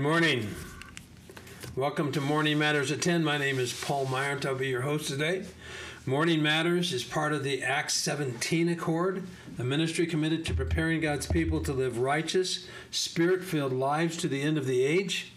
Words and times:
Good 0.00 0.08
morning. 0.08 0.54
Welcome 1.76 2.10
to 2.12 2.22
Morning 2.22 2.58
Matters 2.58 2.90
at 2.90 3.02
10. 3.02 3.22
My 3.22 3.36
name 3.36 3.58
is 3.58 3.78
Paul 3.78 4.06
Meyert. 4.06 4.46
I'll 4.46 4.54
be 4.54 4.68
your 4.68 4.80
host 4.80 5.10
today. 5.10 5.44
Morning 6.06 6.42
Matters 6.42 6.94
is 6.94 7.04
part 7.04 7.34
of 7.34 7.44
the 7.44 7.62
Acts 7.62 7.92
17 7.98 8.70
Accord, 8.70 9.22
a 9.58 9.62
ministry 9.62 10.06
committed 10.06 10.46
to 10.46 10.54
preparing 10.54 11.02
God's 11.02 11.26
people 11.26 11.60
to 11.64 11.74
live 11.74 11.98
righteous, 11.98 12.66
spirit 12.90 13.44
filled 13.44 13.74
lives 13.74 14.16
to 14.16 14.28
the 14.28 14.40
end 14.40 14.56
of 14.56 14.64
the 14.64 14.82
age. 14.84 15.34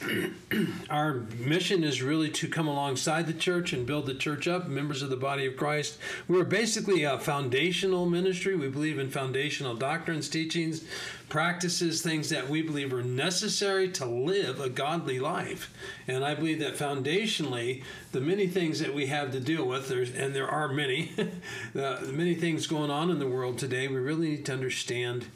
our 0.90 1.22
mission 1.38 1.82
is 1.82 2.02
really 2.02 2.28
to 2.28 2.48
come 2.48 2.68
alongside 2.68 3.26
the 3.26 3.32
church 3.32 3.72
and 3.72 3.86
build 3.86 4.06
the 4.06 4.14
church 4.14 4.46
up, 4.46 4.68
members 4.68 5.02
of 5.02 5.10
the 5.10 5.16
body 5.16 5.46
of 5.46 5.56
Christ. 5.56 5.98
We're 6.28 6.44
basically 6.44 7.02
a 7.04 7.18
foundational 7.18 8.06
ministry. 8.06 8.56
We 8.56 8.68
believe 8.68 8.98
in 8.98 9.10
foundational 9.10 9.74
doctrines, 9.74 10.28
teachings, 10.28 10.84
practices, 11.28 12.02
things 12.02 12.28
that 12.30 12.48
we 12.48 12.62
believe 12.62 12.92
are 12.92 13.02
necessary 13.02 13.88
to 13.90 14.06
live 14.06 14.60
a 14.60 14.68
godly 14.68 15.18
life. 15.18 15.72
And 16.06 16.24
I 16.24 16.34
believe 16.34 16.60
that 16.60 16.76
foundationally, 16.76 17.82
the 18.12 18.20
many 18.20 18.46
things 18.46 18.78
that 18.80 18.94
we 18.94 19.06
have 19.06 19.32
to 19.32 19.40
deal 19.40 19.66
with, 19.66 19.90
and 19.90 20.34
there 20.34 20.48
are 20.48 20.68
many, 20.68 21.12
the 21.72 22.10
many 22.12 22.34
things 22.34 22.66
going 22.66 22.90
on 22.90 23.10
in 23.10 23.18
the 23.18 23.26
world 23.26 23.58
today, 23.58 23.88
we 23.88 23.96
really 23.96 24.30
need 24.30 24.46
to 24.46 24.52
understand 24.52 25.26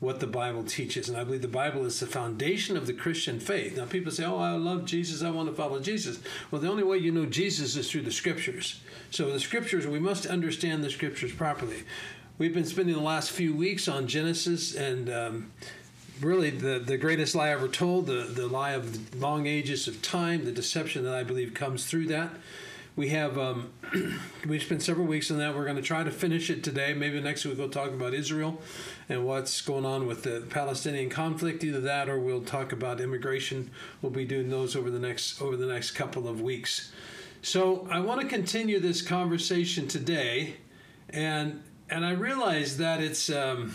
what 0.00 0.18
the 0.18 0.26
Bible 0.26 0.64
teaches. 0.64 1.08
And 1.08 1.16
I 1.16 1.24
believe 1.24 1.42
the 1.42 1.48
Bible 1.48 1.84
is 1.84 2.00
the 2.00 2.06
foundation 2.06 2.76
of 2.76 2.86
the 2.86 2.94
Christian 2.94 3.38
faith. 3.38 3.76
Now, 3.76 3.84
people 3.84 4.10
say, 4.10 4.24
Oh, 4.24 4.38
I 4.38 4.52
love 4.52 4.86
Jesus, 4.86 5.22
I 5.22 5.30
want 5.30 5.48
to 5.48 5.54
follow 5.54 5.78
Jesus. 5.78 6.20
Well, 6.50 6.60
the 6.60 6.70
only 6.70 6.82
way 6.82 6.96
you 6.96 7.12
know 7.12 7.26
Jesus 7.26 7.76
is 7.76 7.90
through 7.90 8.02
the 8.02 8.12
scriptures. 8.12 8.80
So, 9.10 9.30
the 9.30 9.40
scriptures, 9.40 9.86
we 9.86 10.00
must 10.00 10.26
understand 10.26 10.82
the 10.82 10.90
scriptures 10.90 11.32
properly. 11.32 11.84
We've 12.40 12.54
been 12.54 12.64
spending 12.64 12.94
the 12.94 13.02
last 13.02 13.32
few 13.32 13.54
weeks 13.54 13.86
on 13.86 14.06
Genesis 14.06 14.74
and 14.74 15.10
um, 15.10 15.52
really 16.22 16.48
the, 16.48 16.78
the 16.78 16.96
greatest 16.96 17.34
lie 17.34 17.50
ever 17.50 17.68
told, 17.68 18.06
the, 18.06 18.22
the 18.22 18.46
lie 18.46 18.70
of 18.70 19.14
long 19.20 19.46
ages 19.46 19.86
of 19.86 20.00
time, 20.00 20.46
the 20.46 20.50
deception 20.50 21.04
that 21.04 21.12
I 21.12 21.22
believe 21.22 21.52
comes 21.52 21.84
through 21.84 22.06
that 22.06 22.30
we 22.96 23.10
have 23.10 23.38
um, 23.38 23.70
we 24.46 24.58
spent 24.58 24.82
several 24.82 25.06
weeks 25.06 25.30
on 25.30 25.38
that. 25.38 25.54
We're 25.54 25.64
going 25.64 25.76
to 25.76 25.82
try 25.82 26.02
to 26.02 26.10
finish 26.10 26.50
it 26.50 26.64
today. 26.64 26.92
Maybe 26.92 27.20
next 27.20 27.44
week 27.44 27.56
we'll 27.56 27.68
talk 27.68 27.90
about 27.90 28.14
Israel 28.14 28.60
and 29.08 29.24
what's 29.24 29.62
going 29.62 29.86
on 29.86 30.06
with 30.06 30.22
the 30.22 30.46
Palestinian 30.50 31.08
conflict. 31.08 31.62
Either 31.62 31.80
that, 31.80 32.08
or 32.08 32.18
we'll 32.18 32.42
talk 32.42 32.72
about 32.72 33.00
immigration. 33.00 33.70
We'll 34.02 34.12
be 34.12 34.24
doing 34.24 34.50
those 34.50 34.76
over 34.76 34.90
the 34.90 34.98
next 34.98 35.40
over 35.40 35.56
the 35.56 35.66
next 35.66 35.92
couple 35.92 36.28
of 36.28 36.40
weeks. 36.40 36.92
So 37.42 37.86
I 37.90 38.00
want 38.00 38.20
to 38.20 38.26
continue 38.26 38.80
this 38.80 39.00
conversation 39.00 39.88
today, 39.88 40.56
and 41.08 41.62
and 41.90 42.04
I 42.04 42.12
realize 42.12 42.78
that 42.78 43.00
it's 43.00 43.30
um, 43.30 43.74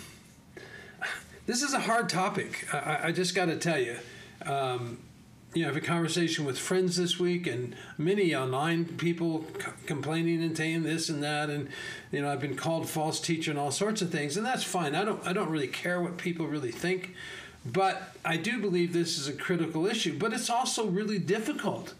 this 1.45 1.61
is 1.61 1.73
a 1.73 1.79
hard 1.79 2.09
topic. 2.09 2.67
I, 2.73 3.07
I 3.07 3.11
just 3.11 3.35
got 3.35 3.45
to 3.45 3.57
tell 3.57 3.79
you. 3.79 3.97
Um, 4.45 4.99
you 5.53 5.61
know, 5.61 5.69
I 5.69 5.73
have 5.73 5.81
a 5.81 5.85
conversation 5.85 6.43
with 6.43 6.59
friends 6.59 6.97
this 6.97 7.17
week, 7.17 7.47
and 7.47 7.75
many 7.97 8.35
online 8.35 8.85
people 8.85 9.45
c- 9.57 9.71
complaining 9.85 10.43
and 10.43 10.55
saying 10.55 10.83
this 10.83 11.07
and 11.07 11.23
that, 11.23 11.49
and 11.49 11.69
you 12.11 12.21
know, 12.21 12.29
I've 12.29 12.41
been 12.41 12.57
called 12.57 12.89
false 12.89 13.21
teacher 13.21 13.51
and 13.51 13.59
all 13.59 13.71
sorts 13.71 14.01
of 14.01 14.11
things, 14.11 14.35
and 14.35 14.45
that's 14.45 14.65
fine. 14.65 14.95
I 14.95 15.05
don't, 15.05 15.25
I 15.25 15.31
don't 15.31 15.49
really 15.49 15.69
care 15.69 16.01
what 16.01 16.17
people 16.17 16.45
really 16.45 16.73
think, 16.73 17.15
but 17.65 18.15
I 18.25 18.35
do 18.35 18.59
believe 18.59 18.91
this 18.91 19.17
is 19.17 19.29
a 19.29 19.33
critical 19.33 19.85
issue. 19.85 20.17
But 20.19 20.33
it's 20.33 20.49
also 20.49 20.87
really 20.87 21.19
difficult. 21.19 21.93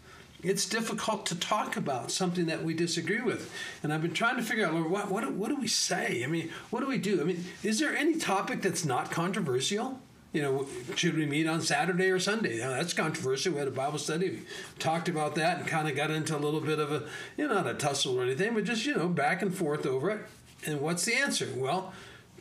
It's 0.46 0.64
difficult 0.64 1.26
to 1.26 1.34
talk 1.34 1.76
about 1.76 2.12
something 2.12 2.46
that 2.46 2.62
we 2.62 2.72
disagree 2.72 3.20
with, 3.20 3.52
and 3.82 3.92
I've 3.92 4.00
been 4.00 4.14
trying 4.14 4.36
to 4.36 4.42
figure 4.42 4.64
out, 4.64 4.74
Lord, 4.74 4.88
what, 4.88 5.10
what, 5.10 5.32
what 5.32 5.48
do 5.48 5.56
we 5.56 5.66
say? 5.66 6.22
I 6.22 6.28
mean, 6.28 6.50
what 6.70 6.80
do 6.80 6.86
we 6.86 6.98
do? 6.98 7.20
I 7.20 7.24
mean, 7.24 7.44
is 7.64 7.80
there 7.80 7.96
any 7.96 8.14
topic 8.14 8.62
that's 8.62 8.84
not 8.84 9.10
controversial? 9.10 10.00
you 10.32 10.42
know, 10.42 10.66
should 10.96 11.16
we 11.16 11.24
meet 11.24 11.46
on 11.46 11.62
Saturday 11.62 12.10
or 12.10 12.18
Sunday? 12.18 12.58
Now, 12.58 12.70
that's 12.70 12.92
controversial. 12.92 13.54
We 13.54 13.58
had 13.58 13.68
a 13.68 13.70
Bible 13.70 13.96
study, 13.96 14.28
we 14.28 14.42
talked 14.78 15.08
about 15.08 15.34
that, 15.36 15.58
and 15.58 15.66
kind 15.66 15.88
of 15.88 15.96
got 15.96 16.10
into 16.10 16.36
a 16.36 16.38
little 16.38 16.60
bit 16.60 16.78
of 16.78 16.92
a, 16.92 17.04
you 17.38 17.48
know, 17.48 17.54
not 17.54 17.66
a 17.66 17.72
tussle 17.72 18.20
or 18.20 18.22
anything, 18.22 18.52
but 18.52 18.64
just 18.64 18.84
you 18.84 18.94
know, 18.94 19.08
back 19.08 19.40
and 19.40 19.56
forth 19.56 19.86
over 19.86 20.10
it. 20.10 20.20
And 20.66 20.80
what's 20.80 21.06
the 21.06 21.14
answer? 21.14 21.48
Well, 21.56 21.92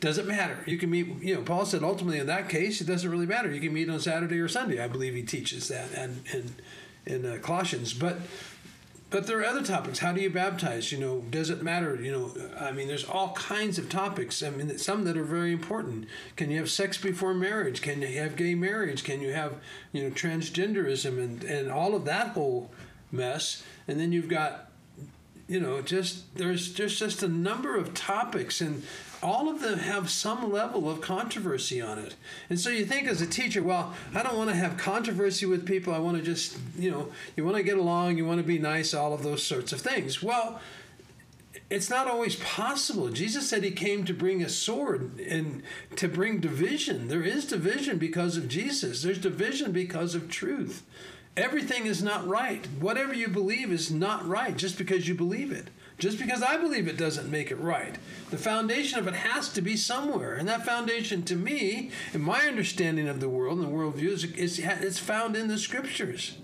does 0.02 0.18
it 0.18 0.28
matter? 0.28 0.58
You 0.68 0.78
can 0.78 0.90
meet. 0.90 1.08
You 1.22 1.36
know, 1.36 1.42
Paul 1.42 1.66
said 1.66 1.84
ultimately 1.84 2.20
in 2.20 2.28
that 2.28 2.50
case, 2.50 2.82
it 2.82 2.86
doesn't 2.86 3.10
really 3.10 3.26
matter. 3.26 3.50
You 3.50 3.62
can 3.62 3.74
meet 3.74 3.90
on 3.90 4.00
Saturday 4.02 4.40
or 4.40 4.50
Sunday. 4.50 4.84
I 4.84 4.90
believe 4.90 5.14
he 5.14 5.24
teaches 5.24 5.70
that, 5.70 5.92
and 5.94 6.22
in 6.34 6.56
in 7.06 7.26
uh, 7.26 7.38
Colossians, 7.42 7.94
but 7.94 8.18
but 9.12 9.28
there 9.28 9.40
are 9.40 9.46
other 9.46 9.64
topics. 9.64 10.00
How 10.00 10.12
do 10.12 10.20
you 10.20 10.30
baptize? 10.30 10.92
You 10.92 10.98
know, 10.98 11.24
does 11.30 11.50
it 11.50 11.64
matter? 11.64 11.96
You 11.96 12.12
know, 12.12 12.32
I 12.60 12.72
mean, 12.72 12.88
there's 12.88 13.06
all 13.06 13.34
kinds 13.34 13.78
of 13.78 13.88
topics. 13.88 14.44
I 14.44 14.50
mean, 14.50 14.78
some 14.78 15.06
that 15.06 15.16
are 15.16 15.24
very 15.24 15.54
important. 15.54 16.08
Can 16.36 16.50
you 16.50 16.58
have 16.58 16.70
sex 16.70 16.98
before 16.98 17.34
marriage? 17.34 17.82
Can 17.82 18.02
you 18.02 18.20
have 18.20 18.36
gay 18.36 18.56
marriage? 18.56 19.04
Can 19.04 19.22
you 19.22 19.32
have, 19.32 19.56
you 19.94 20.04
know, 20.04 20.10
transgenderism 20.10 21.18
and, 21.18 21.44
and 21.44 21.72
all 21.72 21.96
of 21.96 22.04
that 22.06 22.30
whole 22.30 22.72
mess? 23.12 23.64
And 23.88 24.00
then 24.00 24.12
you've 24.12 24.28
got, 24.28 24.72
you 25.48 25.62
know, 25.62 25.82
just 25.82 26.36
there's 26.36 26.74
just 26.74 26.98
just 26.98 27.22
a 27.22 27.28
number 27.30 27.78
of 27.78 27.94
topics, 27.94 28.60
and 28.60 28.84
all 29.26 29.50
of 29.50 29.60
them 29.60 29.80
have 29.80 30.08
some 30.08 30.52
level 30.52 30.88
of 30.88 31.02
controversy 31.02 31.82
on 31.82 31.98
it. 31.98 32.14
And 32.48 32.60
so 32.60 32.70
you 32.70 32.86
think 32.86 33.08
as 33.08 33.22
a 33.22 33.26
teacher, 33.26 33.64
well, 33.64 33.96
I 34.14 34.22
don't 34.22 34.38
want 34.38 34.52
to 34.52 34.56
have 34.56 34.78
controversy 34.78 35.48
with 35.48 35.66
people. 35.66 35.96
I 35.96 35.98
want 35.98 36.16
to 36.18 36.24
just, 36.24 36.60
you 36.78 36.92
know, 36.92 37.12
you 37.36 37.44
want 37.44 37.58
to 37.58 37.64
get 37.64 37.80
along, 37.80 38.18
you 38.18 38.26
want 38.26 38.40
to 38.40 38.46
be 38.46 38.60
nice, 38.60 38.94
all 38.94 39.14
of 39.14 39.24
those 39.24 39.42
sorts 39.42 39.74
of 39.74 39.82
things. 39.82 40.22
Well, 40.22 40.62
it's 41.72 41.90
not 41.90 42.08
always 42.08 42.36
possible. 42.36 43.10
Jesus 43.10 43.50
said 43.50 43.64
he 43.64 43.72
came 43.72 44.06
to 44.06 44.14
bring 44.14 44.44
a 44.44 44.50
sword 44.50 45.20
and 45.20 45.64
to 45.96 46.08
bring 46.08 46.40
division. 46.40 47.08
There 47.08 47.24
is 47.24 47.46
division 47.46 47.98
because 47.98 48.38
of 48.38 48.48
Jesus, 48.48 49.02
there's 49.02 49.18
division 49.18 49.72
because 49.72 50.14
of 50.14 50.30
truth. 50.30 50.84
Everything 51.36 51.88
is 51.88 52.04
not 52.04 52.28
right. 52.28 52.64
Whatever 52.80 53.16
you 53.16 53.28
believe 53.28 53.72
is 53.72 53.90
not 53.90 54.26
right 54.28 54.56
just 54.56 54.78
because 54.78 55.08
you 55.08 55.16
believe 55.16 55.52
it. 55.52 55.70
Just 55.98 56.20
because 56.20 56.44
I 56.44 56.58
believe 56.58 56.88
it 56.88 56.98
doesn't 56.98 57.32
make 57.32 57.52
it 57.52 57.60
right. 57.60 57.96
The 58.30 58.38
foundation 58.38 59.00
of 59.00 59.08
it 59.08 59.16
has 59.16 59.50
to 59.54 59.62
be 59.62 59.78
somewhere. 59.78 60.36
And 60.36 60.48
that 60.50 60.66
foundation, 60.66 61.24
to 61.24 61.36
me, 61.36 61.92
in 62.14 62.22
my 62.22 62.42
understanding 62.42 63.08
of 63.08 63.22
the 63.22 63.30
world 63.30 63.60
and 63.60 63.68
the 63.68 63.72
worldview, 63.72 64.10
is, 64.10 64.24
is, 64.26 64.60
is 64.60 65.00
found 65.00 65.36
in 65.36 65.48
the 65.48 65.58
scriptures. 65.58 66.38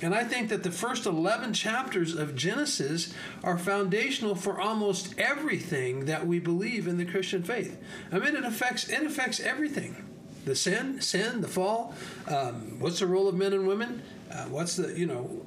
And 0.00 0.14
I 0.14 0.24
think 0.24 0.48
that 0.48 0.62
the 0.62 0.70
first 0.70 1.06
11 1.06 1.52
chapters 1.52 2.14
of 2.14 2.34
Genesis 2.34 3.12
are 3.42 3.58
foundational 3.58 4.34
for 4.34 4.60
almost 4.60 5.14
everything 5.18 6.06
that 6.06 6.26
we 6.26 6.38
believe 6.38 6.86
in 6.86 6.98
the 6.98 7.04
Christian 7.04 7.42
faith. 7.42 7.78
I 8.12 8.18
mean, 8.18 8.36
it 8.36 8.44
affects, 8.44 8.88
it 8.88 9.02
affects 9.02 9.40
everything 9.40 10.04
the 10.46 10.54
sin, 10.54 11.00
sin, 11.00 11.40
the 11.40 11.48
fall. 11.48 11.92
Um, 12.28 12.78
what's 12.78 13.00
the 13.00 13.06
role 13.06 13.28
of 13.28 13.34
men 13.34 13.52
and 13.52 13.66
women? 13.66 14.00
Uh, 14.30 14.44
what's 14.44 14.76
the 14.76 14.96
you 14.98 15.06
know 15.06 15.44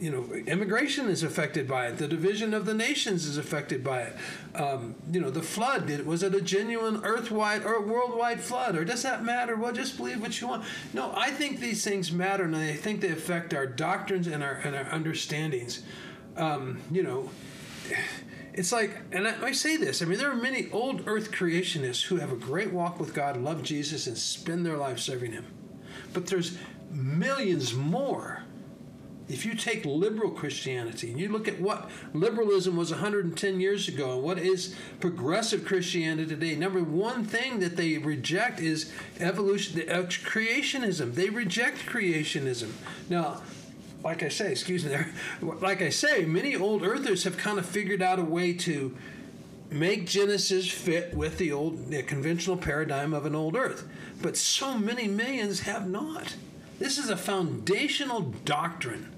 you 0.00 0.10
know, 0.10 0.32
immigration 0.46 1.08
is 1.08 1.22
affected 1.22 1.68
by 1.68 1.88
it. 1.88 1.98
The 1.98 2.08
division 2.08 2.54
of 2.54 2.64
the 2.64 2.72
nations 2.72 3.26
is 3.26 3.36
affected 3.36 3.84
by 3.84 4.02
it. 4.02 4.16
Um, 4.54 4.94
you 5.12 5.20
know, 5.20 5.30
the 5.30 5.42
flood. 5.42 5.86
Did, 5.86 6.06
was 6.06 6.22
it 6.22 6.34
a 6.34 6.40
genuine 6.40 7.02
earthwide 7.04 7.64
or 7.64 7.82
worldwide 7.82 8.40
flood, 8.40 8.76
or 8.76 8.84
does 8.84 9.02
that 9.02 9.22
matter? 9.22 9.56
Well, 9.56 9.72
just 9.72 9.98
believe 9.98 10.20
what 10.22 10.40
you 10.40 10.48
want. 10.48 10.64
No, 10.94 11.12
I 11.14 11.30
think 11.30 11.60
these 11.60 11.84
things 11.84 12.10
matter, 12.10 12.44
and 12.44 12.56
I 12.56 12.72
think 12.72 13.02
they 13.02 13.10
affect 13.10 13.52
our 13.52 13.66
doctrines 13.66 14.26
and 14.26 14.42
our 14.42 14.54
and 14.54 14.74
our 14.74 14.86
understandings. 14.86 15.82
Um, 16.36 16.80
you 16.90 17.02
know. 17.02 17.30
It's 18.52 18.72
like, 18.72 18.98
and 19.12 19.28
I, 19.28 19.46
I 19.46 19.52
say 19.52 19.76
this. 19.76 20.02
I 20.02 20.06
mean, 20.06 20.18
there 20.18 20.30
are 20.30 20.34
many 20.34 20.70
old 20.72 21.04
Earth 21.06 21.30
creationists 21.30 22.02
who 22.02 22.16
have 22.16 22.32
a 22.32 22.36
great 22.36 22.72
walk 22.72 22.98
with 22.98 23.14
God, 23.14 23.36
love 23.36 23.62
Jesus, 23.62 24.08
and 24.08 24.18
spend 24.18 24.66
their 24.66 24.76
life 24.76 24.98
serving 24.98 25.32
Him. 25.32 25.46
But 26.12 26.26
there's 26.26 26.58
millions 26.90 27.74
more 27.74 28.42
if 29.30 29.46
you 29.46 29.54
take 29.54 29.84
liberal 29.84 30.30
Christianity 30.30 31.10
and 31.10 31.20
you 31.20 31.28
look 31.28 31.46
at 31.46 31.60
what 31.60 31.88
liberalism 32.12 32.76
was 32.76 32.90
110 32.90 33.60
years 33.60 33.86
ago 33.86 34.14
and 34.14 34.22
what 34.22 34.38
is 34.38 34.74
progressive 34.98 35.64
Christianity 35.64 36.26
today, 36.26 36.56
number 36.56 36.82
one 36.82 37.24
thing 37.24 37.60
that 37.60 37.76
they 37.76 37.98
reject 37.98 38.60
is 38.60 38.92
evolution, 39.20 39.88
uh, 39.88 40.02
creationism. 40.02 41.14
They 41.14 41.30
reject 41.30 41.86
creationism. 41.86 42.72
Now, 43.08 43.40
like 44.02 44.22
I 44.22 44.28
say, 44.28 44.50
excuse 44.50 44.84
me 44.84 44.90
there, 44.90 45.12
like 45.42 45.80
I 45.80 45.90
say, 45.90 46.24
many 46.24 46.56
old 46.56 46.82
earthers 46.82 47.24
have 47.24 47.36
kind 47.36 47.58
of 47.58 47.66
figured 47.66 48.02
out 48.02 48.18
a 48.18 48.24
way 48.24 48.52
to 48.54 48.96
make 49.70 50.06
Genesis 50.06 50.68
fit 50.68 51.14
with 51.14 51.38
the 51.38 51.52
old 51.52 51.90
the 51.90 52.02
conventional 52.02 52.56
paradigm 52.56 53.14
of 53.14 53.26
an 53.26 53.36
old 53.36 53.54
earth. 53.54 53.86
But 54.20 54.36
so 54.36 54.76
many 54.76 55.06
millions 55.06 55.60
have 55.60 55.88
not. 55.88 56.34
This 56.80 56.98
is 56.98 57.10
a 57.10 57.16
foundational 57.16 58.22
doctrine 58.44 59.12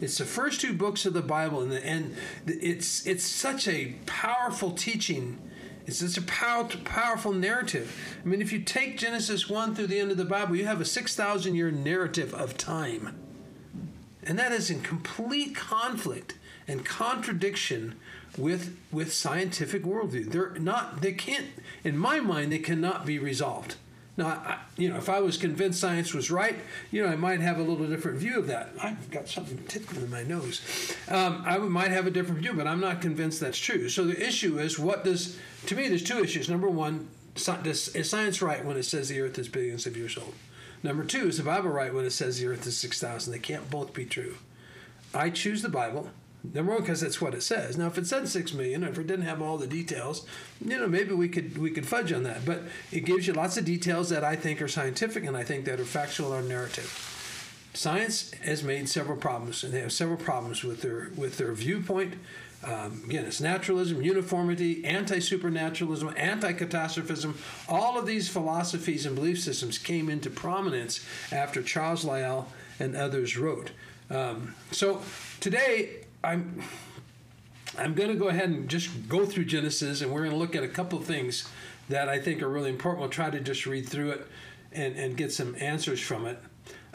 it's 0.00 0.18
the 0.18 0.24
first 0.24 0.60
two 0.60 0.72
books 0.72 1.06
of 1.06 1.12
the 1.12 1.22
Bible, 1.22 1.62
and, 1.62 1.72
the, 1.72 1.84
and 1.84 2.16
it's 2.46 3.06
it's 3.06 3.24
such 3.24 3.66
a 3.66 3.94
powerful 4.06 4.72
teaching. 4.72 5.38
It's 5.86 5.98
such 5.98 6.18
a 6.18 6.26
power, 6.26 6.64
powerful 6.84 7.32
narrative. 7.32 7.96
I 8.22 8.28
mean, 8.28 8.42
if 8.42 8.52
you 8.52 8.60
take 8.60 8.98
Genesis 8.98 9.48
one 9.48 9.74
through 9.74 9.86
the 9.86 9.98
end 9.98 10.10
of 10.10 10.18
the 10.18 10.24
Bible, 10.24 10.54
you 10.54 10.66
have 10.66 10.80
a 10.80 10.84
six 10.84 11.16
thousand 11.16 11.54
year 11.54 11.70
narrative 11.70 12.34
of 12.34 12.56
time, 12.56 13.18
and 14.22 14.38
that 14.38 14.52
is 14.52 14.70
in 14.70 14.82
complete 14.82 15.56
conflict 15.56 16.34
and 16.68 16.84
contradiction 16.84 17.96
with 18.36 18.76
with 18.92 19.12
scientific 19.12 19.82
worldview. 19.82 20.30
They're 20.30 20.54
not. 20.58 21.00
They 21.00 21.12
can't. 21.12 21.46
In 21.82 21.96
my 21.96 22.20
mind, 22.20 22.52
they 22.52 22.58
cannot 22.58 23.06
be 23.06 23.18
resolved. 23.18 23.76
Now, 24.18 24.26
I, 24.26 24.58
you 24.76 24.90
know, 24.90 24.96
if 24.96 25.08
I 25.08 25.20
was 25.20 25.36
convinced 25.36 25.80
science 25.80 26.12
was 26.12 26.28
right, 26.28 26.56
you 26.90 27.02
know, 27.02 27.08
I 27.08 27.14
might 27.14 27.40
have 27.40 27.58
a 27.58 27.62
little 27.62 27.86
different 27.86 28.18
view 28.18 28.36
of 28.36 28.48
that. 28.48 28.70
I've 28.82 29.10
got 29.12 29.28
something 29.28 29.62
tickling 29.68 30.02
in 30.02 30.10
my 30.10 30.24
nose. 30.24 30.60
Um, 31.08 31.44
I 31.46 31.56
might 31.58 31.92
have 31.92 32.08
a 32.08 32.10
different 32.10 32.40
view, 32.40 32.52
but 32.52 32.66
I'm 32.66 32.80
not 32.80 33.00
convinced 33.00 33.38
that's 33.38 33.56
true. 33.56 33.88
So 33.88 34.04
the 34.04 34.20
issue 34.20 34.58
is, 34.58 34.76
what 34.76 35.04
does? 35.04 35.38
To 35.66 35.76
me, 35.76 35.86
there's 35.86 36.02
two 36.02 36.18
issues. 36.18 36.50
Number 36.50 36.68
one, 36.68 37.08
is 37.36 38.10
science 38.10 38.42
right 38.42 38.64
when 38.64 38.76
it 38.76 38.82
says 38.82 39.08
the 39.08 39.20
Earth 39.20 39.38
is 39.38 39.48
billions 39.48 39.86
of 39.86 39.96
years 39.96 40.18
old? 40.18 40.34
Number 40.82 41.04
two, 41.04 41.28
is 41.28 41.36
the 41.36 41.44
Bible 41.44 41.70
right 41.70 41.94
when 41.94 42.04
it 42.04 42.10
says 42.10 42.40
the 42.40 42.48
Earth 42.48 42.66
is 42.66 42.76
six 42.76 43.00
thousand? 43.00 43.32
They 43.32 43.38
can't 43.38 43.70
both 43.70 43.94
be 43.94 44.04
true. 44.04 44.34
I 45.14 45.30
choose 45.30 45.62
the 45.62 45.68
Bible. 45.68 46.10
Number 46.44 46.72
one, 46.72 46.82
because 46.82 47.00
that's 47.00 47.20
what 47.20 47.34
it 47.34 47.42
says. 47.42 47.76
Now, 47.76 47.88
if 47.88 47.98
it 47.98 48.06
said 48.06 48.28
six 48.28 48.52
million, 48.52 48.84
if 48.84 48.98
it 48.98 49.06
didn't 49.06 49.26
have 49.26 49.42
all 49.42 49.58
the 49.58 49.66
details, 49.66 50.24
you 50.64 50.78
know, 50.78 50.86
maybe 50.86 51.12
we 51.12 51.28
could 51.28 51.58
we 51.58 51.70
could 51.70 51.86
fudge 51.86 52.12
on 52.12 52.22
that. 52.22 52.44
But 52.44 52.62
it 52.92 53.04
gives 53.04 53.26
you 53.26 53.32
lots 53.32 53.56
of 53.56 53.64
details 53.64 54.08
that 54.10 54.24
I 54.24 54.36
think 54.36 54.62
are 54.62 54.68
scientific 54.68 55.24
and 55.24 55.36
I 55.36 55.42
think 55.42 55.64
that 55.64 55.80
are 55.80 55.84
factual 55.84 56.32
or 56.32 56.42
narrative. 56.42 57.14
Science 57.74 58.32
has 58.42 58.62
made 58.62 58.88
several 58.88 59.16
problems, 59.16 59.62
and 59.62 59.72
they 59.72 59.80
have 59.80 59.92
several 59.92 60.16
problems 60.16 60.62
with 60.62 60.80
their 60.80 61.10
with 61.16 61.38
their 61.38 61.52
viewpoint. 61.52 62.14
Um, 62.64 63.02
again, 63.04 63.24
it's 63.24 63.40
naturalism, 63.40 64.02
uniformity, 64.02 64.84
anti 64.84 65.20
supernaturalism, 65.20 66.12
anti 66.16 66.52
catastrophism. 66.52 67.36
All 67.68 67.98
of 67.98 68.06
these 68.06 68.28
philosophies 68.28 69.06
and 69.06 69.14
belief 69.14 69.40
systems 69.40 69.78
came 69.78 70.08
into 70.08 70.30
prominence 70.30 71.04
after 71.30 71.62
Charles 71.62 72.04
Lyell 72.04 72.48
and 72.80 72.96
others 72.96 73.36
wrote. 73.36 73.70
Um, 74.10 74.54
so 74.70 75.02
today, 75.40 76.04
I'm 76.28 76.62
I'm 77.78 77.94
going 77.94 78.10
to 78.10 78.16
go 78.16 78.28
ahead 78.28 78.48
and 78.50 78.68
just 78.68 79.08
go 79.08 79.24
through 79.24 79.44
Genesis, 79.46 80.02
and 80.02 80.12
we're 80.12 80.20
going 80.20 80.32
to 80.32 80.36
look 80.36 80.56
at 80.56 80.64
a 80.64 80.68
couple 80.68 80.98
things 81.00 81.48
that 81.88 82.08
I 82.08 82.18
think 82.18 82.42
are 82.42 82.48
really 82.48 82.70
important. 82.70 83.00
We'll 83.00 83.08
try 83.08 83.30
to 83.30 83.40
just 83.40 83.66
read 83.66 83.88
through 83.88 84.10
it 84.10 84.26
and, 84.72 84.96
and 84.96 85.16
get 85.16 85.32
some 85.32 85.54
answers 85.58 86.00
from 86.00 86.26
it. 86.26 86.38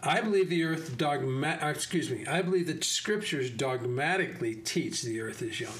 I 0.01 0.19
believe 0.19 0.49
the 0.49 0.63
earth 0.65 0.97
dogma, 0.97 1.57
uh, 1.61 1.67
excuse 1.67 2.11
me, 2.11 2.27
I 2.27 2.41
believe 2.41 2.67
that 2.67 2.83
scriptures 2.83 3.49
dogmatically 3.49 4.55
teach 4.55 5.01
the 5.01 5.21
earth 5.21 5.41
is 5.41 5.59
young. 5.59 5.79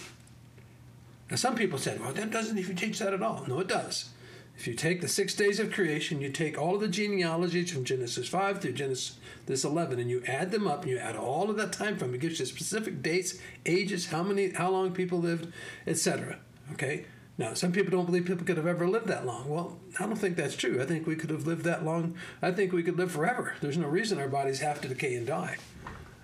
Now, 1.29 1.35
some 1.35 1.55
people 1.55 1.77
said, 1.77 1.99
well, 1.99 2.13
that 2.13 2.31
doesn't 2.31 2.57
even 2.57 2.75
teach 2.75 2.99
that 2.99 3.13
at 3.13 3.21
all. 3.21 3.43
No, 3.47 3.59
it 3.59 3.67
does. 3.67 4.09
If 4.57 4.67
you 4.67 4.75
take 4.75 5.01
the 5.01 5.07
six 5.07 5.33
days 5.33 5.59
of 5.59 5.71
creation, 5.71 6.21
you 6.21 6.29
take 6.29 6.57
all 6.57 6.75
of 6.75 6.81
the 6.81 6.87
genealogies 6.87 7.71
from 7.71 7.83
Genesis 7.83 8.27
5 8.27 8.61
through 8.61 8.73
Genesis 8.73 9.17
11, 9.47 9.99
and 9.99 10.09
you 10.09 10.23
add 10.27 10.51
them 10.51 10.67
up, 10.67 10.83
and 10.83 10.91
you 10.91 10.97
add 10.97 11.15
all 11.15 11.49
of 11.49 11.57
that 11.57 11.73
time 11.73 11.97
from 11.97 12.13
it 12.13 12.21
gives 12.21 12.39
you 12.39 12.45
specific 12.45 13.01
dates, 13.01 13.39
ages, 13.65 14.07
how 14.07 14.23
many, 14.23 14.51
how 14.51 14.69
long 14.69 14.93
people 14.93 15.19
lived, 15.19 15.51
etc. 15.87 16.39
Okay. 16.71 17.05
Now, 17.35 17.55
some 17.55 17.71
people 17.71 17.89
don't 17.89 18.05
believe 18.05 18.25
people 18.25 18.45
could 18.45 18.57
have 18.57 18.67
ever 18.67 18.87
lived 18.87 19.07
that 19.07 19.25
long. 19.25 19.49
Well, 19.49 19.79
I 19.99 20.05
don't 20.05 20.15
think 20.15 20.37
that's 20.37 20.55
true. 20.55 20.79
I 20.79 20.85
think 20.85 21.07
we 21.07 21.15
could 21.15 21.31
have 21.31 21.47
lived 21.47 21.63
that 21.63 21.83
long. 21.83 22.15
I 22.43 22.51
think 22.51 22.71
we 22.71 22.83
could 22.83 22.97
live 22.97 23.11
forever. 23.11 23.55
There's 23.59 23.77
no 23.77 23.87
reason 23.87 24.19
our 24.19 24.27
bodies 24.27 24.59
have 24.59 24.81
to 24.81 24.87
decay 24.87 25.15
and 25.15 25.25
die 25.25 25.57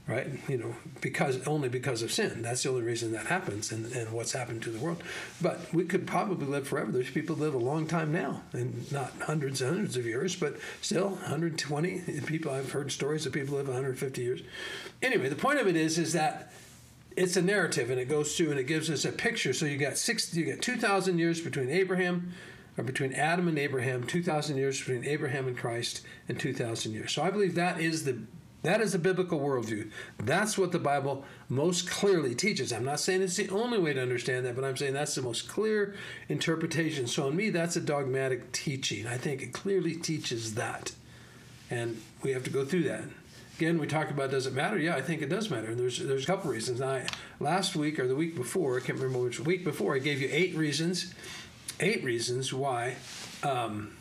right? 0.10 0.28
You 0.48 0.58
know, 0.58 0.76
because 1.02 1.46
only 1.48 1.70
because 1.70 2.02
of 2.02 2.12
sin. 2.12 2.42
That's 2.42 2.64
the 2.64 2.70
only 2.70 2.82
reason 2.82 3.12
that 3.12 3.28
happens, 3.28 3.72
and, 3.72 3.86
and 3.94 4.12
what's 4.12 4.32
happened 4.32 4.64
to 4.64 4.72
the 4.72 4.80
world. 4.80 5.04
But 5.40 5.72
we 5.72 5.86
could 5.86 6.08
probably 6.08 6.48
live 6.48 6.68
forever. 6.68 6.92
There's 6.92 7.12
people 7.12 7.36
live 7.36 7.54
a 7.54 7.60
long 7.60 7.86
time 7.86 8.12
now, 8.12 8.42
and 8.52 8.92
not 8.92 9.14
hundreds 9.22 9.62
and 9.62 9.70
hundreds 9.70 9.96
of 9.98 10.06
years, 10.06 10.36
but 10.36 10.58
still 10.82 11.10
120 11.10 12.22
people. 12.26 12.52
I've 12.52 12.72
heard 12.72 12.92
stories 12.92 13.28
of 13.28 13.34
people 13.34 13.56
live 13.56 13.68
150 13.68 14.22
years. 14.22 14.42
Anyway, 15.04 15.30
the 15.30 15.36
point 15.36 15.60
of 15.60 15.68
it 15.68 15.76
is, 15.76 16.00
is 16.00 16.14
that 16.14 16.52
it's 17.16 17.38
a 17.38 17.42
narrative, 17.42 17.92
and 17.92 18.00
it 18.00 18.10
goes 18.10 18.36
through 18.36 18.50
and 18.50 18.60
it 18.60 18.66
gives 18.66 18.90
us 18.90 19.06
a 19.06 19.12
picture. 19.12 19.54
So 19.54 19.68
you 19.68 19.78
got 19.78 19.98
six, 19.98 20.34
you 20.34 20.46
got 20.46 20.62
2,000 20.62 21.20
years 21.20 21.40
between 21.40 21.70
Abraham 21.70 22.34
or 22.78 22.84
between 22.84 23.14
Adam 23.14 23.48
and 23.48 23.60
Abraham, 23.60 24.08
2,000 24.08 24.58
years 24.58 24.80
between 24.80 25.06
Abraham 25.06 25.48
and 25.48 25.58
Christ, 25.58 26.02
and 26.28 26.40
2,000 26.40 26.94
years. 26.94 27.12
So 27.12 27.22
I 27.22 27.30
believe 27.30 27.56
that 27.56 27.80
is 27.80 28.06
the 28.06 28.20
that 28.62 28.82
is 28.82 28.94
a 28.94 29.00
biblical 29.00 29.40
worldview. 29.40 29.90
That's 30.18 30.58
what 30.58 30.72
the 30.72 30.80
Bible 30.80 31.24
most 31.48 31.90
clearly 31.90 32.36
teaches. 32.36 32.74
I'm 32.74 32.84
not 32.84 33.00
saying 33.00 33.22
it's 33.22 33.38
the 33.38 33.50
only 33.50 33.80
way 33.80 33.94
to 33.94 34.02
understand 34.02 34.46
that, 34.46 34.56
but 34.56 34.66
I'm 34.66 34.76
saying 34.76 34.94
that's 34.94 35.16
the 35.16 35.22
most 35.22 35.48
clear 35.48 35.96
interpretation. 36.28 37.08
So, 37.08 37.30
in 37.30 37.36
me, 37.38 37.52
that's 37.52 37.78
a 37.78 37.82
dogmatic 37.82 38.52
teaching. 38.52 39.08
I 39.08 39.18
think 39.18 39.42
it 39.42 39.54
clearly 39.54 39.96
teaches 39.96 40.56
that. 40.56 40.92
And 41.72 42.02
we 42.22 42.32
have 42.32 42.44
to 42.46 42.50
go 42.50 42.66
through 42.66 42.84
that. 42.84 43.04
Again, 43.58 43.78
we 43.78 43.88
talk 43.88 44.10
about 44.10 44.32
does 44.32 44.46
it 44.46 44.54
matter? 44.54 44.78
Yeah, 44.78 44.96
I 44.96 45.02
think 45.02 45.22
it 45.22 45.30
does 45.30 45.50
matter. 45.50 45.68
And 45.68 45.80
there's 45.80 46.00
there's 46.00 46.24
a 46.24 46.28
couple 46.28 46.52
reasons. 46.52 46.82
I 46.82 47.06
last 47.40 47.76
week 47.76 48.00
or 48.00 48.08
the 48.08 48.16
week 48.16 48.36
before, 48.36 48.78
I 48.78 48.80
can't 48.80 48.98
remember 48.98 49.24
which 49.26 49.40
week 49.40 49.64
before, 49.64 49.96
I 49.96 50.00
gave 50.00 50.22
you 50.22 50.30
eight 50.32 50.56
reasons, 50.56 51.14
eight 51.80 52.04
reasons 52.04 52.54
why. 52.54 52.96
Um, 53.44 53.92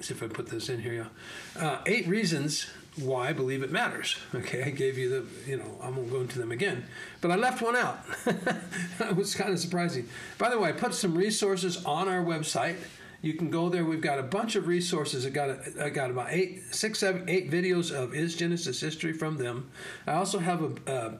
see 0.00 0.14
if 0.14 0.22
I 0.22 0.28
put 0.28 0.46
this 0.46 0.68
in 0.68 0.80
here. 0.80 1.08
Yeah, 1.56 1.68
uh, 1.68 1.78
eight 1.86 2.06
reasons 2.06 2.70
why 3.00 3.28
I 3.28 3.32
believe 3.32 3.62
it 3.62 3.70
matters. 3.70 4.16
Okay, 4.34 4.62
I 4.62 4.70
gave 4.70 4.98
you 4.98 5.08
the, 5.08 5.50
you 5.50 5.56
know, 5.56 5.78
I 5.82 5.90
won't 5.90 6.10
go 6.10 6.20
into 6.20 6.38
them 6.38 6.52
again, 6.52 6.84
but 7.20 7.30
I 7.30 7.36
left 7.36 7.62
one 7.62 7.76
out. 7.76 7.98
that 8.24 9.16
was 9.16 9.34
kind 9.34 9.52
of 9.52 9.58
surprising. 9.58 10.08
By 10.38 10.50
the 10.50 10.58
way, 10.58 10.70
I 10.70 10.72
put 10.72 10.94
some 10.94 11.16
resources 11.16 11.84
on 11.84 12.08
our 12.08 12.22
website. 12.22 12.76
You 13.20 13.34
can 13.34 13.50
go 13.50 13.68
there. 13.68 13.84
We've 13.84 14.00
got 14.00 14.18
a 14.18 14.22
bunch 14.22 14.54
of 14.54 14.66
resources. 14.66 15.26
I 15.26 15.30
got 15.30 15.50
a, 15.50 15.84
I 15.84 15.90
got 15.90 16.10
about 16.10 16.28
eight, 16.30 16.62
six, 16.70 17.00
seven, 17.00 17.28
eight 17.28 17.50
videos 17.50 17.92
of 17.92 18.14
is 18.14 18.36
Genesis 18.36 18.80
history 18.80 19.12
from 19.12 19.38
them. 19.38 19.70
I 20.06 20.12
also 20.12 20.38
have 20.38 20.62
a, 20.86 21.18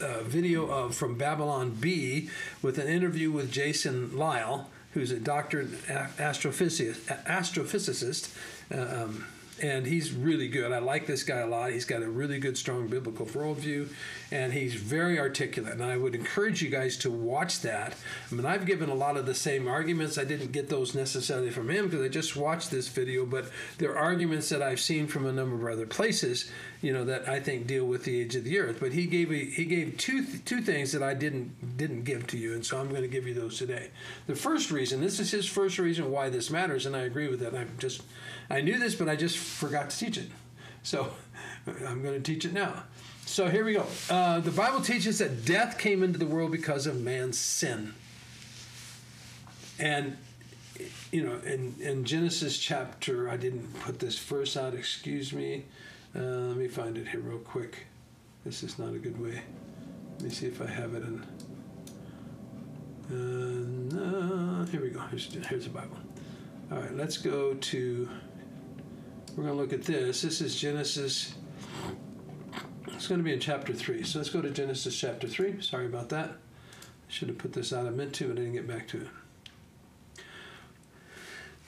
a 0.00 0.22
video 0.24 0.66
of 0.66 0.94
from 0.94 1.16
Babylon 1.16 1.70
Bee 1.70 2.30
with 2.62 2.78
an 2.78 2.88
interview 2.88 3.30
with 3.30 3.52
Jason 3.52 4.16
Lisle, 4.16 4.68
who's 4.92 5.12
a 5.12 5.20
doctor 5.20 5.64
astrophysicist. 5.64 7.04
astrophysicist 7.24 8.34
uh, 8.74 9.04
um, 9.04 9.26
and 9.62 9.86
he's 9.86 10.12
really 10.12 10.48
good. 10.48 10.72
I 10.72 10.78
like 10.78 11.06
this 11.06 11.22
guy 11.22 11.38
a 11.38 11.46
lot. 11.46 11.72
He's 11.72 11.84
got 11.84 12.02
a 12.02 12.08
really 12.08 12.38
good, 12.38 12.58
strong 12.58 12.88
biblical 12.88 13.26
worldview, 13.26 13.88
and 14.30 14.52
he's 14.52 14.74
very 14.74 15.18
articulate. 15.18 15.72
And 15.72 15.84
I 15.84 15.96
would 15.96 16.14
encourage 16.14 16.62
you 16.62 16.68
guys 16.68 16.96
to 16.98 17.10
watch 17.10 17.60
that. 17.62 17.94
I 18.30 18.34
mean, 18.34 18.44
I've 18.44 18.66
given 18.66 18.90
a 18.90 18.94
lot 18.94 19.16
of 19.16 19.26
the 19.26 19.34
same 19.34 19.66
arguments. 19.66 20.18
I 20.18 20.24
didn't 20.24 20.52
get 20.52 20.68
those 20.68 20.94
necessarily 20.94 21.50
from 21.50 21.70
him 21.70 21.86
because 21.86 22.04
I 22.04 22.08
just 22.08 22.36
watched 22.36 22.70
this 22.70 22.88
video, 22.88 23.24
but 23.24 23.46
there 23.78 23.92
are 23.92 23.98
arguments 23.98 24.48
that 24.50 24.62
I've 24.62 24.80
seen 24.80 25.06
from 25.06 25.26
a 25.26 25.32
number 25.32 25.68
of 25.68 25.74
other 25.74 25.86
places, 25.86 26.50
you 26.82 26.92
know, 26.92 27.04
that 27.04 27.28
I 27.28 27.40
think 27.40 27.66
deal 27.66 27.86
with 27.86 28.04
the 28.04 28.20
age 28.20 28.36
of 28.36 28.44
the 28.44 28.58
earth. 28.58 28.78
But 28.80 28.92
he 28.92 29.06
gave 29.06 29.30
a, 29.30 29.36
he 29.36 29.64
gave 29.64 29.96
two 29.96 30.24
two 30.44 30.60
things 30.60 30.92
that 30.92 31.02
I 31.02 31.14
didn't 31.14 31.76
didn't 31.76 32.04
give 32.04 32.26
to 32.28 32.38
you, 32.38 32.54
and 32.54 32.64
so 32.64 32.78
I'm 32.78 32.88
going 32.88 33.02
to 33.02 33.08
give 33.08 33.26
you 33.26 33.34
those 33.34 33.58
today. 33.58 33.90
The 34.26 34.36
first 34.36 34.70
reason, 34.70 35.00
this 35.00 35.20
is 35.20 35.30
his 35.30 35.46
first 35.46 35.78
reason 35.78 36.10
why 36.10 36.30
this 36.30 36.50
matters, 36.50 36.86
and 36.86 36.94
I 36.94 37.00
agree 37.00 37.28
with 37.28 37.40
that. 37.40 37.54
I'm 37.54 37.76
just 37.78 38.02
I 38.50 38.60
knew 38.60 38.78
this, 38.78 38.94
but 38.94 39.08
I 39.08 39.16
just 39.16 39.36
forgot 39.36 39.90
to 39.90 39.98
teach 39.98 40.18
it. 40.18 40.28
So 40.82 41.10
I'm 41.66 42.02
going 42.02 42.14
to 42.14 42.20
teach 42.20 42.44
it 42.44 42.52
now. 42.52 42.84
So 43.26 43.48
here 43.48 43.64
we 43.64 43.72
go. 43.72 43.84
Uh, 44.08 44.38
the 44.38 44.52
Bible 44.52 44.80
teaches 44.80 45.18
that 45.18 45.44
death 45.44 45.78
came 45.78 46.04
into 46.04 46.18
the 46.18 46.26
world 46.26 46.52
because 46.52 46.86
of 46.86 47.00
man's 47.00 47.36
sin. 47.36 47.92
And, 49.80 50.16
you 51.10 51.24
know, 51.24 51.34
in, 51.44 51.74
in 51.80 52.04
Genesis 52.04 52.56
chapter, 52.56 53.28
I 53.28 53.36
didn't 53.36 53.80
put 53.80 53.98
this 53.98 54.16
verse 54.16 54.56
out, 54.56 54.74
excuse 54.74 55.32
me. 55.32 55.64
Uh, 56.16 56.20
let 56.20 56.56
me 56.56 56.68
find 56.68 56.96
it 56.96 57.08
here 57.08 57.20
real 57.20 57.38
quick. 57.38 57.86
This 58.44 58.62
is 58.62 58.78
not 58.78 58.94
a 58.94 58.98
good 58.98 59.20
way. 59.20 59.42
Let 60.14 60.22
me 60.22 60.30
see 60.30 60.46
if 60.46 60.62
I 60.62 60.66
have 60.66 60.94
it 60.94 61.02
in. 61.02 61.20
Uh, 63.10 64.64
here 64.66 64.80
we 64.80 64.90
go. 64.90 65.00
Here's, 65.10 65.32
here's 65.46 65.64
the 65.64 65.70
Bible. 65.70 65.98
All 66.72 66.78
right, 66.78 66.94
let's 66.94 67.18
go 67.18 67.54
to 67.54 68.08
we're 69.36 69.44
going 69.44 69.54
to 69.54 69.60
look 69.60 69.74
at 69.74 69.82
this. 69.82 70.22
This 70.22 70.40
is 70.40 70.58
Genesis. 70.58 71.34
It's 72.88 73.06
going 73.06 73.18
to 73.18 73.24
be 73.24 73.34
in 73.34 73.40
chapter 73.40 73.74
3. 73.74 74.02
So 74.02 74.18
let's 74.18 74.30
go 74.30 74.40
to 74.40 74.50
Genesis 74.50 74.98
chapter 74.98 75.28
3. 75.28 75.60
Sorry 75.60 75.84
about 75.84 76.08
that. 76.08 76.30
I 76.30 77.08
should 77.08 77.28
have 77.28 77.36
put 77.36 77.52
this 77.52 77.70
out. 77.70 77.86
I 77.86 77.90
meant 77.90 78.14
to, 78.14 78.28
but 78.28 78.32
I 78.32 78.36
didn't 78.36 78.54
get 78.54 78.66
back 78.66 78.88
to 78.88 79.02
it. 79.02 79.08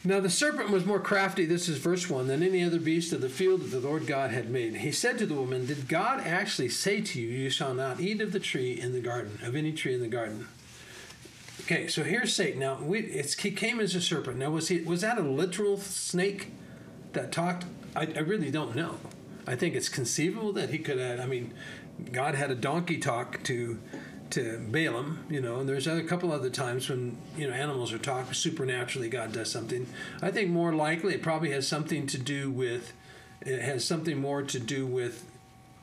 Now 0.04 0.20
the 0.20 0.30
serpent 0.30 0.70
was 0.70 0.86
more 0.86 1.00
crafty, 1.00 1.44
this 1.44 1.68
is 1.68 1.78
verse 1.78 2.08
1, 2.08 2.28
than 2.28 2.42
any 2.42 2.62
other 2.62 2.78
beast 2.78 3.12
of 3.12 3.20
the 3.20 3.28
field 3.28 3.62
that 3.62 3.68
the 3.68 3.86
Lord 3.86 4.06
God 4.06 4.30
had 4.30 4.48
made. 4.48 4.76
He 4.76 4.92
said 4.92 5.18
to 5.18 5.26
the 5.26 5.34
woman, 5.34 5.66
Did 5.66 5.88
God 5.88 6.20
actually 6.20 6.68
say 6.68 7.00
to 7.00 7.20
you, 7.20 7.28
You 7.28 7.50
shall 7.50 7.74
not 7.74 8.00
eat 8.00 8.20
of 8.20 8.32
the 8.32 8.40
tree 8.40 8.80
in 8.80 8.92
the 8.92 9.00
garden, 9.00 9.38
of 9.42 9.56
any 9.56 9.72
tree 9.72 9.94
in 9.94 10.00
the 10.00 10.08
garden? 10.08 10.46
Okay, 11.62 11.88
so 11.88 12.04
here's 12.04 12.34
Satan. 12.34 12.60
Now 12.60 12.78
we, 12.80 13.02
he 13.38 13.50
came 13.50 13.80
as 13.80 13.94
a 13.94 14.00
serpent. 14.00 14.38
Now 14.38 14.50
was 14.50 14.68
he 14.68 14.80
was 14.80 15.00
that 15.00 15.18
a 15.18 15.22
literal 15.22 15.76
snake? 15.76 16.52
that 17.12 17.32
talked, 17.32 17.64
I, 17.96 18.02
I 18.02 18.20
really 18.20 18.50
don't 18.50 18.74
know. 18.74 18.96
I 19.46 19.56
think 19.56 19.74
it's 19.74 19.88
conceivable 19.88 20.52
that 20.54 20.70
he 20.70 20.78
could 20.78 20.98
have. 20.98 21.20
I 21.20 21.26
mean, 21.26 21.54
God 22.12 22.34
had 22.34 22.50
a 22.50 22.54
donkey 22.54 22.98
talk 22.98 23.42
to 23.44 23.78
to 24.30 24.58
Balaam, 24.58 25.24
you 25.30 25.40
know, 25.40 25.60
and 25.60 25.68
there's 25.68 25.86
a 25.86 26.02
couple 26.02 26.32
other 26.32 26.50
times 26.50 26.88
when 26.88 27.16
you 27.36 27.48
know 27.48 27.54
animals 27.54 27.92
are 27.92 27.98
talking 27.98 28.34
supernaturally. 28.34 29.08
God 29.08 29.32
does 29.32 29.50
something. 29.50 29.86
I 30.22 30.30
think 30.30 30.50
more 30.50 30.72
likely 30.72 31.14
it 31.14 31.22
probably 31.22 31.50
has 31.52 31.66
something 31.66 32.06
to 32.08 32.18
do 32.18 32.50
with 32.50 32.92
it 33.40 33.62
has 33.62 33.84
something 33.84 34.18
more 34.18 34.42
to 34.42 34.58
do 34.58 34.86
with 34.86 35.24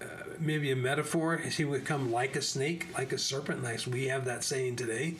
uh, 0.01 0.05
maybe 0.39 0.71
a 0.71 0.75
metaphor. 0.75 1.37
He 1.37 1.63
would 1.63 1.85
come 1.85 2.11
like 2.11 2.35
a 2.35 2.41
snake, 2.41 2.87
like 2.97 3.13
a 3.13 3.17
serpent, 3.17 3.63
like 3.63 3.79
we 3.87 4.07
have 4.07 4.25
that 4.25 4.43
saying 4.43 4.75
today. 4.75 5.15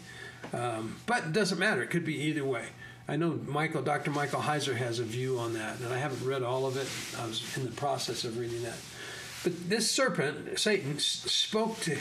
Um, 0.53 0.97
but 1.05 1.25
it 1.25 1.33
doesn't 1.33 1.57
matter. 1.57 1.81
It 1.81 1.89
could 1.89 2.05
be 2.05 2.15
either 2.23 2.43
way. 2.43 2.67
I 3.07 3.17
know 3.17 3.39
Michael, 3.45 3.83
Dr. 3.83 4.11
Michael 4.11 4.41
Heiser 4.41 4.75
has 4.75 4.99
a 4.99 5.03
view 5.03 5.37
on 5.37 5.53
that, 5.53 5.79
and 5.79 5.93
I 5.93 5.97
haven't 5.97 6.25
read 6.27 6.43
all 6.43 6.65
of 6.65 6.75
it. 6.75 6.87
I 7.21 7.27
was 7.27 7.55
in 7.55 7.65
the 7.65 7.71
process 7.71 8.23
of 8.23 8.37
reading 8.37 8.63
that. 8.63 8.77
But 9.43 9.69
this 9.69 9.89
serpent, 9.89 10.59
Satan, 10.59 10.97
spoke 10.97 11.79
to 11.81 11.95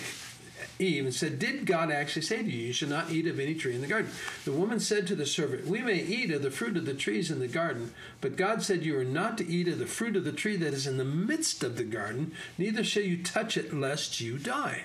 Eve 0.78 1.04
and 1.04 1.14
said, 1.14 1.38
Did 1.38 1.66
God 1.66 1.90
actually 1.90 2.22
say 2.22 2.42
to 2.42 2.50
you, 2.50 2.66
You 2.66 2.72
shall 2.72 2.88
not 2.88 3.10
eat 3.10 3.26
of 3.26 3.38
any 3.38 3.54
tree 3.54 3.74
in 3.74 3.80
the 3.80 3.86
garden? 3.86 4.10
The 4.44 4.52
woman 4.52 4.80
said 4.80 5.06
to 5.06 5.14
the 5.14 5.26
serpent, 5.26 5.66
We 5.66 5.82
may 5.82 6.00
eat 6.02 6.30
of 6.30 6.42
the 6.42 6.50
fruit 6.50 6.76
of 6.76 6.84
the 6.84 6.94
trees 6.94 7.30
in 7.30 7.38
the 7.38 7.48
garden, 7.48 7.94
but 8.20 8.36
God 8.36 8.62
said, 8.62 8.84
You 8.84 8.98
are 8.98 9.04
not 9.04 9.38
to 9.38 9.46
eat 9.46 9.68
of 9.68 9.78
the 9.78 9.86
fruit 9.86 10.16
of 10.16 10.24
the 10.24 10.32
tree 10.32 10.56
that 10.56 10.74
is 10.74 10.86
in 10.86 10.96
the 10.96 11.04
midst 11.04 11.62
of 11.62 11.76
the 11.76 11.84
garden, 11.84 12.32
neither 12.58 12.82
shall 12.82 13.04
you 13.04 13.22
touch 13.22 13.56
it, 13.56 13.72
lest 13.72 14.20
you 14.20 14.38
die. 14.38 14.84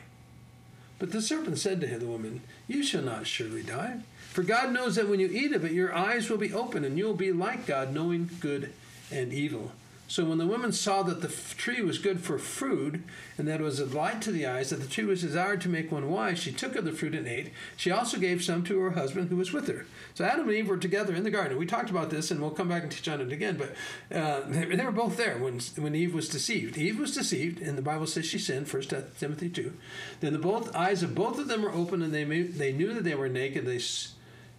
But 1.00 1.12
the 1.12 1.22
serpent 1.22 1.58
said 1.58 1.81
to 1.81 1.88
the 1.98 2.05
woman, 2.05 2.41
You 2.67 2.84
shall 2.84 3.01
not 3.01 3.25
surely 3.25 3.63
die. 3.63 4.01
For 4.29 4.43
God 4.43 4.72
knows 4.72 4.96
that 4.96 5.10
when 5.10 5.19
you 5.19 5.27
eat 5.27 5.53
of 5.53 5.65
it, 5.65 5.72
your 5.72 5.96
eyes 5.96 6.29
will 6.29 6.38
be 6.38 6.53
open, 6.53 6.86
and 6.86 6.98
you 6.98 7.05
will 7.05 7.13
be 7.15 7.31
like 7.31 7.65
God, 7.65 7.93
knowing 7.93 8.29
good 8.39 8.74
and 9.12 9.34
evil. 9.34 9.72
So 10.10 10.25
when 10.25 10.39
the 10.39 10.48
woman 10.48 10.72
saw 10.72 11.04
that 11.04 11.22
the 11.22 11.28
tree 11.28 11.84
was 11.84 12.00
good 12.00 12.20
for 12.20 12.39
food, 12.39 13.04
and 13.38 13.48
that 13.48 13.62
it 13.62 13.63
was 13.63 13.80
a 13.80 13.86
light 13.86 14.24
to 14.24 14.32
the 14.32 14.48
eyes, 14.48 14.72
that 14.72 14.82
the 14.82 14.88
tree 14.88 15.04
was 15.04 15.22
desired 15.22 15.62
to 15.62 15.70
make 15.70 15.92
one 15.92 16.10
wise, 16.10 16.39
she 16.39 16.51
took 16.51 16.75
of 16.75 16.84
the 16.84 16.92
fruit 16.92 17.13
and 17.13 17.28
ate. 17.28 17.51
She 17.78 17.92
also 17.92 18.18
gave 18.18 18.44
some 18.44 18.63
to 18.63 18.80
her 18.80 18.92
husband 18.92 19.30
who 19.30 19.36
was 19.36 19.54
with 19.54 19.68
her. 19.68 19.86
So 20.16 20.25
Adam 20.25 20.50
and 20.50 20.58
Eve 20.58 20.68
were 20.68 20.78
together 20.78 21.13
in 21.13 21.24
the 21.24 21.30
garden. 21.30 21.60
We 21.60 21.68
talked 21.68 21.92
about 21.92 22.10
this, 22.10 22.32
and 22.32 22.42
we'll 22.42 22.50
come 22.50 22.70
back 22.70 22.82
and 22.82 22.92
teach 22.92 23.08
on 23.08 23.22
it 23.22 23.32
again. 23.32 23.56
But 23.56 23.75
uh, 24.12 24.42
they, 24.48 24.66
they, 24.66 24.84
were 24.84 24.92
both 24.92 25.16
there 25.16 25.38
when 25.38 25.60
when 25.78 25.94
Eve 25.94 26.16
was 26.16 26.28
deceived. 26.28 26.75
Eve 26.75 27.00
was 27.00 27.13
deceived, 27.13 27.62
and 27.62 27.78
the 27.78 27.84
Bible 27.84 28.08
says 28.08 28.25
she 28.25 28.39
sinned. 28.39 28.68
First 28.68 28.92
Timothy 29.20 29.50
two. 29.50 29.74
Then 30.22 30.34
the 30.34 30.39
both 30.39 30.75
eyes 30.75 31.04
of 31.04 31.13
both 31.13 31.38
of 31.38 31.48
them 31.48 31.62
were 31.62 31.72
open, 31.72 32.01
and 32.01 32.12
they 32.12 32.24
they 32.24 32.74
knew 32.74 32.96
that 32.96 33.04
they 33.04 33.13
were 33.13 33.30
naked. 33.30 33.63
They 33.63 33.80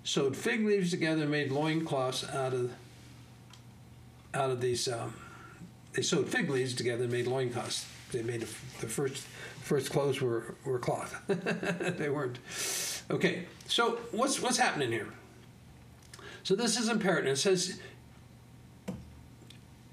sewed 0.04 0.36
fig 0.36 0.64
leaves 0.64 0.92
together 0.92 1.22
and 1.22 1.30
made 1.32 1.50
loincloths 1.50 2.22
out 2.28 2.54
of 2.54 2.70
out 4.32 4.50
of 4.50 4.60
these. 4.60 4.86
Um, 4.86 5.14
they 5.92 6.02
sewed 6.02 6.28
fig 6.28 6.50
leaves 6.50 6.74
together 6.74 7.04
and 7.04 7.12
made 7.12 7.26
loincloths. 7.26 7.86
They 8.12 8.22
made 8.22 8.42
the 8.42 8.46
first 8.46 9.24
first 9.62 9.90
clothes 9.90 10.20
were, 10.20 10.54
were 10.64 10.78
cloth. 10.78 11.20
they 11.26 12.08
weren't. 12.08 12.38
Okay, 13.10 13.44
so 13.66 13.98
what's 14.10 14.40
what's 14.40 14.58
happening 14.58 14.90
here? 14.90 15.08
So 16.42 16.56
this 16.56 16.78
is 16.78 16.88
imperative. 16.88 17.34
It 17.34 17.36
says 17.36 17.80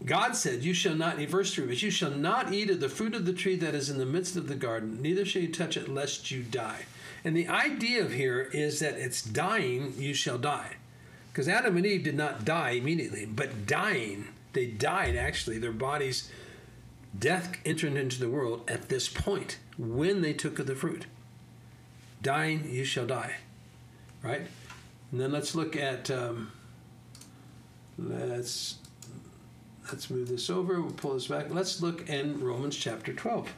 God 0.05 0.35
said, 0.35 0.63
You 0.63 0.73
shall 0.73 0.95
not 0.95 1.19
eat, 1.19 1.29
verse 1.29 1.53
3, 1.53 1.67
but 1.67 1.81
you 1.81 1.91
shall 1.91 2.11
not 2.11 2.53
eat 2.53 2.69
of 2.69 2.79
the 2.79 2.89
fruit 2.89 3.13
of 3.13 3.25
the 3.25 3.33
tree 3.33 3.57
that 3.57 3.75
is 3.75 3.89
in 3.89 3.97
the 3.97 4.05
midst 4.05 4.35
of 4.35 4.47
the 4.47 4.55
garden, 4.55 5.01
neither 5.01 5.25
shall 5.25 5.41
you 5.41 5.51
touch 5.51 5.75
it, 5.75 5.89
lest 5.89 6.31
you 6.31 6.43
die. 6.43 6.85
And 7.25 7.35
the 7.35 7.47
idea 7.47 8.03
of 8.03 8.13
here 8.13 8.49
is 8.53 8.79
that 8.79 8.95
it's 8.95 9.21
dying, 9.21 9.93
you 9.97 10.13
shall 10.13 10.37
die. 10.37 10.77
Because 11.31 11.49
Adam 11.49 11.75
and 11.77 11.85
Eve 11.85 12.03
did 12.03 12.15
not 12.15 12.45
die 12.45 12.71
immediately, 12.71 13.25
but 13.25 13.67
dying 13.67 14.29
they 14.57 14.65
died 14.65 15.15
actually, 15.15 15.59
their 15.59 15.71
bodies, 15.71 16.31
death 17.17 17.57
entered 17.63 17.95
into 17.95 18.19
the 18.19 18.27
world 18.27 18.67
at 18.67 18.89
this 18.89 19.07
point 19.07 19.59
when 19.77 20.21
they 20.21 20.33
took 20.33 20.57
of 20.57 20.65
the 20.65 20.73
fruit. 20.73 21.05
Dying, 22.23 22.67
you 22.67 22.83
shall 22.83 23.05
die. 23.05 23.35
Right? 24.23 24.47
And 25.11 25.21
then 25.21 25.31
let's 25.31 25.53
look 25.53 25.75
at, 25.75 26.09
um, 26.09 26.51
let's, 27.99 28.77
let's 29.91 30.09
move 30.09 30.27
this 30.27 30.49
over, 30.49 30.81
we'll 30.81 30.89
pull 30.89 31.13
this 31.13 31.27
back. 31.27 31.51
Let's 31.51 31.79
look 31.83 32.09
in 32.09 32.43
Romans 32.43 32.75
chapter 32.75 33.13
12, 33.13 33.53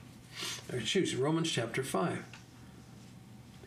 or 0.70 0.79
excuse 0.79 1.15
Romans 1.15 1.50
chapter 1.50 1.82
5. 1.82 2.25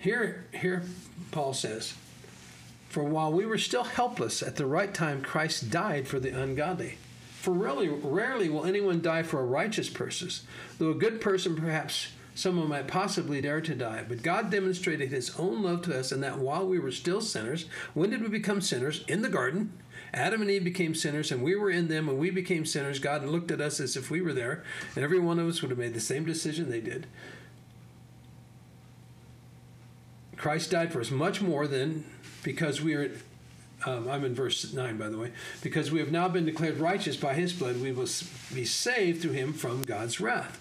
Here, 0.01 0.45
here 0.53 0.83
Paul 1.31 1.55
says, 1.55 1.95
For 2.91 3.03
while 3.03 3.33
we 3.33 3.47
were 3.47 3.57
still 3.57 3.85
helpless, 3.85 4.43
at 4.43 4.57
the 4.57 4.67
right 4.67 4.93
time 4.93 5.23
Christ 5.23 5.71
died 5.71 6.07
for 6.07 6.21
the 6.21 6.39
ungodly. 6.39 6.99
For 7.43 7.51
really, 7.51 7.89
rarely 7.89 8.49
will 8.49 8.65
anyone 8.65 9.03
die 9.03 9.25
for 9.25 9.41
a 9.41 9.45
righteous 9.45 9.91
person, 9.91 10.31
though 10.79 10.91
a 10.91 10.95
good 10.95 11.21
person 11.21 11.57
perhaps 11.57 12.11
someone 12.37 12.69
might 12.69 12.87
possibly 12.87 13.41
dare 13.41 13.61
to 13.63 13.75
die. 13.75 14.05
But 14.09 14.23
God 14.23 14.49
demonstrated 14.49 15.11
his 15.11 15.37
own 15.37 15.61
love 15.61 15.83
to 15.83 15.99
us 15.99 16.13
in 16.13 16.21
that 16.21 16.39
while 16.39 16.65
we 16.65 16.79
were 16.79 16.93
still 16.93 17.21
sinners, 17.21 17.65
when 17.95 18.11
did 18.11 18.23
we 18.23 18.29
become 18.29 18.61
sinners? 18.61 19.05
In 19.09 19.23
the 19.23 19.29
garden. 19.29 19.73
Adam 20.15 20.41
and 20.41 20.53
Eve 20.53 20.63
became 20.63 20.95
sinners, 20.95 21.33
and 21.33 21.43
we 21.43 21.57
were 21.57 21.69
in 21.69 21.89
them, 21.89 22.09
and 22.09 22.17
we 22.17 22.31
became 22.31 22.65
sinners. 22.65 23.01
God 23.01 23.25
looked 23.25 23.51
at 23.51 23.61
us 23.61 23.81
as 23.81 23.97
if 23.97 24.09
we 24.09 24.21
were 24.21 24.33
there, 24.33 24.63
and 24.95 25.03
every 25.03 25.19
one 25.19 25.41
of 25.41 25.49
us 25.49 25.63
would 25.63 25.73
have 25.73 25.81
made 25.81 25.95
the 25.95 26.01
same 26.01 26.25
decision 26.25 26.71
they 26.71 26.81
did. 26.81 27.09
Christ 30.37 30.71
died 30.71 30.93
for 30.93 31.01
us 31.01 31.11
much 31.11 31.43
more 31.43 31.67
than 31.67 32.05
because 32.45 32.81
we 32.81 32.95
are 32.95 33.11
um, 33.87 34.09
I'm 34.09 34.25
in 34.25 34.35
verse 34.35 34.73
9, 34.73 34.97
by 34.97 35.09
the 35.09 35.19
way. 35.19 35.33
Because 35.63 35.91
we 35.91 35.99
have 36.01 36.13
now 36.13 36.29
been 36.29 36.45
declared 36.45 36.79
righteous 36.79 37.17
by 37.17 37.35
his 37.35 37.53
blood, 37.53 37.81
we 37.81 37.93
will 37.93 38.09
be 38.55 38.65
saved 38.65 39.23
through 39.23 39.33
him 39.33 39.53
from 39.53 39.83
God's 39.83 40.21
wrath. 40.21 40.59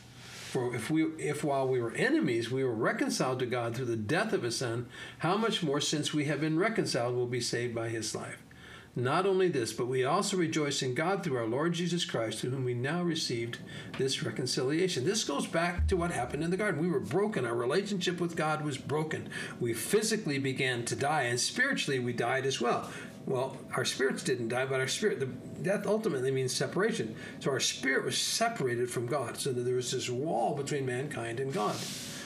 For 0.52 0.76
if 0.76 0.90
we 0.90 1.06
if 1.18 1.46
while 1.46 1.66
we 1.66 1.80
were 1.80 1.94
enemies 1.94 2.52
we 2.52 2.66
were 2.66 2.74
reconciled 2.74 3.40
to 3.40 3.46
God 3.46 3.74
through 3.74 3.86
the 3.86 3.96
death 3.96 4.34
of 4.34 4.44
his 4.44 4.58
son, 4.58 4.88
how 5.20 5.38
much 5.38 5.64
more 5.64 5.80
since 5.80 6.14
we 6.14 6.26
have 6.26 6.42
been 6.42 6.60
reconciled 6.60 7.16
will 7.16 7.26
be 7.26 7.40
saved 7.40 7.74
by 7.74 7.88
his 7.88 8.14
life. 8.14 8.38
Not 8.94 9.26
only 9.26 9.48
this, 9.48 9.72
but 9.72 9.88
we 9.88 10.04
also 10.04 10.36
rejoice 10.36 10.82
in 10.82 10.94
God 10.94 11.24
through 11.24 11.38
our 11.38 11.48
Lord 11.48 11.72
Jesus 11.72 12.04
Christ, 12.04 12.40
through 12.40 12.50
whom 12.50 12.66
we 12.66 12.74
now 12.74 13.02
received 13.02 13.60
this 13.98 14.22
reconciliation. 14.22 15.06
This 15.06 15.24
goes 15.24 15.48
back 15.48 15.88
to 15.88 15.96
what 15.96 16.12
happened 16.12 16.44
in 16.44 16.52
the 16.52 16.58
garden. 16.58 16.82
We 16.82 16.90
were 16.90 17.00
broken. 17.00 17.46
Our 17.46 17.56
relationship 17.56 18.20
with 18.20 18.36
God 18.36 18.66
was 18.66 18.78
broken. 18.78 19.30
We 19.62 19.74
physically 19.74 20.40
began 20.40 20.84
to 20.86 20.98
die, 20.98 21.24
and 21.24 21.40
spiritually 21.40 22.00
we 22.00 22.12
died 22.12 22.46
as 22.46 22.60
well. 22.60 22.90
Well, 23.26 23.58
our 23.76 23.86
spirits 23.86 24.24
didn't 24.24 24.50
die, 24.50 24.66
but 24.66 24.80
our 24.80 24.88
spirit, 24.88 25.20
the 25.20 25.28
death 25.62 25.86
ultimately 25.86 26.32
means 26.32 26.54
separation. 26.54 27.16
So 27.40 27.52
our 27.52 27.60
spirit 27.60 28.04
was 28.04 28.18
separated 28.18 28.90
from 28.90 29.06
God, 29.06 29.38
so 29.38 29.54
that 29.54 29.62
there 29.62 29.76
was 29.76 29.92
this 29.92 30.10
wall 30.10 30.56
between 30.56 30.86
mankind 30.86 31.40
and 31.40 31.54
God. 31.54 31.76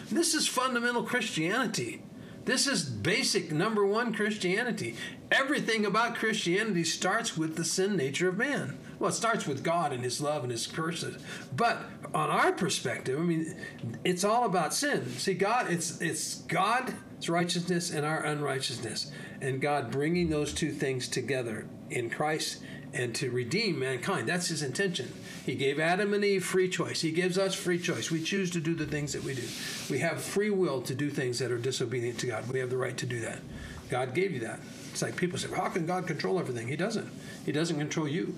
This 0.09 0.33
is 0.33 0.47
fundamental 0.47 1.03
Christianity. 1.03 2.01
This 2.45 2.67
is 2.67 2.85
basic 2.85 3.51
number 3.51 3.85
one 3.85 4.13
Christianity. 4.13 4.95
Everything 5.31 5.85
about 5.85 6.15
Christianity 6.15 6.83
starts 6.83 7.35
with 7.35 7.55
the 7.55 7.65
sin 7.65 7.97
nature 7.97 8.29
of 8.29 8.37
man. 8.37 8.77
Well, 8.99 9.09
it 9.09 9.13
starts 9.13 9.45
with 9.45 9.63
God 9.63 9.91
and 9.91 10.03
His 10.03 10.21
love 10.21 10.43
and 10.43 10.51
His 10.51 10.67
curses. 10.67 11.21
But 11.55 11.79
on 12.13 12.29
our 12.29 12.51
perspective, 12.51 13.19
I 13.19 13.23
mean, 13.23 13.55
it's 14.03 14.23
all 14.23 14.45
about 14.45 14.73
sin. 14.73 15.09
See, 15.17 15.33
God, 15.33 15.71
it's 15.71 16.01
it's 16.01 16.35
God's 16.43 16.93
righteousness 17.27 17.91
and 17.91 18.05
our 18.05 18.23
unrighteousness 18.23 19.11
and 19.41 19.61
God 19.61 19.91
bringing 19.91 20.29
those 20.29 20.53
two 20.53 20.71
things 20.71 21.07
together 21.07 21.67
in 21.89 22.09
Christ 22.09 22.61
and 22.93 23.13
to 23.15 23.29
redeem 23.29 23.77
mankind. 23.77 24.27
That's 24.27 24.47
his 24.47 24.63
intention. 24.63 25.11
He 25.45 25.55
gave 25.55 25.79
Adam 25.79 26.13
and 26.13 26.23
Eve 26.23 26.45
free 26.45 26.69
choice. 26.69 27.01
He 27.01 27.11
gives 27.11 27.37
us 27.37 27.53
free 27.53 27.77
choice. 27.77 28.09
We 28.09 28.23
choose 28.23 28.49
to 28.51 28.61
do 28.61 28.73
the 28.73 28.85
things 28.85 29.11
that 29.13 29.23
we 29.23 29.35
do. 29.35 29.43
We 29.89 29.99
have 29.99 30.21
free 30.21 30.49
will 30.49 30.81
to 30.83 30.95
do 30.95 31.09
things 31.09 31.37
that 31.39 31.51
are 31.51 31.57
disobedient 31.57 32.19
to 32.19 32.27
God. 32.27 32.47
We 32.49 32.59
have 32.59 32.69
the 32.69 32.77
right 32.77 32.97
to 32.97 33.05
do 33.05 33.19
that. 33.19 33.41
God 33.89 34.15
gave 34.15 34.31
you 34.31 34.39
that. 34.39 34.61
It's 34.91 35.01
like 35.01 35.17
people 35.17 35.37
say, 35.37 35.49
well, 35.49 35.61
how 35.61 35.69
can 35.69 35.85
God 35.85 36.07
control 36.07 36.39
everything? 36.39 36.69
He 36.69 36.77
doesn't. 36.77 37.09
He 37.45 37.51
doesn't 37.51 37.77
control 37.77 38.07
you. 38.07 38.33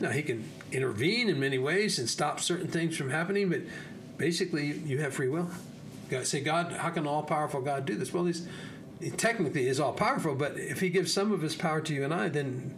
Now, 0.00 0.10
He 0.10 0.22
can 0.22 0.48
intervene 0.72 1.28
in 1.28 1.40
many 1.40 1.58
ways 1.58 1.98
and 1.98 2.08
stop 2.08 2.40
certain 2.40 2.68
things 2.68 2.96
from 2.96 3.10
happening, 3.10 3.48
but 3.48 3.62
basically, 4.16 4.66
you 4.66 4.98
have 4.98 5.14
free 5.14 5.28
will. 5.28 5.50
You 6.10 6.24
say, 6.24 6.40
God, 6.40 6.72
how 6.72 6.90
can 6.90 7.06
all 7.06 7.22
powerful 7.22 7.60
God 7.60 7.84
do 7.84 7.94
this? 7.94 8.12
Well, 8.12 8.24
He's 8.24 8.46
he 9.00 9.10
technically 9.10 9.68
is 9.68 9.78
all 9.78 9.92
powerful, 9.92 10.34
but 10.34 10.58
if 10.58 10.80
he 10.80 10.90
gives 10.90 11.12
some 11.12 11.32
of 11.32 11.40
his 11.40 11.54
power 11.54 11.80
to 11.82 11.94
you 11.94 12.04
and 12.04 12.12
I, 12.12 12.28
then 12.28 12.76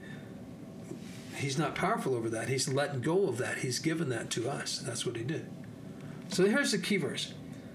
he's 1.36 1.58
not 1.58 1.74
powerful 1.74 2.14
over 2.14 2.28
that. 2.30 2.48
He's 2.48 2.68
let 2.68 3.00
go 3.00 3.28
of 3.28 3.38
that. 3.38 3.58
He's 3.58 3.78
given 3.78 4.10
that 4.10 4.30
to 4.30 4.48
us. 4.48 4.78
That's 4.78 5.06
what 5.06 5.16
he 5.16 5.24
did. 5.24 5.46
So 6.28 6.44
here's 6.44 6.72
the 6.72 6.78
key 6.78 6.98
verse. 6.98 7.34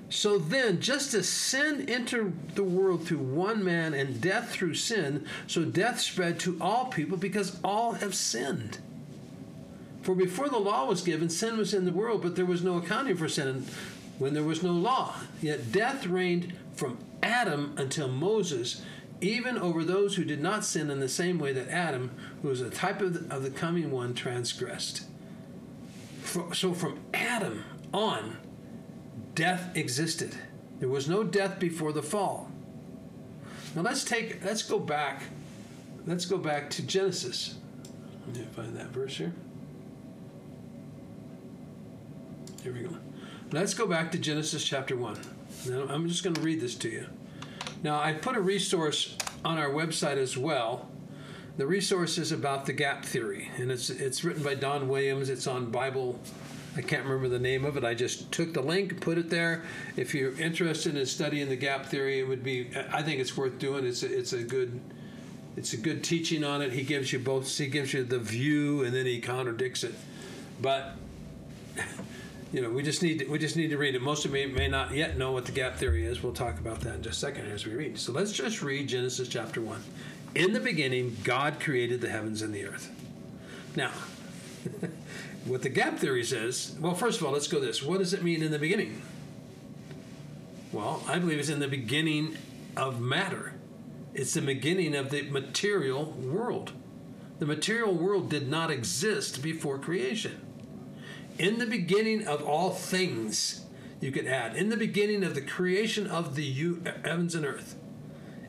So 0.09 0.37
then, 0.37 0.79
just 0.79 1.15
as 1.15 1.27
sin 1.27 1.89
entered 1.89 2.55
the 2.55 2.63
world 2.63 3.07
through 3.07 3.17
one 3.17 3.63
man 3.63 3.95
and 3.95 4.21
death 4.21 4.51
through 4.51 4.75
sin, 4.75 5.25
so 5.47 5.65
death 5.65 5.99
spread 5.99 6.39
to 6.41 6.57
all 6.61 6.85
people 6.85 7.17
because 7.17 7.59
all 7.63 7.93
have 7.93 8.13
sinned. 8.13 8.77
For 10.05 10.13
before 10.13 10.50
the 10.50 10.59
law 10.59 10.85
was 10.85 11.01
given, 11.01 11.31
sin 11.31 11.57
was 11.57 11.74
in 11.74 11.85
the 11.85 11.91
world, 11.91 12.21
but 12.21 12.35
there 12.35 12.45
was 12.45 12.63
no 12.63 12.77
accounting 12.77 13.17
for 13.17 13.27
sin 13.27 13.65
when 14.19 14.35
there 14.35 14.43
was 14.43 14.62
no 14.62 14.71
law. 14.71 15.15
Yet 15.41 15.71
death 15.71 16.05
reigned 16.05 16.53
from 16.75 17.00
Adam 17.24 17.74
until 17.75 18.07
Moses, 18.07 18.83
even 19.19 19.57
over 19.57 19.83
those 19.83 20.15
who 20.15 20.24
did 20.24 20.43
not 20.43 20.63
sin 20.63 20.91
in 20.91 21.00
the 21.00 21.09
same 21.09 21.39
way 21.39 21.53
that 21.53 21.69
Adam, 21.69 22.12
who 22.43 22.50
was 22.50 22.62
a 22.62 22.69
type 22.69 23.01
of 23.01 23.15
the, 23.15 23.35
of 23.35 23.41
the 23.41 23.50
coming 23.50 23.89
one, 23.89 24.13
transgressed. 24.13 25.07
For, 26.21 26.53
so 26.53 26.75
from 26.75 27.00
Adam 27.12 27.63
on, 27.91 28.38
death 29.33 29.75
existed. 29.75 30.35
There 30.81 30.89
was 30.89 31.09
no 31.09 31.24
death 31.24 31.57
before 31.57 31.93
the 31.93 32.03
fall. 32.03 32.51
Now 33.75 33.81
let's 33.81 34.03
take 34.03 34.45
let's 34.45 34.62
go 34.62 34.77
back. 34.77 35.24
Let's 36.05 36.27
go 36.27 36.38
back 36.38 36.69
to 36.71 36.83
Genesis. 36.83 37.55
Let 38.27 38.35
me 38.35 38.45
find 38.55 38.77
that 38.77 38.89
verse 38.89 39.17
here. 39.17 39.33
Here 42.65 42.74
we 42.74 42.81
go. 42.81 42.98
Let's 43.51 43.75
go 43.75 43.86
back 43.86 44.12
to 44.13 44.17
Genesis 44.17 44.65
chapter 44.65 44.98
1. 44.98 45.19
Now, 45.69 45.86
I'm 45.88 46.10
just 46.10 46.24
going 46.24 46.34
to 46.34 46.41
read 46.41 46.60
this 46.60 46.74
to 46.75 46.89
you. 46.89 47.05
Now, 47.84 48.00
I 48.01 48.13
put 48.13 48.36
a 48.36 48.41
resource 48.41 49.15
on 49.43 49.60
our 49.60 49.69
website 49.69 50.17
as 50.17 50.36
well 50.36 50.89
the 51.57 51.65
resource 51.65 52.17
is 52.17 52.31
about 52.31 52.65
the 52.65 52.74
gap 52.74 53.05
theory, 53.05 53.50
and 53.57 53.72
it's 53.72 53.89
it's 53.89 54.24
written 54.25 54.43
by 54.43 54.55
Don 54.55 54.89
Williams. 54.89 55.29
It's 55.29 55.48
on 55.48 55.72
Bible. 55.72 56.19
I 56.75 56.81
can't 56.81 57.05
remember 57.05 57.29
the 57.29 57.39
name 57.39 57.63
of 57.63 57.77
it. 57.77 57.86
I 57.86 57.93
just 57.93 58.29
took 58.34 58.53
the 58.53 58.62
link, 58.62 59.00
put 59.00 59.17
it 59.17 59.29
there. 59.29 59.63
If 59.95 60.13
you're 60.13 60.38
interested 60.38 60.98
in 60.98 61.05
studying 61.05 61.48
the 61.48 61.55
gap 61.55 61.86
theory, 61.86 62.19
it 62.19 62.27
would 62.27 62.43
be. 62.43 62.69
I 62.91 63.01
think 63.03 63.22
it's 63.22 63.38
worth 63.38 63.57
doing. 63.57 63.86
It's 63.86 64.03
a, 64.03 64.17
it's 64.17 64.34
a 64.34 64.43
good. 64.43 64.81
It's 65.55 65.72
a 65.72 65.77
good 65.77 66.03
teaching 66.03 66.43
on 66.43 66.62
it. 66.62 66.74
He 66.74 66.81
gives 66.81 67.13
you 67.13 67.19
both. 67.19 67.57
He 67.57 67.67
gives 67.67 67.93
you 67.93 68.03
the 68.03 68.19
view, 68.19 68.84
and 68.84 68.93
then 68.93 69.05
he 69.05 69.22
contradicts 69.22 69.86
it. 69.86 69.93
But 70.62 70.98
you 72.55 72.62
know, 72.62 72.69
we 72.69 72.83
just 72.83 73.03
need 73.03 73.19
to, 73.19 73.25
we 73.25 73.38
just 73.38 73.57
need 73.57 73.69
to 73.71 73.77
read 73.77 73.95
it. 73.95 74.01
Most 74.01 74.24
of 74.24 74.33
you 74.33 74.47
may 74.47 74.69
not 74.69 74.93
yet 74.93 75.17
know 75.17 75.33
what 75.33 75.45
the 75.45 75.51
gap 75.51 75.75
theory 75.75 76.05
is. 76.05 76.24
We'll 76.24 76.31
talk 76.31 76.57
about 76.57 76.79
that 76.81 76.95
in 76.95 77.03
just 77.03 77.17
a 77.17 77.19
second 77.19 77.51
as 77.51 77.65
we 77.65 77.74
read. 77.74 78.00
So 78.00 78.13
let's 78.13 78.31
just 78.31 78.62
read 78.62 78.88
Genesis 78.88 79.27
chapter 79.27 79.59
one. 79.59 79.83
In 80.35 80.53
the 80.53 80.62
beginning, 80.62 81.17
God 81.25 81.59
created 81.59 82.00
the 82.00 82.09
heavens 82.09 82.41
and 82.41 82.55
the 82.55 82.65
earth. 82.65 82.89
Now, 83.75 83.91
what 85.45 85.63
the 85.63 85.69
gap 85.69 86.00
theory 86.00 86.24
says, 86.24 86.77
well, 86.79 86.95
first 86.95 87.19
of 87.19 87.27
all, 87.27 87.33
let's 87.33 87.50
go 87.50 87.59
this. 87.59 87.83
What 87.83 87.97
does 87.97 88.13
it 88.13 88.24
mean 88.24 88.41
in 88.41 88.51
the 88.51 88.59
beginning? 88.59 89.01
Well, 90.71 91.03
I 91.09 91.19
believe 91.19 91.39
it's 91.39 91.50
in 91.50 91.59
the 91.59 91.67
beginning 91.67 92.38
of 92.77 93.01
matter. 93.01 93.55
It's 94.13 94.33
the 94.33 94.41
beginning 94.41 94.95
of 94.95 95.09
the 95.09 95.24
material 95.24 96.05
world. 96.05 96.71
The 97.39 97.45
material 97.45 97.93
world 97.93 98.29
did 98.29 98.47
not 98.47 98.71
exist 98.71 99.43
before 99.43 99.77
creation. 99.77 100.44
In 101.37 101.59
the 101.59 101.65
beginning 101.65 102.27
of 102.27 102.43
all 102.43 102.71
things, 102.71 103.65
you 103.99 104.11
could 104.11 104.27
add, 104.27 104.55
in 104.55 104.69
the 104.69 104.77
beginning 104.77 105.23
of 105.23 105.35
the 105.35 105.41
creation 105.41 106.07
of 106.07 106.35
the 106.35 106.75
heavens 107.03 107.35
and 107.35 107.45
earth, 107.45 107.75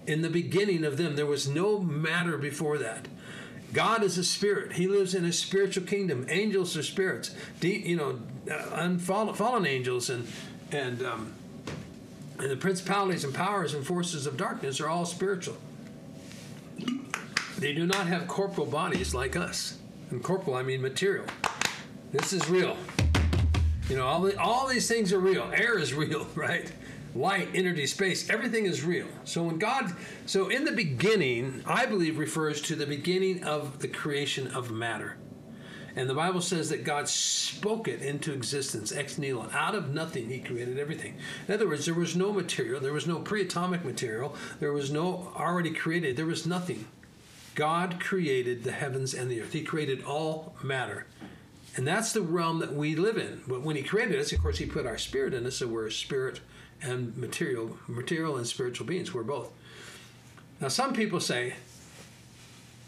in 0.07 0.23
the 0.23 0.31
beginning 0.31 0.85
of 0.85 0.97
them. 0.97 1.17
There 1.17 1.27
was 1.27 1.49
no 1.49 1.79
matter 1.81 2.39
before 2.39 2.79
that. 2.79 3.09
God 3.73 4.03
is 4.03 4.17
a 4.17 4.25
spirit. 4.25 4.75
He 4.75 4.87
lives 4.87 5.15
in 5.15 5.25
a 5.25 5.33
spiritual 5.33 5.85
kingdom. 5.85 6.27
Angels 6.29 6.77
are 6.77 6.83
spirits. 6.83 7.35
De- 7.61 7.89
you 7.89 7.97
know, 7.97 8.21
uh, 8.51 8.71
unfallen, 8.75 9.35
fallen 9.35 9.67
angels 9.67 10.09
and 10.09 10.29
and 10.71 11.03
um, 11.03 11.35
and 12.39 12.51
the 12.51 12.57
principalities 12.57 13.25
and 13.25 13.35
powers 13.35 13.75
and 13.75 13.85
forces 13.87 14.27
of 14.27 14.37
darkness 14.37 14.81
are 14.81 14.89
all 14.89 15.05
spiritual. 15.05 15.57
They 17.59 17.73
do 17.73 17.87
not 17.87 18.07
have 18.07 18.29
corporal 18.29 18.67
bodies 18.67 19.15
like 19.15 19.35
us. 19.35 19.79
And 20.11 20.23
corporal, 20.23 20.57
I 20.57 20.63
mean 20.63 20.83
material. 20.83 21.27
This 22.13 22.33
is 22.33 22.49
real. 22.49 22.77
You 23.89 23.97
know, 23.97 24.07
all, 24.07 24.23
the, 24.23 24.39
all 24.41 24.67
these 24.67 24.89
things 24.89 25.13
are 25.13 25.21
real. 25.21 25.51
Air 25.55 25.79
is 25.79 25.95
real, 26.03 26.27
right? 26.35 26.71
light, 27.17 27.49
energy, 27.55 27.87
space, 27.87 28.29
everything 28.31 28.67
is 28.67 28.85
real. 28.85 29.07
So 29.25 29.43
when 29.43 29.59
God, 29.59 29.93
so 30.27 30.49
in 30.49 30.65
the 30.65 30.73
beginning, 30.73 31.63
I 31.67 31.87
believe 31.87 32.19
refers 32.19 32.61
to 32.63 32.77
the 32.77 32.87
beginning 32.87 33.43
of 33.45 33.79
the 33.81 33.89
creation 33.89 34.49
of 34.49 34.71
matter. 34.71 35.17
And 35.95 36.11
the 36.11 36.15
Bible 36.15 36.43
says 36.43 36.69
that 36.69 36.85
God 36.85 37.09
spoke 37.09 37.89
it 37.89 38.03
into 38.03 38.35
existence, 38.35 38.93
ex 38.93 39.17
nihilo. 39.17 39.49
Out 39.53 39.75
of 39.75 39.95
nothing, 39.95 40.29
He 40.29 40.41
created 40.41 40.79
everything. 40.79 41.17
In 41.49 41.55
other 41.55 41.67
words, 41.67 41.87
there 41.87 41.95
was 41.95 42.15
no 42.15 42.33
material, 42.33 42.81
there 42.81 42.93
was 42.93 43.07
no 43.07 43.21
pre 43.21 43.43
atomic 43.43 43.83
material, 43.83 44.37
there 44.61 44.75
was 44.75 44.91
no 44.91 45.33
already 45.35 45.71
created, 45.71 46.17
there 46.17 46.27
was 46.27 46.47
nothing. 46.47 46.87
God 47.55 47.99
created 47.99 48.63
the 48.63 48.73
heavens 48.73 49.15
and 49.15 49.31
the 49.31 49.41
earth, 49.41 49.55
He 49.55 49.63
created 49.63 50.05
all 50.05 50.55
matter. 50.63 51.07
And 51.77 51.87
that's 51.87 52.13
the 52.13 52.23
realm 52.23 52.59
that 52.61 52.75
we 52.75 52.97
live 52.97 53.19
in. 53.19 53.43
But 53.47 53.61
when 53.61 53.77
He 53.77 53.83
created 53.83 54.19
us, 54.19 54.33
of 54.33 54.41
course, 54.41 54.59
He 54.59 54.67
put 54.67 54.87
our 54.87 54.99
spirit 54.99 55.35
in 55.35 55.47
us, 55.47 55.57
so 55.57 55.69
we're 55.69 55.91
spirit 55.91 56.41
and 56.83 57.17
material, 57.17 57.79
material 57.87 58.37
and 58.37 58.47
spiritual 58.47 58.87
beings. 58.87 59.13
We're 59.13 59.23
both. 59.23 59.53
Now, 60.61 60.69
some 60.69 60.95
people 60.95 61.21
say 61.21 61.55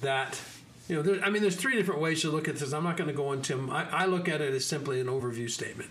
that, 0.00 0.40
you 0.88 0.96
know, 0.96 1.02
there, 1.02 1.22
I 1.22 1.28
mean, 1.28 1.42
there's 1.42 1.56
three 1.56 1.76
different 1.76 2.00
ways 2.00 2.22
to 2.22 2.30
look 2.30 2.48
at 2.48 2.56
this. 2.56 2.72
I'm 2.72 2.84
not 2.84 2.96
going 2.96 3.08
to 3.08 3.16
go 3.16 3.32
into 3.32 3.54
them. 3.54 3.68
I, 3.70 3.88
I 3.90 4.06
look 4.06 4.28
at 4.28 4.40
it 4.40 4.54
as 4.54 4.64
simply 4.64 5.00
an 5.00 5.06
overview 5.06 5.50
statement. 5.50 5.90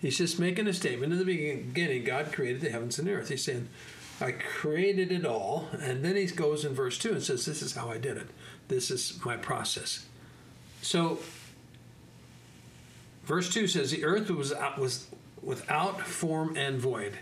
He's 0.00 0.16
just 0.16 0.38
making 0.38 0.66
a 0.68 0.72
statement. 0.72 1.12
In 1.12 1.18
the 1.18 1.24
beginning, 1.24 2.04
God 2.04 2.32
created 2.32 2.62
the 2.62 2.70
heavens 2.70 2.98
and 2.98 3.08
the 3.08 3.12
earth. 3.12 3.28
He's 3.28 3.44
saying, 3.44 3.68
I 4.20 4.32
created 4.32 5.12
it 5.12 5.26
all. 5.26 5.68
And 5.82 6.04
then 6.04 6.16
he 6.16 6.26
goes 6.26 6.64
in 6.64 6.72
verse 6.74 6.98
2 6.98 7.12
and 7.12 7.22
says, 7.22 7.44
This 7.44 7.62
is 7.62 7.74
how 7.74 7.90
I 7.90 7.98
did 7.98 8.16
it. 8.16 8.28
This 8.68 8.90
is 8.90 9.18
my 9.24 9.36
process. 9.36 10.06
So, 10.82 11.18
verse 13.28 13.48
2 13.52 13.68
says, 13.68 13.92
The 13.92 14.04
earth 14.04 14.28
was, 14.30 14.52
was 14.76 15.06
without 15.40 16.00
form 16.00 16.56
and 16.56 16.80
void 16.80 17.18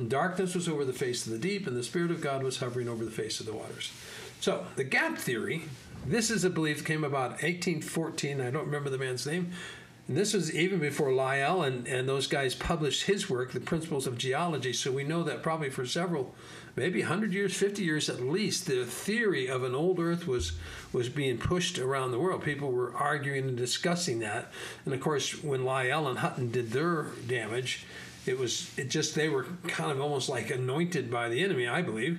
and 0.00 0.08
darkness 0.08 0.54
was 0.54 0.66
over 0.66 0.84
the 0.84 0.94
face 0.94 1.26
of 1.26 1.32
the 1.32 1.38
deep, 1.38 1.66
and 1.66 1.76
the 1.76 1.82
Spirit 1.82 2.10
of 2.10 2.22
God 2.22 2.42
was 2.42 2.56
hovering 2.56 2.88
over 2.88 3.04
the 3.04 3.10
face 3.10 3.38
of 3.38 3.44
the 3.44 3.52
waters. 3.52 3.92
So, 4.40 4.66
the 4.74 4.84
gap 4.84 5.18
theory, 5.18 5.64
this 6.06 6.30
is 6.30 6.42
a 6.42 6.50
belief 6.50 6.86
came 6.86 7.04
about 7.04 7.42
1814. 7.42 8.40
I 8.40 8.50
don't 8.50 8.64
remember 8.64 8.88
the 8.88 8.96
man's 8.96 9.26
name. 9.26 9.52
And 10.10 10.18
this 10.18 10.34
was 10.34 10.52
even 10.52 10.80
before 10.80 11.12
Lyell 11.12 11.62
and, 11.62 11.86
and 11.86 12.08
those 12.08 12.26
guys 12.26 12.56
published 12.56 13.04
his 13.04 13.30
work, 13.30 13.52
The 13.52 13.60
Principles 13.60 14.08
of 14.08 14.18
Geology. 14.18 14.72
So 14.72 14.90
we 14.90 15.04
know 15.04 15.22
that 15.22 15.40
probably 15.40 15.70
for 15.70 15.86
several, 15.86 16.34
maybe 16.74 16.98
100 16.98 17.32
years, 17.32 17.54
50 17.54 17.84
years 17.84 18.08
at 18.08 18.20
least, 18.20 18.66
the 18.66 18.84
theory 18.84 19.46
of 19.46 19.62
an 19.62 19.72
old 19.72 20.00
Earth 20.00 20.26
was, 20.26 20.54
was 20.92 21.08
being 21.08 21.38
pushed 21.38 21.78
around 21.78 22.10
the 22.10 22.18
world. 22.18 22.42
People 22.42 22.72
were 22.72 22.92
arguing 22.96 23.50
and 23.50 23.56
discussing 23.56 24.18
that. 24.18 24.50
And 24.84 24.92
of 24.92 25.00
course, 25.00 25.44
when 25.44 25.64
Lyell 25.64 26.08
and 26.08 26.18
Hutton 26.18 26.50
did 26.50 26.72
their 26.72 27.06
damage, 27.28 27.86
it 28.26 28.36
was 28.36 28.76
it 28.76 28.90
just 28.90 29.14
they 29.14 29.28
were 29.28 29.46
kind 29.68 29.92
of 29.92 30.00
almost 30.00 30.28
like 30.28 30.50
anointed 30.50 31.08
by 31.08 31.28
the 31.28 31.44
enemy, 31.44 31.68
I 31.68 31.82
believe, 31.82 32.18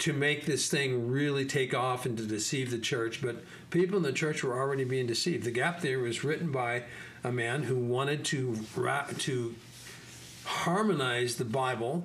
to 0.00 0.12
make 0.12 0.44
this 0.44 0.68
thing 0.68 1.10
really 1.10 1.46
take 1.46 1.72
off 1.72 2.04
and 2.04 2.18
to 2.18 2.26
deceive 2.26 2.70
the 2.70 2.78
church. 2.78 3.22
But 3.22 3.42
people 3.70 3.96
in 3.96 4.02
the 4.02 4.12
church 4.12 4.44
were 4.44 4.60
already 4.60 4.84
being 4.84 5.06
deceived. 5.06 5.44
The 5.44 5.50
gap 5.50 5.80
theory 5.80 6.02
was 6.02 6.22
written 6.22 6.52
by 6.52 6.82
a 7.24 7.32
man 7.32 7.64
who 7.64 7.76
wanted 7.76 8.24
to 8.26 8.56
to 9.18 9.54
harmonize 10.44 11.36
the 11.36 11.44
Bible. 11.44 12.04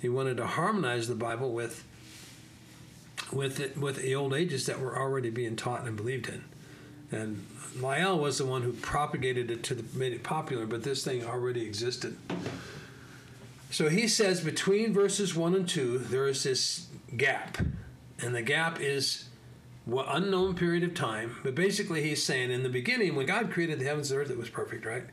He 0.00 0.08
wanted 0.08 0.38
to 0.38 0.46
harmonize 0.46 1.06
the 1.06 1.14
Bible 1.14 1.52
with 1.52 1.84
with 3.32 3.60
it, 3.60 3.76
with 3.76 3.96
the 3.96 4.14
old 4.14 4.34
ages 4.34 4.66
that 4.66 4.80
were 4.80 4.98
already 4.98 5.30
being 5.30 5.54
taught 5.54 5.86
and 5.86 5.96
believed 5.96 6.28
in. 6.28 6.44
And 7.12 7.46
Lyell 7.78 8.18
was 8.18 8.38
the 8.38 8.46
one 8.46 8.62
who 8.62 8.72
propagated 8.72 9.50
it 9.50 9.62
to 9.64 9.74
the, 9.74 9.98
made 9.98 10.12
it 10.12 10.22
popular, 10.22 10.66
but 10.66 10.82
this 10.82 11.04
thing 11.04 11.24
already 11.24 11.62
existed. 11.62 12.16
So 13.70 13.88
he 13.88 14.08
says 14.08 14.40
between 14.40 14.92
verses 14.92 15.34
1 15.36 15.54
and 15.54 15.68
2, 15.68 15.98
there 15.98 16.26
is 16.26 16.42
this 16.42 16.88
gap. 17.16 17.58
And 18.20 18.34
the 18.34 18.42
gap 18.42 18.80
is 18.80 19.29
unknown 20.08 20.54
period 20.54 20.84
of 20.84 20.94
time. 20.94 21.36
But 21.42 21.54
basically, 21.54 22.02
he's 22.02 22.22
saying 22.22 22.50
in 22.50 22.62
the 22.62 22.68
beginning, 22.68 23.14
when 23.14 23.26
God 23.26 23.50
created 23.50 23.78
the 23.78 23.84
heavens 23.84 24.10
and 24.10 24.20
earth, 24.20 24.30
it 24.30 24.38
was 24.38 24.50
perfect, 24.50 24.84
right? 24.84 25.04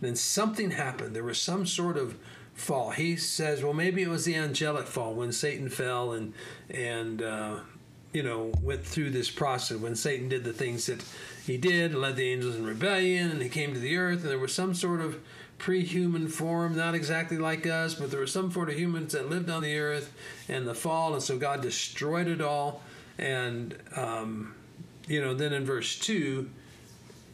Then 0.00 0.16
something 0.16 0.70
happened. 0.70 1.14
There 1.14 1.24
was 1.24 1.40
some 1.40 1.66
sort 1.66 1.96
of 1.96 2.16
fall. 2.54 2.90
He 2.90 3.16
says, 3.16 3.62
well, 3.62 3.72
maybe 3.72 4.02
it 4.02 4.08
was 4.08 4.24
the 4.24 4.36
angelic 4.36 4.86
fall 4.86 5.14
when 5.14 5.32
Satan 5.32 5.68
fell 5.68 6.12
and 6.12 6.32
and 6.68 7.22
uh, 7.22 7.56
you 8.12 8.22
know 8.22 8.52
went 8.62 8.84
through 8.84 9.10
this 9.10 9.30
process 9.30 9.78
when 9.78 9.96
Satan 9.96 10.28
did 10.28 10.44
the 10.44 10.52
things 10.52 10.86
that 10.86 11.02
he 11.46 11.56
did, 11.56 11.94
led 11.94 12.16
the 12.16 12.30
angels 12.30 12.56
in 12.56 12.64
rebellion, 12.64 13.30
and 13.30 13.42
he 13.42 13.48
came 13.48 13.72
to 13.72 13.80
the 13.80 13.96
earth, 13.96 14.22
and 14.22 14.30
there 14.30 14.38
was 14.38 14.54
some 14.54 14.74
sort 14.74 15.00
of 15.00 15.18
pre 15.58 15.84
human 15.84 16.28
form, 16.28 16.76
not 16.76 16.94
exactly 16.94 17.38
like 17.38 17.66
us, 17.66 17.94
but 17.94 18.10
there 18.10 18.20
were 18.20 18.26
some 18.26 18.50
sort 18.52 18.68
of 18.68 18.76
humans 18.76 19.12
that 19.12 19.28
lived 19.28 19.50
on 19.50 19.62
the 19.62 19.78
earth 19.78 20.12
and 20.48 20.66
the 20.66 20.74
fall, 20.74 21.14
and 21.14 21.22
so 21.22 21.38
God 21.38 21.60
destroyed 21.60 22.28
it 22.28 22.40
all. 22.40 22.82
And, 23.20 23.76
um, 23.96 24.54
you 25.06 25.20
know, 25.20 25.34
then 25.34 25.52
in 25.52 25.64
verse 25.64 25.98
2, 25.98 26.48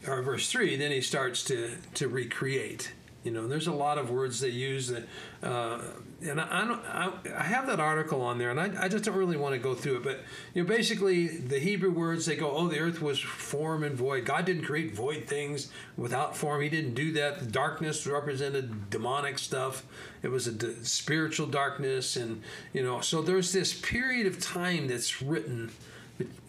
or 0.05 0.21
verse 0.21 0.51
3, 0.51 0.75
then 0.75 0.91
he 0.91 0.99
starts 0.99 1.43
to, 1.45 1.77
to 1.95 2.09
recreate. 2.09 2.91
You 3.23 3.31
know, 3.31 3.47
there's 3.47 3.67
a 3.67 3.73
lot 3.73 3.97
of 3.97 4.09
words 4.09 4.41
they 4.41 4.49
use 4.49 4.89
that, 4.89 5.07
uh, 5.41 5.79
and 6.21 6.41
I, 6.41 6.47
I 6.49 6.65
don't, 6.65 6.85
I, 6.85 7.11
I, 7.37 7.43
have 7.43 7.67
that 7.67 7.79
article 7.79 8.21
on 8.21 8.39
there, 8.39 8.49
and 8.49 8.59
I, 8.59 8.85
I 8.85 8.87
just 8.87 9.03
don't 9.03 9.15
really 9.15 9.37
want 9.37 9.53
to 9.53 9.59
go 9.59 9.75
through 9.75 9.97
it. 9.97 10.03
But 10.03 10.21
you 10.53 10.63
know, 10.63 10.67
basically, 10.67 11.27
the 11.27 11.59
Hebrew 11.59 11.91
words 11.91 12.25
they 12.25 12.35
go, 12.35 12.51
oh, 12.51 12.67
the 12.67 12.79
earth 12.79 13.01
was 13.01 13.19
form 13.19 13.83
and 13.83 13.95
void. 13.95 14.25
God 14.25 14.45
didn't 14.45 14.63
create 14.63 14.95
void 14.95 15.25
things 15.25 15.71
without 15.95 16.35
form. 16.35 16.61
He 16.61 16.69
didn't 16.69 16.95
do 16.95 17.11
that. 17.13 17.39
The 17.39 17.45
darkness 17.45 18.07
represented 18.07 18.89
demonic 18.89 19.37
stuff. 19.37 19.85
It 20.23 20.29
was 20.29 20.47
a 20.47 20.53
d- 20.53 20.75
spiritual 20.81 21.47
darkness, 21.47 22.15
and 22.15 22.41
you 22.73 22.81
know, 22.81 23.01
so 23.01 23.21
there's 23.21 23.53
this 23.53 23.79
period 23.79 24.25
of 24.25 24.39
time 24.39 24.87
that's 24.87 25.21
written 25.21 25.71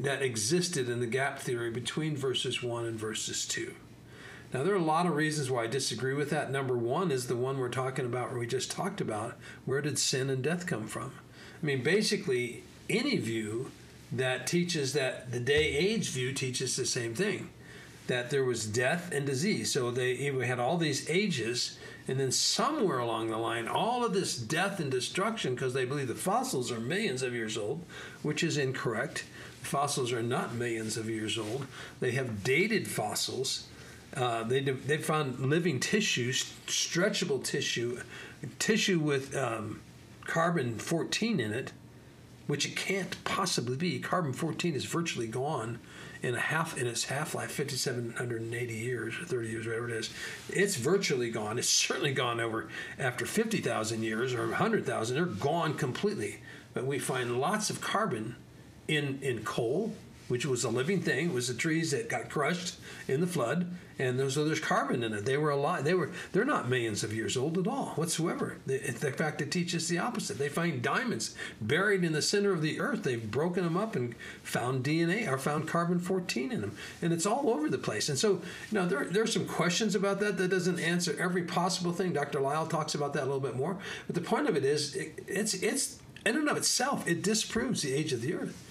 that 0.00 0.22
existed 0.22 0.88
in 0.88 1.00
the 1.00 1.06
gap 1.06 1.40
theory 1.40 1.70
between 1.70 2.16
verses 2.16 2.62
one 2.62 2.86
and 2.86 2.98
verses 2.98 3.46
two. 3.46 3.74
Now, 4.52 4.62
there 4.62 4.72
are 4.72 4.76
a 4.76 4.82
lot 4.82 5.06
of 5.06 5.14
reasons 5.14 5.50
why 5.50 5.64
I 5.64 5.66
disagree 5.66 6.14
with 6.14 6.30
that. 6.30 6.50
Number 6.50 6.76
one 6.76 7.10
is 7.10 7.26
the 7.26 7.36
one 7.36 7.58
we're 7.58 7.68
talking 7.68 8.06
about, 8.06 8.30
where 8.30 8.40
we 8.40 8.46
just 8.46 8.70
talked 8.70 9.00
about. 9.00 9.36
Where 9.66 9.82
did 9.82 9.98
sin 9.98 10.30
and 10.30 10.42
death 10.42 10.66
come 10.66 10.86
from? 10.86 11.12
I 11.62 11.66
mean, 11.66 11.82
basically, 11.82 12.62
any 12.88 13.16
view 13.18 13.70
that 14.10 14.46
teaches 14.46 14.94
that 14.94 15.32
the 15.32 15.40
day 15.40 15.76
age 15.76 16.08
view 16.10 16.32
teaches 16.32 16.76
the 16.76 16.86
same 16.86 17.14
thing. 17.14 17.50
that 18.08 18.30
there 18.30 18.44
was 18.44 18.66
death 18.66 19.12
and 19.12 19.24
disease. 19.24 19.72
So 19.72 19.90
they 19.90 20.30
we 20.30 20.46
had 20.46 20.58
all 20.58 20.76
these 20.76 21.08
ages, 21.08 21.78
and 22.08 22.18
then 22.18 22.32
somewhere 22.32 22.98
along 22.98 23.28
the 23.28 23.36
line, 23.36 23.68
all 23.68 24.04
of 24.04 24.12
this 24.12 24.36
death 24.36 24.80
and 24.80 24.90
destruction, 24.90 25.54
because 25.54 25.74
they 25.74 25.84
believe 25.84 26.08
the 26.08 26.14
fossils 26.14 26.72
are 26.72 26.80
millions 26.80 27.22
of 27.22 27.34
years 27.34 27.56
old, 27.56 27.84
which 28.22 28.42
is 28.42 28.56
incorrect. 28.56 29.24
Fossils 29.62 30.12
are 30.12 30.22
not 30.22 30.54
millions 30.54 30.96
of 30.96 31.08
years 31.08 31.38
old. 31.38 31.66
They 32.00 32.12
have 32.12 32.42
dated 32.42 32.88
fossils. 32.88 33.68
Uh, 34.14 34.42
they 34.44 34.60
they 34.60 34.98
found 34.98 35.38
living 35.38 35.80
tissue, 35.80 36.32
stretchable 36.32 37.42
tissue, 37.42 38.00
tissue 38.58 38.98
with 38.98 39.36
um, 39.36 39.80
carbon 40.24 40.78
14 40.78 41.40
in 41.40 41.52
it, 41.52 41.72
which 42.46 42.66
it 42.66 42.74
can't 42.74 43.22
possibly 43.24 43.76
be. 43.76 43.98
Carbon 43.98 44.32
14 44.32 44.74
is 44.74 44.84
virtually 44.84 45.26
gone 45.26 45.78
in 46.22 46.34
a 46.34 46.40
half 46.40 46.76
in 46.76 46.86
its 46.86 47.04
half 47.04 47.34
life, 47.34 47.52
5,780 47.52 48.74
years 48.74 49.18
or 49.20 49.24
30 49.24 49.48
years, 49.48 49.66
whatever 49.66 49.88
it 49.88 49.94
is. 49.94 50.10
It's 50.48 50.76
virtually 50.76 51.30
gone. 51.30 51.58
It's 51.58 51.68
certainly 51.68 52.12
gone 52.12 52.40
over 52.40 52.68
after 52.98 53.24
50,000 53.24 54.02
years 54.02 54.34
or 54.34 54.46
100,000. 54.48 55.14
They're 55.14 55.24
gone 55.26 55.74
completely. 55.74 56.40
But 56.74 56.86
we 56.86 56.98
find 56.98 57.40
lots 57.40 57.70
of 57.70 57.80
carbon 57.80 58.36
in 58.86 59.18
in 59.22 59.44
coal, 59.44 59.92
which 60.28 60.46
was 60.46 60.64
a 60.64 60.68
living 60.68 61.00
thing. 61.00 61.30
It 61.30 61.34
was 61.34 61.48
the 61.48 61.54
trees 61.54 61.90
that 61.90 62.08
got 62.08 62.30
crushed 62.30 62.76
in 63.08 63.20
the 63.20 63.26
flood, 63.26 63.66
and 63.98 64.30
so 64.30 64.44
there's 64.44 64.60
carbon 64.60 65.02
in 65.02 65.12
it. 65.12 65.24
They 65.24 65.36
were 65.36 65.50
alive. 65.50 65.82
They 65.84 65.94
were. 65.94 66.10
They're 66.32 66.44
not 66.44 66.68
millions 66.68 67.02
of 67.02 67.12
years 67.12 67.36
old 67.36 67.58
at 67.58 67.66
all 67.66 67.86
whatsoever. 67.96 68.58
The, 68.66 68.78
the 68.78 69.10
fact 69.10 69.40
it 69.40 69.50
teaches 69.50 69.88
the 69.88 69.98
opposite. 69.98 70.38
They 70.38 70.48
find 70.48 70.82
diamonds 70.82 71.34
buried 71.60 72.04
in 72.04 72.12
the 72.12 72.22
center 72.22 72.52
of 72.52 72.62
the 72.62 72.78
earth. 72.78 73.02
They've 73.02 73.30
broken 73.30 73.64
them 73.64 73.76
up 73.76 73.96
and 73.96 74.14
found 74.42 74.84
DNA 74.84 75.28
or 75.28 75.38
found 75.38 75.66
carbon 75.66 75.98
14 75.98 76.52
in 76.52 76.60
them, 76.60 76.76
and 77.02 77.12
it's 77.12 77.26
all 77.26 77.50
over 77.50 77.68
the 77.68 77.78
place. 77.78 78.08
And 78.08 78.18
so, 78.18 78.40
you 78.70 78.78
know, 78.78 78.86
there 78.86 79.04
there 79.04 79.24
are 79.24 79.26
some 79.26 79.46
questions 79.46 79.94
about 79.94 80.20
that. 80.20 80.36
That 80.38 80.50
doesn't 80.50 80.78
answer 80.78 81.16
every 81.18 81.42
possible 81.42 81.92
thing. 81.92 82.12
Dr. 82.12 82.40
Lisle 82.40 82.66
talks 82.66 82.94
about 82.94 83.14
that 83.14 83.24
a 83.24 83.26
little 83.26 83.40
bit 83.40 83.56
more. 83.56 83.78
But 84.06 84.14
the 84.14 84.20
point 84.20 84.48
of 84.48 84.56
it 84.56 84.64
is, 84.64 84.94
it, 84.94 85.24
it's 85.26 85.54
it's 85.54 85.98
in 86.24 86.36
and 86.36 86.48
of 86.48 86.56
itself, 86.56 87.08
it 87.08 87.22
disproves 87.22 87.82
the 87.82 87.94
age 87.94 88.12
of 88.12 88.20
the 88.20 88.34
earth 88.34 88.64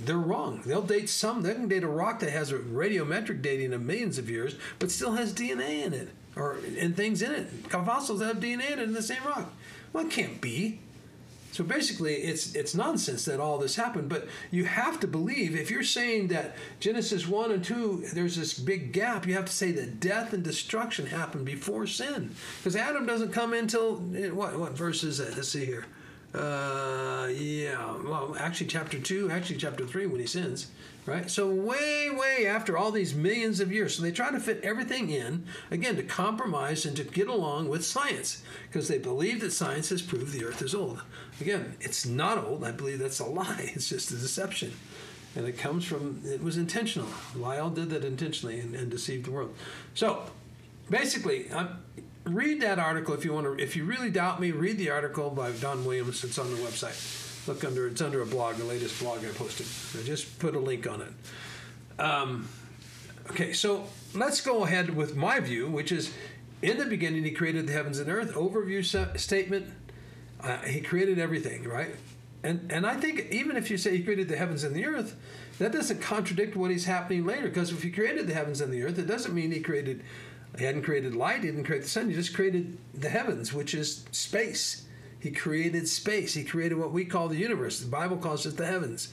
they're 0.00 0.16
wrong. 0.16 0.62
They'll 0.64 0.82
date 0.82 1.08
some. 1.08 1.42
They 1.42 1.54
can 1.54 1.68
date 1.68 1.84
a 1.84 1.88
rock 1.88 2.20
that 2.20 2.30
has 2.30 2.52
a 2.52 2.58
radiometric 2.58 3.42
dating 3.42 3.72
of 3.72 3.82
millions 3.82 4.18
of 4.18 4.28
years, 4.28 4.56
but 4.78 4.90
still 4.90 5.12
has 5.12 5.32
DNA 5.32 5.84
in 5.84 5.92
it 5.92 6.08
or 6.36 6.58
and 6.78 6.96
things 6.96 7.22
in 7.22 7.32
it. 7.32 7.48
Fossils 7.68 8.22
have 8.22 8.38
DNA 8.38 8.72
in 8.72 8.78
it 8.78 8.80
in 8.80 8.92
the 8.92 9.02
same 9.02 9.24
rock. 9.24 9.52
Well, 9.92 10.06
it 10.06 10.10
can't 10.10 10.40
be. 10.40 10.80
So 11.52 11.62
basically, 11.62 12.14
it's 12.14 12.56
it's 12.56 12.74
nonsense 12.74 13.26
that 13.26 13.38
all 13.38 13.58
this 13.58 13.76
happened. 13.76 14.08
But 14.08 14.26
you 14.50 14.64
have 14.64 14.98
to 15.00 15.06
believe 15.06 15.54
if 15.54 15.70
you're 15.70 15.84
saying 15.84 16.28
that 16.28 16.56
Genesis 16.80 17.28
one 17.28 17.52
and 17.52 17.64
two, 17.64 18.04
there's 18.12 18.34
this 18.34 18.58
big 18.58 18.92
gap. 18.92 19.24
You 19.24 19.34
have 19.34 19.44
to 19.44 19.52
say 19.52 19.70
that 19.70 20.00
death 20.00 20.32
and 20.32 20.42
destruction 20.42 21.06
happened 21.06 21.44
before 21.44 21.86
sin, 21.86 22.34
because 22.58 22.74
Adam 22.74 23.06
doesn't 23.06 23.32
come 23.32 23.52
until 23.52 24.02
eh, 24.16 24.30
what 24.30 24.58
what 24.58 24.72
verse 24.72 25.04
is 25.04 25.18
that? 25.18 25.36
Let's 25.36 25.48
see 25.48 25.64
here. 25.64 25.84
Uh, 26.34 27.28
yeah. 27.32 27.96
Well, 28.04 28.36
actually, 28.38 28.66
chapter 28.66 28.98
two, 28.98 29.30
actually, 29.30 29.56
chapter 29.56 29.86
three, 29.86 30.06
when 30.06 30.20
he 30.20 30.26
sins, 30.26 30.66
right? 31.06 31.30
So, 31.30 31.48
way, 31.48 32.10
way 32.10 32.46
after 32.48 32.76
all 32.76 32.90
these 32.90 33.14
millions 33.14 33.60
of 33.60 33.70
years. 33.70 33.96
So, 33.96 34.02
they 34.02 34.10
try 34.10 34.32
to 34.32 34.40
fit 34.40 34.60
everything 34.64 35.10
in, 35.10 35.46
again, 35.70 35.94
to 35.96 36.02
compromise 36.02 36.86
and 36.86 36.96
to 36.96 37.04
get 37.04 37.28
along 37.28 37.68
with 37.68 37.84
science, 37.84 38.42
because 38.66 38.88
they 38.88 38.98
believe 38.98 39.40
that 39.42 39.52
science 39.52 39.90
has 39.90 40.02
proved 40.02 40.32
the 40.32 40.44
earth 40.44 40.60
is 40.60 40.74
old. 40.74 41.02
Again, 41.40 41.76
it's 41.80 42.04
not 42.04 42.38
old. 42.38 42.64
I 42.64 42.72
believe 42.72 42.98
that's 42.98 43.20
a 43.20 43.24
lie. 43.26 43.70
It's 43.74 43.88
just 43.88 44.10
a 44.10 44.16
deception. 44.16 44.72
And 45.36 45.46
it 45.46 45.56
comes 45.58 45.84
from, 45.84 46.20
it 46.24 46.42
was 46.42 46.56
intentional. 46.56 47.08
Lyell 47.36 47.70
did 47.70 47.90
that 47.90 48.04
intentionally 48.04 48.58
and, 48.58 48.74
and 48.74 48.90
deceived 48.90 49.26
the 49.26 49.30
world. 49.30 49.54
So, 49.94 50.24
basically, 50.90 51.50
I'm, 51.52 51.78
read 52.24 52.60
that 52.62 52.78
article 52.78 53.14
if 53.14 53.24
you 53.24 53.32
want 53.32 53.46
to. 53.46 53.62
If 53.62 53.76
you 53.76 53.84
really 53.84 54.10
doubt 54.10 54.40
me, 54.40 54.50
read 54.50 54.78
the 54.78 54.90
article 54.90 55.30
by 55.30 55.52
Don 55.52 55.84
Williams. 55.84 56.24
It's 56.24 56.38
on 56.38 56.50
the 56.50 56.56
website. 56.56 57.46
Look 57.46 57.64
under. 57.64 57.86
It's 57.86 58.00
under 58.00 58.22
a 58.22 58.26
blog, 58.26 58.56
the 58.56 58.64
latest 58.64 59.00
blog 59.00 59.18
I 59.24 59.28
posted. 59.28 59.66
I 60.00 60.04
just 60.04 60.38
put 60.38 60.54
a 60.54 60.58
link 60.58 60.86
on 60.86 61.02
it. 61.02 62.00
Um, 62.00 62.48
okay, 63.30 63.52
so 63.52 63.86
let's 64.14 64.40
go 64.40 64.64
ahead 64.64 64.94
with 64.94 65.14
my 65.14 65.40
view, 65.40 65.68
which 65.68 65.92
is 65.92 66.12
in 66.62 66.78
the 66.78 66.86
beginning 66.86 67.24
he 67.24 67.30
created 67.30 67.66
the 67.66 67.72
heavens 67.72 67.98
and 67.98 68.08
earth. 68.08 68.32
Overview 68.32 68.84
se- 68.84 69.18
statement. 69.18 69.66
Uh, 70.40 70.58
he 70.58 70.80
created 70.80 71.18
everything, 71.18 71.64
right? 71.64 71.94
And 72.42 72.70
and 72.70 72.86
I 72.86 72.94
think 72.94 73.28
even 73.30 73.56
if 73.56 73.70
you 73.70 73.76
say 73.76 73.96
he 73.96 74.02
created 74.02 74.28
the 74.28 74.36
heavens 74.36 74.64
and 74.64 74.74
the 74.74 74.86
earth, 74.86 75.16
that 75.58 75.72
doesn't 75.72 76.00
contradict 76.00 76.56
what 76.56 76.70
is 76.70 76.86
happening 76.86 77.24
later. 77.24 77.48
Because 77.48 77.70
if 77.70 77.82
he 77.82 77.90
created 77.90 78.26
the 78.26 78.34
heavens 78.34 78.60
and 78.60 78.72
the 78.72 78.82
earth, 78.82 78.98
it 78.98 79.06
doesn't 79.06 79.34
mean 79.34 79.52
he 79.52 79.60
created 79.60 80.02
he 80.58 80.64
hadn't 80.64 80.82
created 80.82 81.14
light, 81.14 81.42
he 81.42 81.48
didn't 81.48 81.64
create 81.64 81.82
the 81.82 81.88
sun, 81.88 82.08
he 82.08 82.14
just 82.14 82.34
created 82.34 82.78
the 82.94 83.08
heavens, 83.08 83.52
which 83.52 83.74
is 83.74 84.04
space. 84.12 84.84
He 85.20 85.30
created 85.30 85.88
space. 85.88 86.34
He 86.34 86.44
created 86.44 86.76
what 86.76 86.92
we 86.92 87.06
call 87.06 87.28
the 87.28 87.36
universe. 87.36 87.80
The 87.80 87.88
Bible 87.88 88.18
calls 88.18 88.44
it 88.44 88.58
the 88.58 88.66
heavens. 88.66 89.08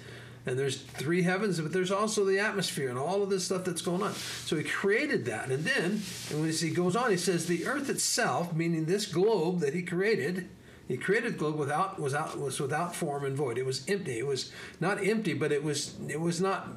And 0.45 0.59
there's 0.59 0.81
three 0.81 1.21
heavens, 1.21 1.61
but 1.61 1.71
there's 1.71 1.91
also 1.91 2.25
the 2.25 2.39
atmosphere 2.39 2.89
and 2.89 2.97
all 2.97 3.23
of 3.23 3.29
this 3.29 3.45
stuff 3.45 3.63
that's 3.63 3.81
going 3.81 4.01
on. 4.01 4.13
So 4.13 4.57
he 4.57 4.63
created 4.63 5.25
that. 5.25 5.49
And 5.49 5.63
then, 5.63 6.01
and 6.29 6.41
when 6.41 6.51
he 6.51 6.71
goes 6.71 6.95
on, 6.95 7.11
he 7.11 7.17
says 7.17 7.45
the 7.45 7.65
earth 7.65 7.89
itself, 7.89 8.53
meaning 8.53 8.85
this 8.85 9.05
globe 9.05 9.59
that 9.59 9.73
he 9.73 9.83
created, 9.83 10.49
he 10.87 10.97
created 10.97 11.35
the 11.35 11.37
globe 11.37 11.55
without 11.57 11.99
was 11.99 12.13
out 12.13 12.37
was 12.37 12.59
without 12.59 12.93
form 12.93 13.23
and 13.23 13.35
void. 13.35 13.57
It 13.57 13.65
was 13.65 13.87
empty. 13.87 14.19
It 14.19 14.27
was 14.27 14.51
not 14.81 15.05
empty, 15.05 15.33
but 15.33 15.53
it 15.53 15.63
was 15.63 15.93
it 16.09 16.19
was 16.19 16.41
not 16.41 16.67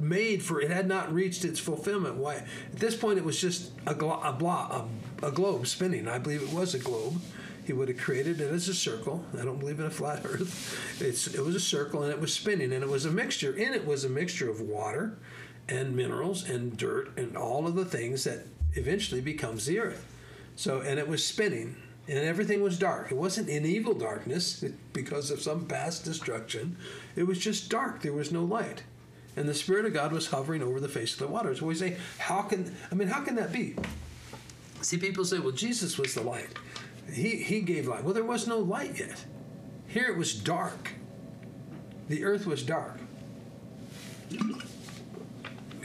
made 0.00 0.42
for 0.42 0.60
it 0.60 0.70
had 0.70 0.86
not 0.86 1.12
reached 1.12 1.44
its 1.44 1.60
fulfillment. 1.60 2.16
Why? 2.16 2.36
At 2.72 2.80
this 2.80 2.96
point, 2.96 3.18
it 3.18 3.24
was 3.24 3.40
just 3.40 3.72
a, 3.86 3.94
glo- 3.94 4.20
a, 4.22 4.32
blo- 4.32 4.48
a, 5.22 5.26
a 5.26 5.30
globe 5.30 5.66
spinning. 5.66 6.08
I 6.08 6.18
believe 6.18 6.42
it 6.42 6.52
was 6.52 6.74
a 6.74 6.78
globe. 6.78 7.20
He 7.64 7.72
would 7.72 7.88
have 7.88 7.98
created 7.98 8.40
it 8.40 8.52
as 8.52 8.68
a 8.68 8.74
circle. 8.74 9.24
I 9.38 9.44
don't 9.44 9.58
believe 9.58 9.80
in 9.80 9.86
a 9.86 9.90
flat 9.90 10.22
Earth. 10.24 11.00
It's 11.00 11.28
it 11.28 11.40
was 11.40 11.54
a 11.54 11.60
circle 11.60 12.02
and 12.02 12.12
it 12.12 12.20
was 12.20 12.32
spinning 12.32 12.72
and 12.72 12.82
it 12.82 12.88
was 12.88 13.06
a 13.06 13.10
mixture. 13.10 13.54
In 13.54 13.72
it 13.72 13.86
was 13.86 14.04
a 14.04 14.08
mixture 14.08 14.50
of 14.50 14.60
water, 14.60 15.16
and 15.68 15.96
minerals 15.96 16.48
and 16.48 16.76
dirt 16.76 17.16
and 17.16 17.36
all 17.36 17.66
of 17.66 17.74
the 17.74 17.84
things 17.84 18.24
that 18.24 18.46
eventually 18.74 19.20
becomes 19.20 19.66
the 19.66 19.78
Earth. 19.78 20.04
So 20.56 20.80
and 20.80 20.98
it 20.98 21.08
was 21.08 21.24
spinning 21.24 21.76
and 22.06 22.18
everything 22.18 22.62
was 22.62 22.78
dark. 22.78 23.10
It 23.10 23.16
wasn't 23.16 23.48
in 23.48 23.64
evil 23.64 23.94
darkness 23.94 24.62
because 24.92 25.30
of 25.30 25.40
some 25.40 25.64
past 25.64 26.04
destruction. 26.04 26.76
It 27.16 27.22
was 27.24 27.38
just 27.38 27.70
dark. 27.70 28.02
There 28.02 28.12
was 28.12 28.30
no 28.30 28.44
light 28.44 28.82
and 29.36 29.48
the 29.48 29.54
Spirit 29.54 29.84
of 29.84 29.92
God 29.92 30.12
was 30.12 30.28
hovering 30.28 30.62
over 30.62 30.80
the 30.80 30.88
face 30.88 31.12
of 31.14 31.18
the 31.18 31.26
waters. 31.28 31.60
We 31.60 31.74
say, 31.74 31.96
how 32.18 32.42
can 32.42 32.74
I 32.90 32.94
mean, 32.94 33.08
how 33.08 33.22
can 33.22 33.34
that 33.36 33.52
be? 33.52 33.76
See, 34.80 34.98
people 34.98 35.24
say, 35.24 35.38
well, 35.38 35.52
Jesus 35.52 35.98
was 35.98 36.14
the 36.14 36.22
light. 36.22 36.48
He 37.12 37.36
he 37.36 37.60
gave 37.60 37.86
light. 37.86 38.04
Well, 38.04 38.14
there 38.14 38.24
was 38.24 38.46
no 38.46 38.58
light 38.58 38.98
yet. 38.98 39.24
Here 39.88 40.08
it 40.08 40.16
was 40.16 40.34
dark. 40.34 40.92
The 42.08 42.24
earth 42.24 42.46
was 42.46 42.62
dark. 42.62 42.98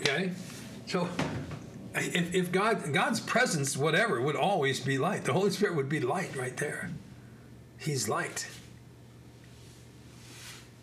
Okay? 0.02 0.32
So 0.86 1.08
if, 1.96 2.34
if 2.34 2.52
God 2.52 2.94
God's 2.94 3.20
presence, 3.20 3.78
whatever, 3.78 4.22
would 4.22 4.36
always 4.36 4.80
be 4.80 4.98
light. 4.98 5.24
The 5.24 5.34
Holy 5.34 5.52
Spirit 5.52 5.76
would 5.76 5.90
be 5.90 6.00
light 6.00 6.36
right 6.36 6.56
there. 6.58 6.92
He's 7.78 8.10
light. 8.10 8.48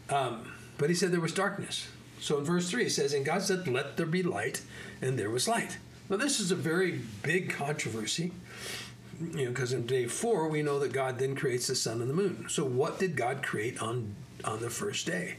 Um, 0.08 0.52
but 0.78 0.88
he 0.88 0.94
said 0.94 1.12
there 1.12 1.20
was 1.20 1.34
darkness. 1.34 1.88
So 2.20 2.38
in 2.38 2.44
verse 2.44 2.70
3, 2.70 2.86
it 2.86 2.90
says, 2.90 3.12
And 3.12 3.24
God 3.24 3.42
said, 3.42 3.68
Let 3.68 3.96
there 3.96 4.06
be 4.06 4.22
light, 4.22 4.62
and 5.00 5.18
there 5.18 5.30
was 5.30 5.48
light. 5.48 5.78
Now, 6.08 6.16
this 6.16 6.40
is 6.40 6.50
a 6.50 6.56
very 6.56 7.00
big 7.22 7.50
controversy, 7.50 8.32
you 9.20 9.46
know, 9.46 9.50
because 9.50 9.72
in 9.72 9.86
day 9.86 10.06
four, 10.06 10.48
we 10.48 10.62
know 10.62 10.78
that 10.78 10.92
God 10.92 11.18
then 11.18 11.34
creates 11.34 11.66
the 11.66 11.74
sun 11.74 12.00
and 12.00 12.08
the 12.08 12.14
moon. 12.14 12.46
So, 12.48 12.64
what 12.64 12.98
did 12.98 13.16
God 13.16 13.42
create 13.42 13.82
on, 13.82 14.14
on 14.44 14.60
the 14.60 14.70
first 14.70 15.06
day 15.06 15.36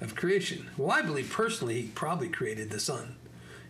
of 0.00 0.16
creation? 0.16 0.68
Well, 0.76 0.90
I 0.90 1.02
believe 1.02 1.30
personally, 1.30 1.82
He 1.82 1.88
probably 1.88 2.28
created 2.28 2.70
the 2.70 2.80
sun. 2.80 3.14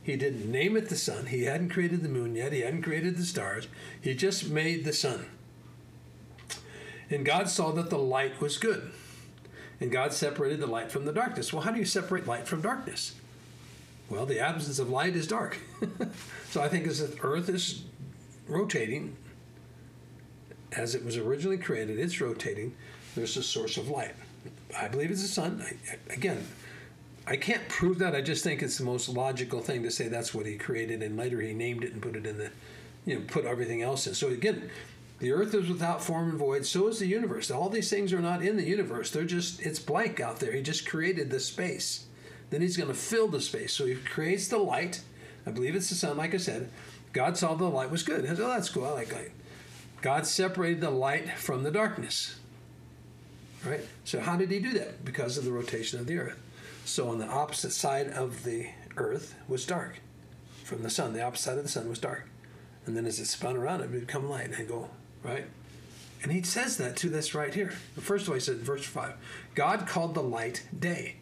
He 0.02 0.16
didn't 0.16 0.50
name 0.50 0.74
it 0.76 0.88
the 0.88 0.96
sun. 0.96 1.26
He 1.26 1.44
hadn't 1.44 1.68
created 1.68 2.02
the 2.02 2.08
moon 2.08 2.34
yet. 2.34 2.52
He 2.52 2.60
hadn't 2.60 2.82
created 2.82 3.18
the 3.18 3.24
stars. 3.24 3.68
He 4.00 4.14
just 4.14 4.48
made 4.48 4.84
the 4.84 4.94
sun. 4.94 5.26
And 7.10 7.26
God 7.26 7.50
saw 7.50 7.72
that 7.72 7.90
the 7.90 7.98
light 7.98 8.40
was 8.40 8.56
good 8.56 8.90
and 9.80 9.90
God 9.90 10.12
separated 10.12 10.60
the 10.60 10.66
light 10.66 10.90
from 10.90 11.04
the 11.04 11.12
darkness. 11.12 11.52
Well, 11.52 11.62
how 11.62 11.70
do 11.70 11.78
you 11.78 11.84
separate 11.84 12.26
light 12.26 12.46
from 12.46 12.60
darkness? 12.60 13.14
Well, 14.10 14.26
the 14.26 14.40
absence 14.40 14.78
of 14.78 14.88
light 14.88 15.14
is 15.14 15.26
dark. 15.26 15.58
so 16.50 16.62
I 16.62 16.68
think 16.68 16.86
as 16.86 16.98
the 16.98 17.20
earth 17.22 17.48
is 17.48 17.82
rotating, 18.46 19.16
as 20.72 20.94
it 20.94 21.04
was 21.04 21.16
originally 21.16 21.58
created, 21.58 21.98
it's 21.98 22.20
rotating, 22.20 22.74
there's 23.14 23.36
a 23.36 23.42
source 23.42 23.76
of 23.76 23.88
light. 23.88 24.14
I 24.78 24.88
believe 24.88 25.10
it's 25.10 25.22
the 25.22 25.28
sun. 25.28 25.62
I, 25.64 26.12
again, 26.12 26.46
I 27.26 27.36
can't 27.36 27.66
prove 27.68 27.98
that. 27.98 28.14
I 28.14 28.22
just 28.22 28.42
think 28.42 28.62
it's 28.62 28.78
the 28.78 28.84
most 28.84 29.08
logical 29.08 29.60
thing 29.60 29.82
to 29.82 29.90
say 29.90 30.08
that's 30.08 30.34
what 30.34 30.46
he 30.46 30.56
created, 30.56 31.02
and 31.02 31.16
later 31.16 31.40
he 31.40 31.52
named 31.52 31.84
it 31.84 31.92
and 31.92 32.00
put 32.00 32.16
it 32.16 32.26
in 32.26 32.38
the, 32.38 32.50
you 33.04 33.16
know, 33.16 33.24
put 33.26 33.44
everything 33.44 33.82
else 33.82 34.06
in. 34.06 34.14
So 34.14 34.28
again, 34.28 34.70
the 35.18 35.33
earth 35.33 35.52
is 35.54 35.68
without 35.68 36.02
form 36.02 36.31
and 36.31 36.38
void, 36.38 36.64
so 36.64 36.87
is 36.88 37.00
the 37.00 37.07
universe. 37.07 37.50
All 37.50 37.68
these 37.68 37.90
things 37.90 38.12
are 38.12 38.20
not 38.20 38.42
in 38.42 38.57
the 38.57 38.64
universe. 38.64 39.11
They're 39.11 39.24
just, 39.24 39.61
it's 39.61 39.81
blank 39.81 40.20
out 40.20 40.38
there. 40.38 40.52
He 40.52 40.62
just 40.62 40.88
created 40.88 41.31
the 41.31 41.40
space. 41.40 42.07
Then 42.50 42.61
he's 42.61 42.76
going 42.76 42.88
to 42.88 42.94
fill 42.94 43.28
the 43.28 43.40
space. 43.40 43.72
So 43.72 43.87
he 43.87 43.96
creates 43.96 44.48
the 44.48 44.59
light. 44.59 45.02
I 45.44 45.50
believe 45.50 45.74
it's 45.74 45.88
the 45.88 45.96
sun, 45.96 46.16
like 46.16 46.35
I 46.35 46.38
said. 46.38 46.70
God 47.12 47.37
saw 47.37 47.54
the 47.54 47.64
light 47.64 47.90
was 47.90 48.02
good. 48.02 48.24
I 48.24 48.28
said, 48.28 48.40
oh, 48.40 48.48
that's 48.48 48.68
cool. 48.68 48.85
I 48.85 48.90
like 48.90 49.12
light. 49.12 49.33
God 50.00 50.26
separated 50.26 50.81
the 50.81 50.90
light 50.90 51.31
from 51.37 51.64
the 51.64 51.70
darkness. 51.70 52.38
Right? 53.66 53.81
So, 54.04 54.20
how 54.20 54.37
did 54.37 54.52
he 54.52 54.61
do 54.61 54.72
that? 54.74 55.04
Because 55.04 55.37
of 55.37 55.44
the 55.44 55.50
rotation 55.50 55.98
of 55.98 56.07
the 56.07 56.18
earth. 56.18 56.38
So, 56.85 57.09
on 57.09 57.18
the 57.18 57.26
opposite 57.26 57.72
side 57.72 58.09
of 58.09 58.44
the 58.44 58.68
earth 58.96 59.35
was 59.48 59.66
dark 59.66 59.98
from 60.62 60.83
the 60.83 60.90
sun. 60.90 61.12
The 61.12 61.22
opposite 61.22 61.42
side 61.42 61.59
of 61.59 61.64
the 61.64 61.70
sun 61.70 61.88
was 61.88 61.98
dark. 61.98 62.28
And 62.87 62.96
then 62.96 63.04
as 63.04 63.18
it 63.18 63.26
spun 63.26 63.57
around, 63.57 63.81
it 63.81 63.90
would 63.90 64.07
become 64.07 64.31
light 64.31 64.57
and 64.57 64.68
go, 64.68 64.90
right? 65.22 65.46
And 66.22 66.33
he 66.33 66.42
says 66.42 66.76
that 66.78 66.96
to 66.96 67.09
this 67.09 67.35
right 67.35 67.54
here. 67.54 67.70
First 68.00 68.24
of 68.24 68.31
all, 68.31 68.35
he 68.35 68.40
said 68.40 68.57
in 68.57 68.62
verse 68.62 68.85
5 68.85 69.14
God 69.54 69.87
called 69.87 70.14
the 70.14 70.22
light 70.22 70.66
day. 70.78 71.16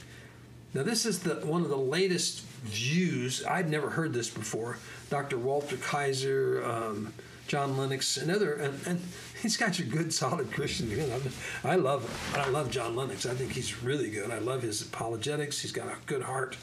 Now, 0.74 0.82
this 0.82 1.06
is 1.06 1.20
the 1.20 1.36
one 1.36 1.62
of 1.62 1.68
the 1.70 1.76
latest 1.76 2.42
views. 2.64 3.44
I'd 3.46 3.70
never 3.70 3.90
heard 3.90 4.12
this 4.12 4.28
before. 4.28 4.78
Dr. 5.08 5.38
Walter 5.38 5.76
Kaiser, 5.76 6.62
um, 6.64 7.14
John 7.46 7.78
Lennox, 7.78 8.16
and 8.16 8.30
other, 8.30 8.54
and, 8.54 8.78
and 8.86 9.00
these 9.42 9.56
guys 9.56 9.78
are 9.80 9.84
good, 9.84 10.12
solid 10.12 10.52
Christians. 10.52 10.92
I 11.64 11.76
love, 11.76 12.32
I 12.36 12.48
love 12.48 12.70
John 12.70 12.96
Lennox. 12.96 13.24
I 13.24 13.34
think 13.34 13.52
he's 13.52 13.82
really 13.82 14.10
good. 14.10 14.30
I 14.30 14.38
love 14.38 14.62
his 14.62 14.82
apologetics. 14.82 15.60
He's 15.60 15.72
got 15.72 15.88
a 15.88 15.96
good 16.06 16.22
heart, 16.22 16.56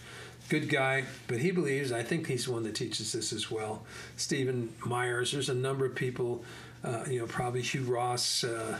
good 0.49 0.69
guy. 0.69 1.05
But 1.27 1.39
he 1.39 1.51
believes. 1.51 1.91
I 1.91 2.03
think 2.03 2.27
he's 2.27 2.47
one 2.47 2.63
that 2.63 2.75
teaches 2.75 3.13
this 3.13 3.33
as 3.33 3.49
well. 3.49 3.83
Stephen 4.17 4.73
Myers. 4.85 5.31
There's 5.31 5.49
a 5.49 5.55
number 5.55 5.85
of 5.85 5.95
people. 5.95 6.43
Uh, 6.83 7.03
you 7.09 7.19
know, 7.19 7.25
probably 7.25 7.61
Hugh 7.61 7.83
Ross. 7.83 8.43
Uh, 8.43 8.79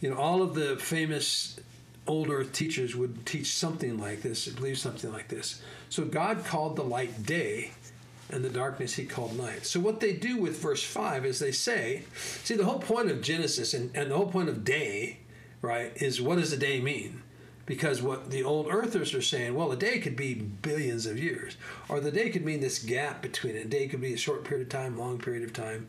you 0.00 0.10
know, 0.10 0.16
all 0.16 0.42
of 0.42 0.54
the 0.54 0.76
famous 0.76 1.58
old 2.06 2.30
earth 2.30 2.52
teachers 2.52 2.96
would 2.96 3.26
teach 3.26 3.52
something 3.52 3.98
like 3.98 4.22
this, 4.22 4.48
believe 4.48 4.78
something 4.78 5.12
like 5.12 5.28
this. 5.28 5.60
So 5.90 6.04
God 6.04 6.44
called 6.44 6.76
the 6.76 6.84
light 6.84 7.24
day, 7.26 7.72
and 8.30 8.44
the 8.44 8.50
darkness 8.50 8.94
he 8.94 9.04
called 9.04 9.36
night. 9.38 9.64
So 9.64 9.80
what 9.80 10.00
they 10.00 10.12
do 10.12 10.36
with 10.36 10.58
verse 10.58 10.82
5 10.82 11.24
is 11.24 11.38
they 11.38 11.52
say, 11.52 12.04
see, 12.44 12.54
the 12.54 12.64
whole 12.64 12.78
point 12.78 13.10
of 13.10 13.22
Genesis 13.22 13.74
and, 13.74 13.94
and 13.96 14.10
the 14.10 14.16
whole 14.16 14.30
point 14.30 14.48
of 14.48 14.64
day, 14.64 15.18
right, 15.62 15.92
is 15.96 16.20
what 16.20 16.36
does 16.38 16.52
a 16.52 16.56
day 16.56 16.80
mean? 16.80 17.22
Because 17.64 18.02
what 18.02 18.30
the 18.30 18.42
old 18.42 18.68
earthers 18.70 19.14
are 19.14 19.22
saying, 19.22 19.54
well, 19.54 19.72
a 19.72 19.76
day 19.76 19.98
could 19.98 20.16
be 20.16 20.34
billions 20.34 21.06
of 21.06 21.18
years, 21.18 21.56
or 21.88 22.00
the 22.00 22.10
day 22.10 22.30
could 22.30 22.44
mean 22.44 22.60
this 22.60 22.78
gap 22.78 23.20
between 23.22 23.56
it. 23.56 23.66
A 23.66 23.68
day 23.68 23.88
could 23.88 24.00
be 24.00 24.14
a 24.14 24.18
short 24.18 24.44
period 24.44 24.66
of 24.66 24.72
time, 24.72 24.98
long 24.98 25.18
period 25.18 25.44
of 25.44 25.52
time 25.52 25.88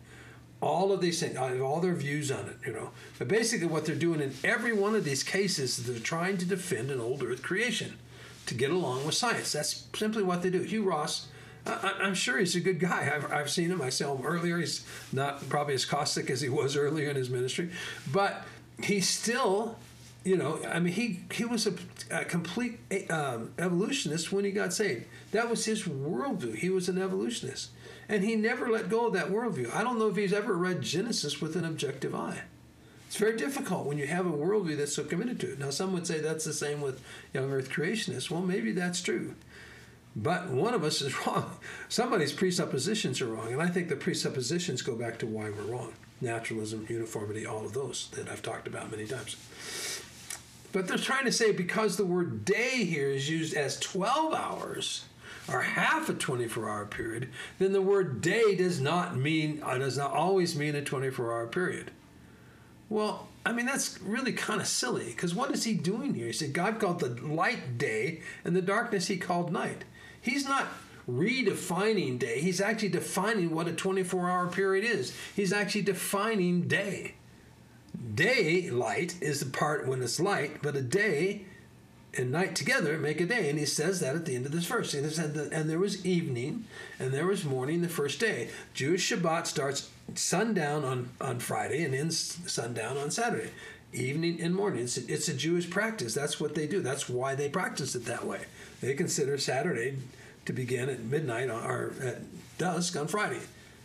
all 0.62 0.92
of 0.92 1.00
these 1.00 1.20
things, 1.20 1.38
all 1.38 1.80
their 1.80 1.96
views 1.96 2.32
on 2.32 2.46
it, 2.46 2.58
you 2.66 2.74
know. 2.74 2.92
But 3.18 3.28
basically, 3.28 3.68
what 3.68 3.86
they're 3.86 3.96
doing 3.96 4.20
in 4.20 4.34
every 4.44 4.74
one 4.74 4.96
of 4.96 5.06
these 5.06 5.24
cases 5.24 5.80
is 5.80 5.86
they're 5.86 6.00
trying 6.00 6.38
to 6.38 6.46
defend 6.46 6.92
an 6.92 7.00
old 7.00 7.24
Earth 7.24 7.42
creation 7.42 7.98
to 8.46 8.54
get 8.54 8.72
along 8.72 9.06
with 9.06 9.16
science. 9.16 9.54
That's 9.54 9.86
simply 9.96 10.24
what 10.24 10.42
they 10.42 10.50
do. 10.50 10.62
Hugh 10.62 10.84
Ross, 10.84 11.28
I, 11.66 11.94
am 12.02 12.16
sure 12.16 12.38
he's 12.40 12.56
a 12.56 12.60
good 12.60 12.80
guy. 12.80 13.12
I've, 13.14 13.32
I've 13.32 13.50
seen 13.50 13.70
him. 13.70 13.82
I 13.82 13.90
saw 13.90 14.16
him 14.16 14.26
earlier. 14.26 14.58
He's 14.58 14.86
not 15.14 15.48
probably 15.50 15.76
as 15.76 15.86
caustic 15.86 16.30
as 16.30 16.42
he 16.42 16.50
was 16.50 16.76
earlier 16.76 17.10
in 17.10 17.16
his 17.16 17.30
ministry, 17.30 17.70
but 18.12 18.46
he's 18.82 19.08
still, 19.08 19.78
you 20.26 20.36
know, 20.36 20.60
I 20.70 20.80
mean, 20.80 20.94
he 20.94 21.22
he 21.32 21.46
was 21.46 21.68
a, 21.68 21.74
a 22.12 22.26
complete 22.26 22.80
um, 23.10 23.52
evolutionist 23.58 24.32
when 24.32 24.44
he 24.44 24.52
got 24.52 24.74
saved. 24.74 25.06
That 25.32 25.50
was 25.50 25.66
his 25.66 25.84
worldview. 25.84 26.56
He 26.56 26.70
was 26.70 26.90
an 26.90 27.02
evolutionist. 27.02 27.70
And 28.10 28.24
he 28.24 28.36
never 28.36 28.68
let 28.68 28.90
go 28.90 29.08
of 29.08 29.14
that 29.14 29.30
worldview. 29.30 29.74
I 29.74 29.84
don't 29.84 30.00
know 30.00 30.08
if 30.08 30.16
he's 30.16 30.34
ever 30.34 30.56
read 30.56 30.82
Genesis 30.82 31.40
with 31.40 31.56
an 31.56 31.64
objective 31.64 32.16
eye. 32.16 32.42
It's 33.08 33.18
very 33.18 33.38
difficult 33.38 33.86
when 33.86 33.98
you 33.98 34.08
have 34.08 34.26
a 34.26 34.32
worldview 34.32 34.78
that's 34.78 34.96
so 34.96 35.04
committed 35.04 35.40
to 35.40 35.54
it. 35.54 35.60
Now, 35.60 35.70
some 35.70 35.94
would 35.94 36.06
say 36.06 36.20
that's 36.20 36.46
the 36.46 36.54
same 36.54 36.82
with 36.82 37.02
young 37.34 37.52
earth 37.52 37.70
creationists. 37.70 38.30
Well, 38.30 38.42
maybe 38.42 38.72
that's 38.72 39.02
true. 39.02 39.36
But 40.16 40.50
one 40.50 40.74
of 40.74 40.84
us 40.84 41.02
is 41.02 41.16
wrong. 41.28 41.58
Somebody's 41.88 42.34
presuppositions 42.34 43.22
are 43.22 43.28
wrong. 43.28 43.54
And 43.54 43.62
I 43.62 43.68
think 43.68 43.90
the 43.90 43.96
presuppositions 43.96 44.82
go 44.82 44.96
back 44.96 45.20
to 45.20 45.28
why 45.28 45.52
we're 45.52 45.72
wrong 45.72 45.94
naturalism, 46.22 46.86
uniformity, 46.90 47.46
all 47.46 47.66
of 47.66 47.74
those 47.74 48.10
that 48.12 48.30
I've 48.30 48.42
talked 48.42 48.68
about 48.68 48.92
many 48.92 49.06
times. 49.06 49.38
But 50.72 50.88
they're 50.88 50.98
trying 50.98 51.26
to 51.26 51.32
say 51.32 51.52
because 51.52 51.98
the 51.98 52.06
word 52.06 52.46
day 52.46 52.84
here 52.84 53.10
is 53.10 53.30
used 53.30 53.56
as 53.56 53.80
12 53.80 54.34
hours, 54.34 55.06
or 55.52 55.62
half 55.62 56.10
a 56.10 56.14
24 56.14 56.70
hour 56.70 56.86
period, 56.86 57.30
then 57.58 57.74
the 57.74 57.82
word 57.82 58.22
day 58.22 58.56
does 58.56 58.80
not 58.80 59.18
mean, 59.18 59.62
uh, 59.64 59.78
does 59.78 59.98
not 59.98 60.12
always 60.12 60.56
mean 60.56 60.76
a 60.76 60.82
24 60.82 61.32
hour 61.32 61.48
period. 61.48 61.92
Well, 62.90 63.28
I 63.46 63.54
mean, 63.54 63.66
that's 63.66 64.02
really 64.02 64.34
kind 64.34 64.62
of 64.62 64.68
silly 64.68 65.06
because 65.06 65.34
what 65.34 65.52
is 65.52 65.64
he 65.64 65.74
doing 65.74 66.14
here? 66.14 66.28
He 66.28 66.34
said 66.34 66.54
God 66.54 66.80
called 66.80 67.00
the 67.00 67.10
light 67.26 67.78
day 67.78 68.22
and 68.44 68.56
the 68.56 68.62
darkness 68.62 69.08
he 69.08 69.18
called 69.18 69.52
night. 69.52 69.86
He's 70.22 70.46
not 70.46 70.68
redefining 71.10 72.20
day, 72.20 72.40
he's 72.40 72.62
actually 72.62 72.90
defining 72.90 73.50
what 73.52 73.68
a 73.68 73.74
24 73.74 74.30
hour 74.30 74.48
period 74.48 74.86
is. 74.86 75.16
He's 75.36 75.54
actually 75.54 75.82
defining 75.84 76.68
day. 76.68 77.16
Daylight 78.14 79.16
is 79.22 79.40
the 79.40 79.48
part 79.48 79.88
when 79.88 80.02
it's 80.02 80.20
light, 80.20 80.62
but 80.62 80.76
a 80.76 80.82
day 80.82 81.46
and 82.18 82.32
night 82.32 82.56
together 82.56 82.98
make 82.98 83.22
a 83.22 83.26
day. 83.26 83.50
And 83.50 83.60
he 83.60 83.66
says 83.66 84.00
that 84.00 84.16
at 84.16 84.26
the 84.26 84.36
end 84.36 84.46
of 84.46 84.52
this 84.52 84.66
verse. 84.66 84.94
And, 84.94 85.06
and 85.54 85.70
there 85.70 85.80
was 85.80 86.06
evening 86.06 86.66
and 87.00 87.14
there 87.14 87.28
was 87.28 87.46
morning 87.46 87.82
the 87.82 87.90
first 87.90 88.20
day. 88.20 88.50
Jewish 88.74 89.12
Shabbat 89.12 89.46
starts 89.46 89.90
sundown 90.16 90.84
on, 90.84 91.10
on 91.22 91.40
Friday 91.40 91.84
and 91.84 91.94
ends 91.94 92.40
sundown 92.52 92.98
on 92.98 93.12
Saturday. 93.12 93.52
Evening 93.92 94.40
and 94.42 94.56
morning. 94.56 94.84
It's 94.84 94.98
a, 94.98 95.12
it's 95.12 95.28
a 95.30 95.34
Jewish 95.34 95.70
practice. 95.70 96.14
That's 96.14 96.40
what 96.40 96.56
they 96.56 96.68
do. 96.68 96.82
That's 96.82 97.10
why 97.10 97.36
they 97.36 97.50
practice 97.50 97.96
it 97.96 98.06
that 98.06 98.26
way. 98.26 98.42
They 98.82 98.94
consider 98.94 99.38
Saturday 99.38 99.98
to 100.46 100.54
begin 100.54 100.90
at 100.90 101.00
midnight 101.02 101.50
or 101.50 101.94
at 102.02 102.22
dusk 102.58 102.96
on 102.96 103.08
Friday. 103.08 103.42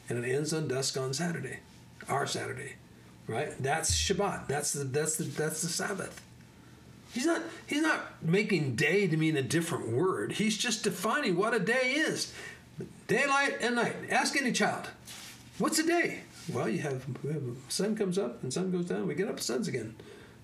And 0.08 0.22
it 0.22 0.30
ends 0.30 0.52
on 0.52 0.68
dusk 0.68 0.98
on 0.98 1.14
Saturday, 1.14 1.60
our 2.08 2.26
Saturday, 2.26 2.74
right? 3.26 3.50
That's 3.58 3.90
Shabbat. 3.92 4.46
That's 4.46 4.74
the 4.74 4.84
that's 4.84 5.16
the 5.16 5.24
that's 5.24 5.62
the 5.62 5.68
Sabbath. 5.68 6.20
He's 7.14 7.26
not 7.26 7.42
he's 7.66 7.80
not 7.80 8.22
making 8.22 8.74
day 8.74 9.06
to 9.06 9.16
mean 9.16 9.36
a 9.36 9.42
different 9.42 9.88
word. 9.88 10.32
He's 10.32 10.58
just 10.58 10.82
defining 10.82 11.36
what 11.36 11.54
a 11.54 11.60
day 11.60 11.92
is. 11.92 12.32
Daylight 13.06 13.58
and 13.60 13.76
night. 13.76 13.94
Ask 14.10 14.36
any 14.36 14.50
child. 14.50 14.88
What's 15.58 15.78
a 15.78 15.86
day? 15.86 16.22
Well, 16.52 16.68
you 16.68 16.80
have, 16.80 17.04
we 17.22 17.32
have 17.32 17.42
sun 17.68 17.96
comes 17.96 18.18
up 18.18 18.42
and 18.42 18.52
sun 18.52 18.72
goes 18.72 18.86
down. 18.86 19.06
We 19.06 19.14
get 19.14 19.28
up, 19.28 19.38
sun's 19.38 19.68
again. 19.68 19.94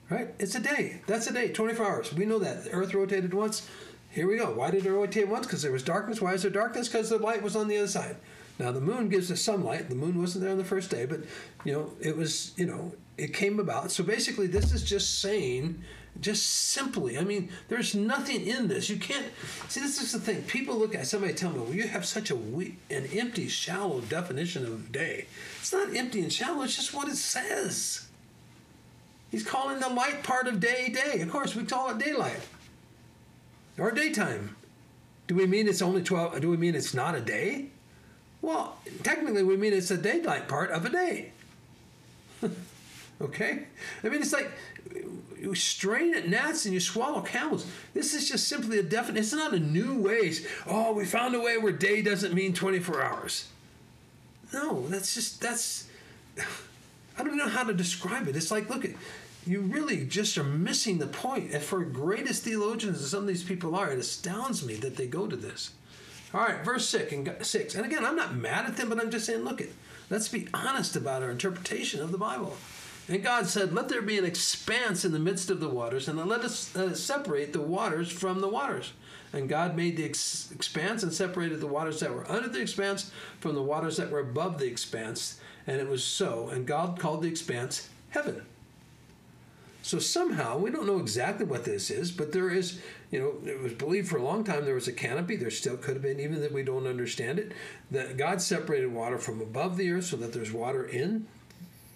Right? 0.09 0.29
It's 0.39 0.55
a 0.55 0.61
day. 0.61 1.03
That's 1.07 1.27
a 1.27 1.33
day. 1.33 1.49
24 1.49 1.87
hours. 1.87 2.15
We 2.15 2.25
know 2.25 2.39
that. 2.39 2.65
The 2.65 2.71
earth 2.71 2.95
rotated 2.95 3.35
once. 3.35 3.69
Here 4.11 4.29
we 4.29 4.37
go. 4.37 4.53
Why 4.53 4.71
did 4.71 4.87
it 4.87 4.91
rotate 4.91 5.29
once? 5.29 5.47
Because 5.47 5.63
there 5.63 5.73
was 5.73 5.83
darkness. 5.83 6.21
Why 6.21 6.35
is 6.35 6.43
there 6.43 6.51
darkness? 6.51 6.89
Because 6.89 7.11
the 7.11 7.19
light 7.19 7.43
was 7.43 7.57
on 7.57 7.69
the 7.69 7.79
other 7.79 7.89
side. 7.89 8.17
Now 8.59 8.73
the 8.73 8.81
moon 8.81 9.09
gives 9.09 9.31
us 9.31 9.41
sunlight. 9.41 9.89
The 9.89 9.95
moon 9.95 10.21
wasn't 10.21 10.45
there 10.45 10.53
on 10.53 10.59
the 10.59 10.65
first 10.65 10.91
day, 10.91 11.07
but 11.07 11.21
you 11.65 11.73
know, 11.73 11.93
it 12.01 12.17
was, 12.17 12.53
you 12.57 12.67
know, 12.67 12.93
it 13.17 13.33
came 13.33 13.59
about. 13.59 13.91
So 13.91 14.05
basically 14.05 14.47
this 14.47 14.73
is 14.73 14.83
just 14.83 15.21
saying 15.21 15.83
just 16.21 16.47
simply, 16.47 17.17
I 17.17 17.25
mean, 17.25 17.51
there's 17.69 17.95
nothing 17.95 18.47
in 18.47 18.69
this. 18.69 18.91
You 18.91 18.97
can't 18.97 19.27
see. 19.69 19.81
This 19.81 20.03
is 20.03 20.13
the 20.13 20.19
thing. 20.19 20.43
People 20.43 20.77
look 20.77 20.95
at 20.95 21.07
somebody 21.07 21.33
tell 21.35 21.51
me, 21.51 21.61
"Well, 21.61 21.75
you 21.75 21.85
have 21.85 22.05
such 22.05 22.31
a 22.31 22.37
weak, 22.37 22.79
an 22.91 23.07
empty, 23.07 23.49
shallow 23.49 24.01
definition 24.01 24.65
of 24.67 24.93
day." 24.93 25.27
It's 25.61 25.73
not 25.73 25.95
empty 25.95 26.21
and 26.21 26.33
shallow. 26.33 26.63
It's 26.63 26.77
just 26.77 26.93
what 26.93 27.09
it 27.09 27.17
says. 27.17 28.07
He's 29.31 29.45
calling 29.45 29.79
the 29.79 29.89
light 29.89 30.23
part 30.23 30.49
of 30.49 30.61
day 30.61 30.89
day. 30.89 31.21
Of 31.21 31.31
course, 31.31 31.55
we 31.55 31.65
call 31.65 31.91
it 31.91 31.99
daylight 31.99 32.41
or 33.79 33.91
daytime. 33.93 34.57
Do 35.29 35.37
we 35.37 35.47
mean 35.47 35.69
it's 35.69 35.83
only 35.83 36.03
twelve? 36.03 36.41
Do 36.41 36.51
we 36.51 36.57
mean 36.57 36.75
it's 36.75 36.93
not 36.93 37.15
a 37.15 37.21
day? 37.21 37.67
Well, 38.43 38.79
technically, 39.03 39.43
we 39.43 39.57
mean 39.57 39.73
it's 39.73 39.89
the 39.89 39.97
daylight 39.97 40.49
part 40.49 40.71
of 40.71 40.85
a 40.85 40.91
day. 40.91 41.33
okay, 43.23 43.65
I 44.03 44.09
mean 44.09 44.21
it's 44.21 44.33
like 44.33 44.51
you 45.41 45.55
strain 45.55 46.15
at 46.15 46.29
gnats 46.29 46.65
and 46.65 46.75
you 46.75 46.81
swallow 46.81 47.23
camels. 47.23 47.67
This 47.95 48.15
is 48.15 48.29
just 48.29 48.49
simply 48.49 48.79
a 48.79 48.83
definite. 48.83 49.21
It's 49.21 49.33
not 49.33 49.55
a 49.55 49.59
new 49.59 49.97
way. 49.97 50.33
Oh, 50.67 50.93
we 50.93 51.05
found 51.05 51.35
a 51.35 51.41
way 51.41 51.59
where 51.59 51.73
day 51.73 52.03
doesn't 52.03 52.35
mean 52.35 52.53
24 52.53 53.03
hours. 53.03 53.49
No, 54.53 54.87
that's 54.89 55.15
just 55.15 55.41
that's. 55.41 55.89
I 57.19 57.25
don't 57.25 57.37
know 57.37 57.49
how 57.49 57.65
to 57.65 57.75
describe 57.75 58.29
it. 58.29 58.37
It's 58.37 58.51
like 58.51 58.69
look. 58.69 58.87
You 59.47 59.63
really 59.63 60.05
just 60.05 60.37
are 60.37 60.45
missing 60.45 60.99
the 60.99 61.07
point. 61.07 61.53
And 61.53 61.63
for 61.63 61.83
greatest 61.83 62.45
theologians, 62.45 63.01
as 63.01 63.11
some 63.11 63.23
of 63.23 63.27
these 63.27 63.43
people 63.43 63.75
are, 63.75 63.91
it 63.91 63.99
astounds 63.99 64.65
me 64.65 64.75
that 64.75 64.97
they 64.97 65.07
go 65.07 65.27
to 65.27 65.35
this. 65.35 65.73
All 66.35 66.43
right, 66.43 66.63
verse 66.63 66.89
six 66.89 67.11
and 67.13 67.35
six. 67.41 67.75
And 67.75 67.87
again, 67.87 68.05
I'm 68.05 68.17
not 68.17 68.37
mad 68.37 68.67
at 68.67 68.77
them, 68.77 68.91
but 68.91 69.01
I'm 69.01 69.11
just 69.11 69.27
saying, 69.27 69.43
look 69.43 69.61
it. 69.61 69.73
Let's 70.11 70.29
be 70.29 70.47
honest 70.53 70.95
about 70.95 71.23
our 71.23 71.31
interpretation 71.31 72.03
of 72.03 72.13
the 72.13 72.19
Bible. 72.19 72.57
And 73.11 73.25
God 73.25 73.49
said, 73.49 73.75
Let 73.75 73.89
there 73.89 74.03
be 74.03 74.19
an 74.19 74.25
expanse 74.25 75.05
in 75.05 75.11
the 75.11 75.19
midst 75.19 75.51
of 75.51 75.59
the 75.59 75.69
waters, 75.69 76.07
and 76.07 76.17
let 76.27 76.43
us 76.43 76.75
uh, 76.77 76.95
separate 76.95 77.53
the 77.53 77.61
waters 77.61 78.11
from 78.11 78.41
the 78.41 78.49
waters. 78.49 78.93
And 79.33 79.49
God 79.49 79.77
made 79.77 79.97
the 79.97 80.05
ex- 80.05 80.49
expanse 80.55 81.03
and 81.03 81.13
separated 81.13 81.61
the 81.61 81.67
waters 81.67 81.99
that 82.01 82.15
were 82.15 82.31
under 82.31 82.49
the 82.49 82.61
expanse 82.61 83.11
from 83.41 83.57
the 83.57 83.63
waters 83.63 83.97
that 83.97 84.13
were 84.13 84.21
above 84.21 84.61
the 84.61 84.67
expanse. 84.67 85.41
And 85.67 85.81
it 85.81 85.89
was 85.89 86.05
so. 86.05 86.51
And 86.51 86.69
God 86.69 87.01
called 87.01 87.23
the 87.23 87.29
expanse 87.29 87.89
heaven. 88.11 88.43
So 89.83 89.99
somehow, 89.99 90.59
we 90.59 90.71
don't 90.71 90.87
know 90.87 90.99
exactly 90.99 91.47
what 91.47 91.65
this 91.65 91.91
is, 91.91 92.13
but 92.13 92.31
there 92.31 92.51
is, 92.51 92.81
you 93.11 93.19
know, 93.19 93.51
it 93.51 93.61
was 93.61 93.73
believed 93.73 94.09
for 94.09 94.19
a 94.19 94.23
long 94.23 94.45
time 94.45 94.65
there 94.65 94.75
was 94.75 94.89
a 94.89 94.93
canopy. 94.93 95.35
There 95.35 95.51
still 95.51 95.77
could 95.77 95.95
have 95.95 96.03
been, 96.03 96.21
even 96.21 96.41
that 96.43 96.53
we 96.53 96.63
don't 96.63 96.87
understand 96.87 97.41
it, 97.41 97.51
that 97.91 98.17
God 98.17 98.41
separated 98.41 98.93
water 98.93 99.19
from 99.19 99.41
above 99.41 99.77
the 99.77 99.91
earth 99.91 100.05
so 100.05 100.17
that 100.19 100.33
there's 100.33 100.53
water 100.53 100.85
in 100.85 101.27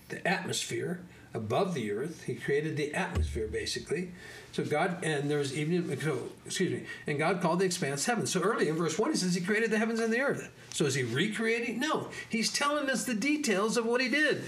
the 0.08 0.26
atmosphere 0.26 1.00
above 1.32 1.74
the 1.74 1.90
earth. 1.92 2.24
He 2.24 2.34
created 2.34 2.76
the 2.76 2.94
atmosphere 2.94 3.48
basically. 3.48 4.12
So 4.52 4.64
God 4.64 4.98
and 5.02 5.30
there 5.30 5.38
was 5.38 5.56
evening. 5.56 6.00
So 6.00 6.28
excuse 6.46 6.72
me. 6.72 6.86
And 7.06 7.18
God 7.18 7.40
called 7.40 7.58
the 7.58 7.64
expanse 7.64 8.06
heaven. 8.06 8.26
So 8.26 8.40
early 8.40 8.68
in 8.68 8.76
verse 8.76 8.98
one, 8.98 9.10
he 9.10 9.16
says 9.16 9.34
he 9.34 9.40
created 9.40 9.70
the 9.70 9.78
heavens 9.78 10.00
and 10.00 10.12
the 10.12 10.20
earth. 10.20 10.50
So 10.70 10.84
is 10.84 10.94
he 10.94 11.02
recreating? 11.02 11.80
No. 11.80 12.08
He's 12.28 12.52
telling 12.52 12.88
us 12.88 13.04
the 13.04 13.14
details 13.14 13.76
of 13.76 13.84
what 13.84 14.00
he 14.00 14.08
did. 14.08 14.42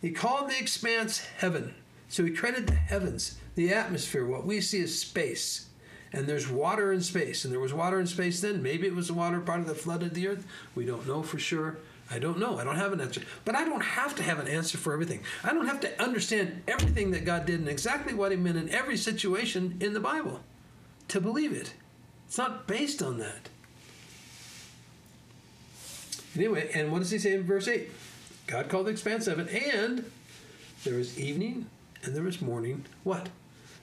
He 0.00 0.10
called 0.10 0.50
the 0.50 0.58
expanse 0.58 1.20
heaven. 1.38 1.74
So 2.08 2.24
he 2.24 2.30
created 2.30 2.66
the 2.66 2.74
heavens, 2.74 3.38
the 3.54 3.72
atmosphere. 3.72 4.26
What 4.26 4.46
we 4.46 4.60
see 4.60 4.80
is 4.80 4.98
space. 4.98 5.68
And 6.12 6.26
there's 6.26 6.48
water 6.48 6.92
in 6.92 7.00
space. 7.00 7.44
And 7.44 7.52
there 7.52 7.60
was 7.60 7.74
water 7.74 7.98
in 7.98 8.06
space 8.06 8.40
then. 8.40 8.62
Maybe 8.62 8.86
it 8.86 8.94
was 8.94 9.08
the 9.08 9.14
water 9.14 9.40
part 9.40 9.60
of 9.60 9.66
the 9.66 9.74
flood 9.74 10.02
of 10.02 10.14
the 10.14 10.28
earth. 10.28 10.46
We 10.74 10.84
don't 10.84 11.06
know 11.08 11.22
for 11.22 11.38
sure. 11.38 11.78
I 12.14 12.20
don't 12.20 12.38
know. 12.38 12.60
I 12.60 12.64
don't 12.64 12.76
have 12.76 12.92
an 12.92 13.00
answer. 13.00 13.22
But 13.44 13.56
I 13.56 13.64
don't 13.64 13.82
have 13.82 14.14
to 14.14 14.22
have 14.22 14.38
an 14.38 14.46
answer 14.46 14.78
for 14.78 14.92
everything. 14.92 15.24
I 15.42 15.52
don't 15.52 15.66
have 15.66 15.80
to 15.80 16.00
understand 16.02 16.62
everything 16.68 17.10
that 17.10 17.24
God 17.24 17.44
did 17.44 17.58
and 17.58 17.68
exactly 17.68 18.14
what 18.14 18.30
He 18.30 18.36
meant 18.36 18.56
in 18.56 18.68
every 18.68 18.96
situation 18.96 19.76
in 19.80 19.94
the 19.94 20.00
Bible 20.00 20.40
to 21.08 21.20
believe 21.20 21.52
it. 21.52 21.74
It's 22.28 22.38
not 22.38 22.68
based 22.68 23.02
on 23.02 23.18
that. 23.18 23.48
Anyway, 26.36 26.70
and 26.72 26.92
what 26.92 27.00
does 27.00 27.10
He 27.10 27.18
say 27.18 27.34
in 27.34 27.42
verse 27.42 27.66
8? 27.66 27.90
God 28.46 28.68
called 28.68 28.86
the 28.86 28.92
expanse 28.92 29.26
heaven, 29.26 29.48
and 29.48 30.08
there 30.84 30.94
was 30.94 31.18
evening 31.18 31.66
and 32.04 32.14
there 32.14 32.22
was 32.22 32.40
morning. 32.40 32.84
What? 33.02 33.28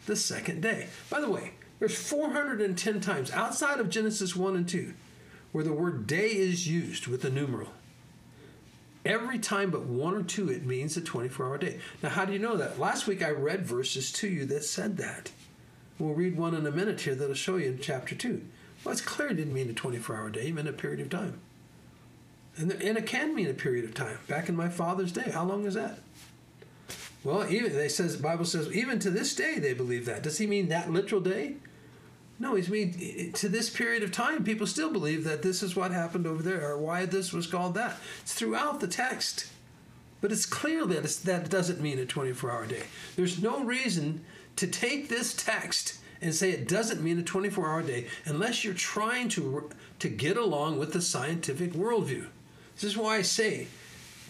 The 0.05 0.15
second 0.15 0.61
day. 0.61 0.87
By 1.09 1.19
the 1.19 1.29
way, 1.29 1.51
there's 1.79 1.97
410 1.97 3.01
times 3.01 3.29
outside 3.31 3.81
of 3.81 3.89
Genesis 3.89 4.37
1 4.37 4.55
and 4.55 4.69
2 4.69 4.93
where 5.51 5.65
the 5.65 5.73
word 5.73 6.07
day 6.07 6.29
is 6.29 6.65
used 6.65 7.07
with 7.07 7.25
a 7.25 7.29
numeral. 7.29 7.73
Every 9.03 9.39
time 9.39 9.71
but 9.71 9.83
one 9.83 10.13
or 10.13 10.23
two, 10.23 10.49
it 10.49 10.65
means 10.65 10.95
a 10.95 11.01
24 11.01 11.45
hour 11.45 11.57
day. 11.57 11.79
Now, 12.03 12.09
how 12.09 12.25
do 12.25 12.33
you 12.33 12.39
know 12.39 12.57
that? 12.57 12.79
Last 12.79 13.07
week 13.07 13.23
I 13.23 13.31
read 13.31 13.65
verses 13.65 14.11
to 14.13 14.27
you 14.27 14.45
that 14.45 14.63
said 14.63 14.97
that. 14.97 15.31
We'll 15.97 16.13
read 16.13 16.37
one 16.37 16.53
in 16.53 16.65
a 16.65 16.71
minute 16.71 17.01
here 17.01 17.15
that'll 17.15 17.33
show 17.33 17.57
you 17.57 17.69
in 17.69 17.79
chapter 17.79 18.15
2. 18.15 18.41
Well, 18.83 18.91
it's 18.91 19.01
clear 19.01 19.29
it 19.29 19.35
didn't 19.35 19.53
mean 19.53 19.69
a 19.69 19.73
24 19.73 20.15
hour 20.15 20.29
day, 20.29 20.47
it 20.47 20.53
meant 20.53 20.67
a 20.67 20.73
period 20.73 20.99
of 20.99 21.09
time. 21.09 21.39
And, 22.57 22.71
and 22.71 22.97
it 22.97 23.05
can 23.05 23.33
mean 23.33 23.49
a 23.49 23.53
period 23.53 23.85
of 23.85 23.93
time. 23.93 24.17
Back 24.27 24.49
in 24.49 24.55
my 24.55 24.69
father's 24.69 25.11
day, 25.11 25.31
how 25.31 25.45
long 25.45 25.65
is 25.65 25.75
that? 25.75 25.99
Well, 27.23 27.49
even 27.51 27.73
they 27.73 27.87
says 27.87 28.17
the 28.17 28.23
Bible 28.23 28.45
says 28.45 28.71
even 28.75 28.99
to 28.99 29.11
this 29.11 29.35
day 29.35 29.59
they 29.59 29.73
believe 29.73 30.05
that. 30.05 30.23
Does 30.23 30.39
he 30.39 30.47
mean 30.47 30.69
that 30.69 30.91
literal 30.91 31.21
day? 31.21 31.55
No, 32.41 32.55
he's 32.55 32.69
mean 32.69 33.31
to 33.33 33.47
this 33.47 33.69
period 33.69 34.01
of 34.01 34.11
time, 34.11 34.43
people 34.43 34.65
still 34.65 34.91
believe 34.91 35.23
that 35.25 35.43
this 35.43 35.61
is 35.61 35.75
what 35.75 35.91
happened 35.91 36.25
over 36.25 36.41
there 36.41 36.71
or 36.71 36.79
why 36.79 37.05
this 37.05 37.31
was 37.31 37.45
called 37.45 37.75
that. 37.75 37.97
It's 38.23 38.33
throughout 38.33 38.79
the 38.79 38.87
text. 38.87 39.45
But 40.21 40.31
it's 40.31 40.47
clear 40.47 40.87
that 40.87 41.03
it's, 41.03 41.17
that 41.17 41.51
doesn't 41.51 41.79
mean 41.79 41.99
a 41.99 42.05
24 42.07 42.51
hour 42.51 42.65
day. 42.65 42.81
There's 43.15 43.43
no 43.43 43.63
reason 43.63 44.25
to 44.55 44.65
take 44.65 45.07
this 45.07 45.35
text 45.35 45.99
and 46.19 46.33
say 46.33 46.49
it 46.49 46.67
doesn't 46.67 47.03
mean 47.03 47.19
a 47.19 47.23
24 47.23 47.69
hour 47.69 47.83
day 47.83 48.07
unless 48.25 48.63
you're 48.63 48.73
trying 48.73 49.29
to, 49.29 49.69
to 49.99 50.09
get 50.09 50.35
along 50.35 50.79
with 50.79 50.93
the 50.93 51.01
scientific 51.01 51.73
worldview. 51.73 52.25
This 52.73 52.85
is 52.85 52.97
why 52.97 53.17
I 53.17 53.21
say 53.21 53.67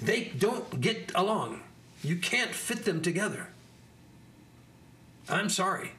they 0.02 0.34
don't 0.38 0.82
get 0.82 1.13
along. 1.15 1.62
You 2.04 2.17
can't 2.17 2.52
fit 2.52 2.84
them 2.84 3.02
together. 3.02 3.47
I'm 5.30 5.47
sorry. 5.47 5.93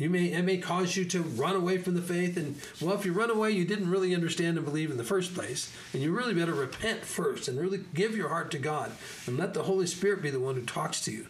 You 0.00 0.08
may 0.08 0.32
it 0.32 0.42
may 0.42 0.56
cause 0.56 0.96
you 0.96 1.04
to 1.04 1.20
run 1.20 1.54
away 1.54 1.76
from 1.76 1.92
the 1.94 2.00
faith, 2.00 2.38
and 2.38 2.58
well, 2.80 2.94
if 2.94 3.04
you 3.04 3.12
run 3.12 3.28
away, 3.28 3.50
you 3.50 3.66
didn't 3.66 3.90
really 3.90 4.14
understand 4.14 4.56
and 4.56 4.64
believe 4.64 4.90
in 4.90 4.96
the 4.96 5.04
first 5.04 5.34
place, 5.34 5.70
and 5.92 6.02
you 6.02 6.10
really 6.10 6.32
better 6.32 6.54
repent 6.54 7.04
first 7.04 7.48
and 7.48 7.60
really 7.60 7.84
give 7.94 8.16
your 8.16 8.30
heart 8.30 8.50
to 8.52 8.58
God 8.58 8.92
and 9.26 9.36
let 9.36 9.52
the 9.52 9.64
Holy 9.64 9.86
Spirit 9.86 10.22
be 10.22 10.30
the 10.30 10.40
one 10.40 10.54
who 10.54 10.62
talks 10.62 11.04
to 11.04 11.12
you, 11.12 11.26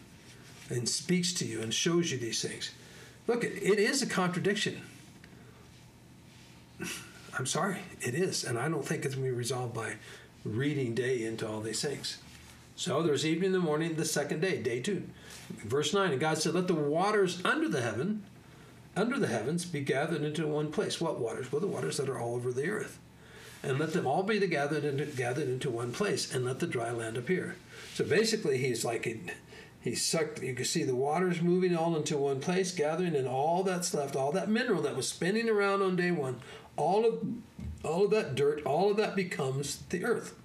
and 0.69 0.87
speaks 0.87 1.33
to 1.33 1.45
you 1.45 1.61
and 1.61 1.73
shows 1.73 2.13
you 2.13 2.17
these 2.17 2.41
things. 2.41 2.71
Look, 3.27 3.43
it 3.43 3.77
is 3.77 4.01
a 4.01 4.07
contradiction. 4.07 4.81
I'm 7.37 7.45
sorry, 7.45 7.79
it 7.99 8.15
is, 8.15 8.45
and 8.45 8.57
I 8.57 8.69
don't 8.69 8.85
think 8.85 9.03
it's 9.03 9.15
going 9.15 9.27
to 9.27 9.31
be 9.33 9.37
resolved 9.37 9.73
by 9.73 9.95
reading 10.45 10.95
day 10.95 11.25
into 11.25 11.45
all 11.45 11.59
these 11.59 11.81
things. 11.81 12.19
So 12.77 13.03
there's 13.03 13.25
evening 13.25 13.47
and 13.47 13.55
the 13.55 13.59
morning, 13.59 13.95
the 13.95 14.05
second 14.05 14.39
day, 14.39 14.61
day 14.61 14.79
two. 14.79 15.09
Verse 15.65 15.93
9, 15.93 16.11
and 16.11 16.21
God 16.21 16.37
said, 16.37 16.53
Let 16.53 16.67
the 16.67 16.73
waters 16.73 17.41
under 17.43 17.67
the 17.67 17.81
heaven 17.81 18.23
under 18.95 19.17
the 19.17 19.27
heavens 19.27 19.65
be 19.65 19.81
gathered 19.81 20.21
into 20.21 20.47
one 20.47 20.71
place. 20.71 20.99
What 20.99 21.19
waters? 21.19 21.51
Well, 21.51 21.61
the 21.61 21.67
waters 21.67 21.97
that 21.97 22.09
are 22.09 22.19
all 22.19 22.35
over 22.35 22.51
the 22.51 22.69
earth. 22.69 22.99
And 23.63 23.77
let 23.77 23.93
them 23.93 24.07
all 24.07 24.23
be 24.23 24.39
gathered 24.47 24.83
into, 24.83 25.05
gathered 25.05 25.47
into 25.47 25.69
one 25.69 25.91
place, 25.91 26.33
and 26.33 26.43
let 26.43 26.59
the 26.59 26.67
dry 26.67 26.89
land 26.91 27.15
appear. 27.15 27.55
So 27.93 28.03
basically, 28.03 28.57
he's 28.57 28.83
like 28.83 29.05
he, 29.05 29.21
he 29.79 29.93
sucked. 29.93 30.41
You 30.41 30.55
can 30.55 30.65
see 30.65 30.83
the 30.83 30.95
waters 30.95 31.41
moving 31.41 31.75
all 31.77 31.95
into 31.95 32.17
one 32.17 32.39
place, 32.39 32.73
gathering, 32.73 33.15
and 33.15 33.27
all 33.27 33.61
that's 33.61 33.93
left, 33.93 34.15
all 34.15 34.31
that 34.31 34.49
mineral 34.49 34.81
that 34.81 34.95
was 34.95 35.07
spinning 35.07 35.47
around 35.47 35.83
on 35.83 35.95
day 35.95 36.09
one, 36.09 36.41
all 36.75 37.05
of 37.05 37.23
all 37.83 38.05
of 38.05 38.11
that 38.11 38.35
dirt, 38.35 38.63
all 38.65 38.91
of 38.91 38.97
that 38.97 39.15
becomes 39.15 39.83
the 39.89 40.05
earth. 40.05 40.35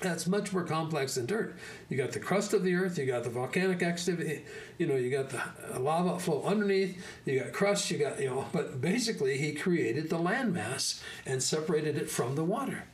That's 0.00 0.26
much 0.26 0.52
more 0.52 0.64
complex 0.64 1.16
than 1.16 1.26
dirt. 1.26 1.54
You 1.88 1.96
got 1.96 2.12
the 2.12 2.20
crust 2.20 2.54
of 2.54 2.62
the 2.62 2.74
earth, 2.74 2.98
you 2.98 3.04
got 3.04 3.24
the 3.24 3.30
volcanic 3.30 3.82
activity, 3.82 4.42
you 4.78 4.86
know, 4.86 4.96
you 4.96 5.10
got 5.10 5.28
the 5.28 5.42
uh, 5.74 5.78
lava 5.78 6.18
flow 6.18 6.42
underneath, 6.44 7.04
you 7.26 7.40
got 7.40 7.52
crust, 7.52 7.90
you 7.90 7.98
got, 7.98 8.18
you 8.18 8.30
know, 8.30 8.46
but 8.52 8.80
basically 8.80 9.36
he 9.36 9.52
created 9.52 10.08
the 10.08 10.18
landmass 10.18 11.02
and 11.26 11.42
separated 11.42 11.96
it 11.96 12.08
from 12.08 12.34
the 12.34 12.44
water. 12.44 12.84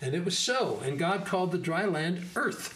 And 0.00 0.14
it 0.14 0.24
was 0.24 0.38
so, 0.38 0.80
and 0.84 0.98
God 0.98 1.26
called 1.26 1.52
the 1.52 1.58
dry 1.58 1.84
land 1.84 2.24
earth. 2.34 2.74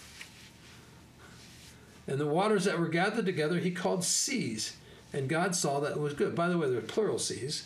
And 2.06 2.18
the 2.18 2.26
waters 2.26 2.64
that 2.64 2.78
were 2.78 2.88
gathered 2.88 3.24
together 3.24 3.58
he 3.58 3.70
called 3.70 4.04
seas. 4.04 4.76
And 5.12 5.28
God 5.28 5.54
saw 5.54 5.78
that 5.80 5.92
it 5.92 6.00
was 6.00 6.14
good. 6.14 6.34
By 6.34 6.48
the 6.48 6.58
way, 6.58 6.68
there 6.68 6.78
are 6.78 6.82
plural 6.82 7.18
seas 7.18 7.64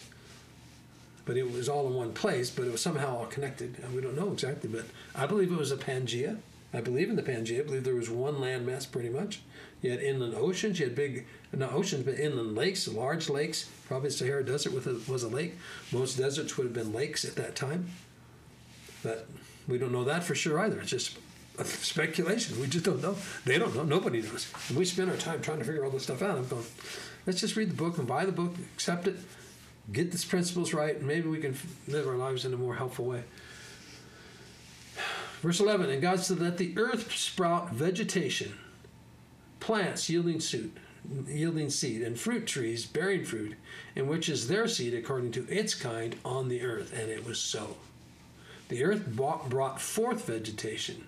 but 1.26 1.36
it 1.36 1.52
was 1.52 1.68
all 1.68 1.86
in 1.88 1.94
one 1.94 2.12
place, 2.12 2.48
but 2.50 2.66
it 2.66 2.72
was 2.72 2.80
somehow 2.80 3.18
all 3.18 3.26
connected. 3.26 3.78
And 3.82 3.94
we 3.94 4.00
don't 4.00 4.16
know 4.16 4.32
exactly, 4.32 4.70
but 4.70 4.86
I 5.14 5.26
believe 5.26 5.52
it 5.52 5.58
was 5.58 5.72
a 5.72 5.76
Pangea. 5.76 6.38
I 6.72 6.80
believe 6.80 7.10
in 7.10 7.16
the 7.16 7.22
Pangea. 7.22 7.60
I 7.60 7.62
believe 7.64 7.84
there 7.84 7.94
was 7.94 8.08
one 8.08 8.36
landmass 8.36 8.90
pretty 8.90 9.08
much. 9.08 9.40
You 9.82 9.90
had 9.90 10.00
inland 10.00 10.34
oceans, 10.34 10.78
you 10.78 10.86
had 10.86 10.94
big, 10.94 11.26
not 11.52 11.72
oceans, 11.72 12.04
but 12.04 12.18
inland 12.18 12.54
lakes, 12.54 12.88
large 12.88 13.28
lakes. 13.28 13.68
Probably 13.86 14.08
the 14.08 14.14
Sahara 14.14 14.44
Desert 14.44 14.72
was 15.08 15.22
a 15.22 15.28
lake. 15.28 15.56
Most 15.92 16.16
deserts 16.16 16.56
would 16.56 16.64
have 16.64 16.72
been 16.72 16.92
lakes 16.92 17.24
at 17.24 17.36
that 17.36 17.54
time. 17.56 17.90
But 19.02 19.28
we 19.68 19.78
don't 19.78 19.92
know 19.92 20.04
that 20.04 20.24
for 20.24 20.34
sure 20.34 20.58
either. 20.60 20.80
It's 20.80 20.90
just 20.90 21.18
speculation. 21.64 22.60
We 22.60 22.66
just 22.66 22.84
don't 22.84 23.02
know. 23.02 23.16
They 23.44 23.58
don't 23.58 23.74
know. 23.74 23.84
Nobody 23.84 24.22
knows. 24.22 24.52
And 24.68 24.78
we 24.78 24.84
spend 24.84 25.10
our 25.10 25.16
time 25.16 25.40
trying 25.40 25.58
to 25.58 25.64
figure 25.64 25.84
all 25.84 25.90
this 25.90 26.04
stuff 26.04 26.22
out. 26.22 26.38
I'm 26.38 26.48
going, 26.48 26.64
let's 27.26 27.40
just 27.40 27.56
read 27.56 27.70
the 27.70 27.74
book 27.74 27.98
and 27.98 28.06
buy 28.06 28.26
the 28.26 28.32
book, 28.32 28.54
accept 28.74 29.08
it, 29.08 29.16
get 29.92 30.10
these 30.10 30.24
principles 30.24 30.72
right, 30.72 30.96
and 30.96 31.06
maybe 31.06 31.28
we 31.28 31.38
can 31.38 31.56
live 31.88 32.06
our 32.06 32.16
lives 32.16 32.44
in 32.44 32.52
a 32.52 32.56
more 32.56 32.74
helpful 32.74 33.04
way. 33.04 33.24
Verse 35.42 35.60
11 35.60 35.90
And 35.90 36.02
God 36.02 36.20
said, 36.20 36.40
Let 36.40 36.58
the 36.58 36.76
earth 36.76 37.12
sprout 37.12 37.70
vegetation, 37.70 38.58
plants 39.60 40.08
yielding 40.08 40.40
seed, 40.40 40.72
yielding 41.26 41.70
seed, 41.70 42.02
and 42.02 42.18
fruit 42.18 42.46
trees 42.46 42.86
bearing 42.86 43.24
fruit, 43.24 43.54
in 43.94 44.08
which 44.08 44.28
is 44.28 44.48
their 44.48 44.66
seed 44.66 44.94
according 44.94 45.32
to 45.32 45.46
its 45.48 45.74
kind 45.74 46.16
on 46.24 46.48
the 46.48 46.62
earth. 46.62 46.92
And 46.92 47.10
it 47.10 47.24
was 47.24 47.38
so. 47.38 47.76
The 48.68 48.82
earth 48.82 49.06
brought 49.06 49.80
forth 49.80 50.26
vegetation, 50.26 51.06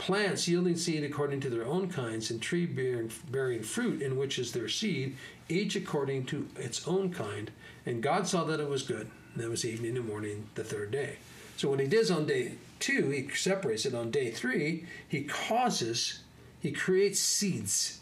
plants 0.00 0.48
yielding 0.48 0.76
seed 0.76 1.04
according 1.04 1.40
to 1.40 1.50
their 1.50 1.66
own 1.66 1.86
kinds, 1.86 2.30
and 2.30 2.40
tree 2.40 2.64
bearing, 2.64 3.10
bearing 3.30 3.62
fruit, 3.62 4.00
in 4.00 4.16
which 4.16 4.38
is 4.38 4.50
their 4.50 4.68
seed, 4.68 5.14
each 5.50 5.76
according 5.76 6.24
to 6.24 6.48
its 6.56 6.88
own 6.88 7.12
kind. 7.12 7.50
And 7.84 8.02
God 8.02 8.26
saw 8.26 8.44
that 8.44 8.60
it 8.60 8.68
was 8.68 8.82
good. 8.82 9.10
And 9.34 9.44
that 9.44 9.50
was 9.50 9.62
evening 9.62 9.98
and 9.98 10.08
morning, 10.08 10.48
the 10.54 10.64
third 10.64 10.90
day. 10.90 11.16
So 11.58 11.68
what 11.68 11.80
he 11.80 11.86
does 11.86 12.10
on 12.10 12.24
day 12.24 12.54
two, 12.78 13.10
he 13.10 13.28
separates 13.28 13.84
it. 13.84 13.94
On 13.94 14.10
day 14.10 14.30
three, 14.30 14.86
he 15.06 15.24
causes, 15.24 16.20
he 16.60 16.72
creates 16.72 17.20
seeds, 17.20 18.00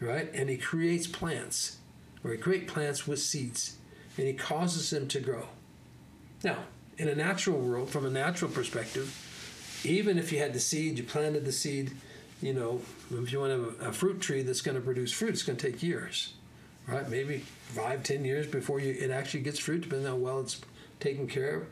right? 0.00 0.30
And 0.32 0.48
he 0.48 0.56
creates 0.56 1.06
plants, 1.06 1.76
or 2.24 2.32
he 2.32 2.38
creates 2.38 2.72
plants 2.72 3.06
with 3.06 3.18
seeds, 3.18 3.76
and 4.16 4.26
he 4.26 4.32
causes 4.32 4.88
them 4.88 5.08
to 5.08 5.20
grow. 5.20 5.48
Now, 6.42 6.56
in 6.96 7.08
a 7.08 7.14
natural 7.14 7.58
world, 7.58 7.90
from 7.90 8.06
a 8.06 8.10
natural 8.10 8.50
perspective, 8.50 9.28
even 9.84 10.18
if 10.18 10.32
you 10.32 10.38
had 10.38 10.52
the 10.52 10.60
seed, 10.60 10.98
you 10.98 11.04
planted 11.04 11.44
the 11.44 11.52
seed, 11.52 11.92
you 12.40 12.52
know, 12.52 12.80
if 13.12 13.32
you 13.32 13.40
want 13.40 13.52
a, 13.52 13.88
a 13.88 13.92
fruit 13.92 14.20
tree 14.20 14.42
that's 14.42 14.60
going 14.60 14.74
to 14.74 14.80
produce 14.80 15.12
fruit, 15.12 15.30
it's 15.30 15.42
going 15.42 15.56
to 15.58 15.70
take 15.70 15.82
years 15.82 16.34
right? 16.86 17.08
Maybe 17.08 17.38
five, 17.38 18.02
ten 18.02 18.24
years 18.24 18.46
before 18.46 18.80
you, 18.80 18.94
it 18.98 19.10
actually 19.10 19.40
gets 19.40 19.58
fruit, 19.58 19.82
depending 19.82 20.06
on 20.06 20.12
how 20.12 20.18
well 20.18 20.40
it's 20.40 20.60
taken 21.00 21.26
care 21.26 21.56
of. 21.56 21.66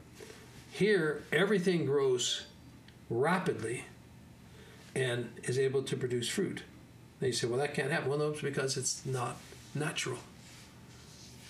Here, 0.73 1.23
everything 1.33 1.85
grows 1.85 2.45
rapidly, 3.09 3.85
and 4.95 5.31
is 5.45 5.59
able 5.59 5.83
to 5.85 5.97
produce 5.97 6.29
fruit. 6.29 6.63
And 7.21 7.29
you 7.29 7.33
say, 7.33 7.47
well, 7.47 7.59
that 7.59 7.75
can't 7.75 7.91
happen. 7.91 8.09
Well, 8.09 8.19
no, 8.19 8.31
it's 8.31 8.41
because 8.41 8.77
it's 8.77 9.05
not 9.05 9.37
natural. 9.75 10.19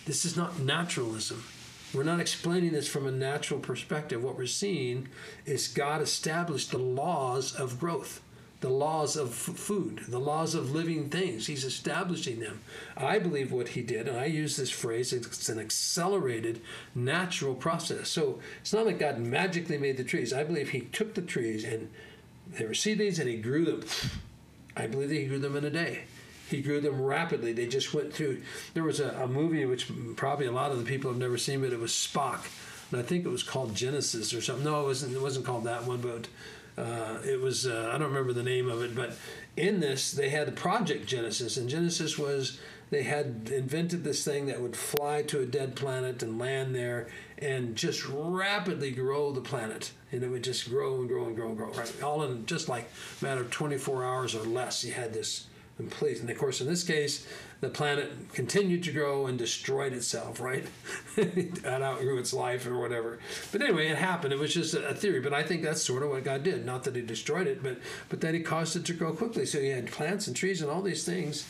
This 0.07 0.25
is 0.25 0.37
not 0.37 0.59
naturalism. 0.59 1.45
We're 1.93 2.05
not 2.05 2.21
explaining 2.21 2.73
this 2.73 2.87
from 2.87 3.07
a 3.07 3.11
natural 3.11 3.59
perspective. 3.59 4.23
What 4.23 4.39
we're 4.39 4.47
seeing 4.47 5.09
is 5.45 5.67
God 5.67 6.01
established 6.01 6.71
the 6.71 6.79
laws 6.79 7.53
of 7.53 7.81
growth, 7.81 8.21
the 8.61 8.69
laws 8.69 9.17
of 9.17 9.31
f- 9.31 9.57
food, 9.57 10.03
the 10.07 10.21
laws 10.21 10.55
of 10.55 10.71
living 10.71 11.09
things. 11.09 11.49
He's 11.49 11.65
establishing 11.65 12.39
them. 12.39 12.61
I 12.97 13.19
believe 13.19 13.51
what 13.51 13.69
he 13.69 13.83
did, 13.83 14.07
and 14.07 14.17
I 14.17 14.27
use 14.27 14.57
this 14.57 14.71
phrase, 14.71 15.13
it's 15.13 15.49
an 15.49 15.59
accelerated 15.59 16.61
natural 16.95 17.57
process. 17.57 18.09
So 18.09 18.39
it's 18.61 18.73
not 18.73 18.87
like 18.87 19.01
God 19.01 19.19
magically 19.19 19.79
made 19.79 19.97
the 19.97 20.05
trees. 20.05 20.33
I 20.33 20.45
believe 20.45 20.69
he 20.69 20.83
took 20.83 21.15
the 21.15 21.23
trees 21.23 21.65
and 21.65 21.91
they 22.57 22.67
were 22.67 22.75
seedlings 22.75 23.19
and 23.19 23.29
he 23.29 23.37
grew 23.37 23.65
them. 23.65 23.85
I 24.77 24.87
believe 24.87 25.09
that 25.09 25.17
he 25.17 25.27
grew 25.27 25.41
them 25.41 25.57
in 25.57 25.65
a 25.65 25.71
day. 25.71 26.05
He 26.51 26.63
grew 26.63 26.81
them 26.81 27.01
rapidly. 27.01 27.53
They 27.53 27.67
just 27.67 27.95
went 27.95 28.13
through. 28.13 28.43
There 28.75 28.83
was 28.83 29.01
a, 29.01 29.11
a 29.11 29.27
movie 29.27 29.65
which 29.65 29.91
probably 30.17 30.47
a 30.47 30.53
lot 30.53 30.73
of 30.73 30.79
the 30.79 30.85
people 30.85 31.11
have 31.11 31.21
never 31.21 31.39
seen, 31.39 31.61
but 31.61 31.73
it 31.73 31.79
was 31.79 31.93
Spock, 31.93 32.41
and 32.91 33.01
I 33.01 33.03
think 33.03 33.25
it 33.25 33.29
was 33.29 33.43
called 33.43 33.75
Genesis 33.75 34.35
or 34.35 34.41
something. 34.41 34.65
No, 34.65 34.83
it 34.83 34.85
wasn't. 34.85 35.15
It 35.15 35.23
wasn't 35.23 35.47
called 35.47 35.65
that 35.65 35.85
one, 35.85 36.01
but 36.01 36.29
uh, 36.83 37.19
it 37.25 37.41
was. 37.41 37.67
Uh, 37.67 37.91
I 37.95 37.99
don't 37.99 38.09
remember 38.09 38.33
the 38.33 38.43
name 38.43 38.69
of 38.69 38.83
it, 38.83 38.95
but 38.95 39.17
in 39.57 39.81
this 39.81 40.13
they 40.13 40.31
had 40.31 40.49
the 40.49 40.53
Project 40.53 41.07
Genesis, 41.07 41.57
and 41.57 41.69
Genesis 41.69 42.19
was 42.19 42.59
they 42.91 43.05
had 43.05 43.51
invented 43.53 44.03
this 44.03 44.25
thing 44.25 44.47
that 44.47 44.61
would 44.61 44.77
fly 44.77 45.23
to 45.23 45.41
a 45.41 45.47
dead 45.47 45.77
planet 45.77 46.23
and 46.23 46.39
land 46.39 46.75
there 46.75 47.07
and 47.39 47.77
just 47.77 48.05
rapidly 48.09 48.91
grow 48.91 49.33
the 49.33 49.41
planet 49.41 49.93
and 50.13 50.23
it 50.23 50.29
would 50.29 50.45
just 50.45 50.69
grow 50.69 50.97
and 50.97 51.09
grow 51.09 51.27
and 51.27 51.37
grow 51.37 51.49
and 51.49 51.57
grow 51.57 51.71
right 51.71 52.03
all 52.03 52.23
in 52.25 52.45
just 52.47 52.69
like 52.69 52.89
a 53.21 53.25
matter 53.25 53.41
of 53.41 53.51
24 53.51 54.05
hours 54.05 54.35
or 54.35 54.43
less 54.43 54.85
you 54.85 54.93
had 54.93 55.13
this 55.13 55.47
complete 55.81 56.21
and 56.21 56.31
of 56.31 56.39
course 56.39 56.61
in 56.61 56.67
this 56.67 56.85
case 56.85 57.27
the 57.61 57.69
planet 57.69 58.11
continued 58.33 58.83
to 58.83 58.93
grow 58.93 59.27
and 59.27 59.39
destroyed 59.39 59.93
itself 59.93 60.41
right 60.41 60.67
it 61.17 61.65
outgrew 61.65 62.19
its 62.19 62.33
life 62.33 62.67
or 62.67 62.79
whatever 62.79 63.19
but 63.53 63.63
anyway 63.63 63.89
it 63.89 63.99
happened 63.99 64.33
it 64.33 64.39
was 64.39 64.55
just 64.55 64.75
a 64.75 64.95
theory 64.95 65.21
but 65.21 65.33
i 65.33 65.43
think 65.43 65.63
that's 65.63 65.83
sort 65.83 66.03
of 66.03 66.11
what 66.11 66.25
god 66.25 66.43
did 66.43 66.65
not 66.65 66.85
that 66.85 66.97
he 66.97 67.03
destroyed 67.03 67.47
it 67.47 67.63
but 67.63 67.79
but 68.09 68.21
that 68.21 68.35
he 68.35 68.41
caused 68.41 68.77
it 68.77 68.85
to 68.85 68.93
grow 68.93 69.13
quickly 69.13 69.47
so 69.47 69.59
you 69.59 69.75
had 69.75 69.91
plants 69.91 70.27
and 70.27 70.37
trees 70.37 70.63
and 70.63 70.71
all 70.71 70.83
these 70.83 71.05
things 71.05 71.47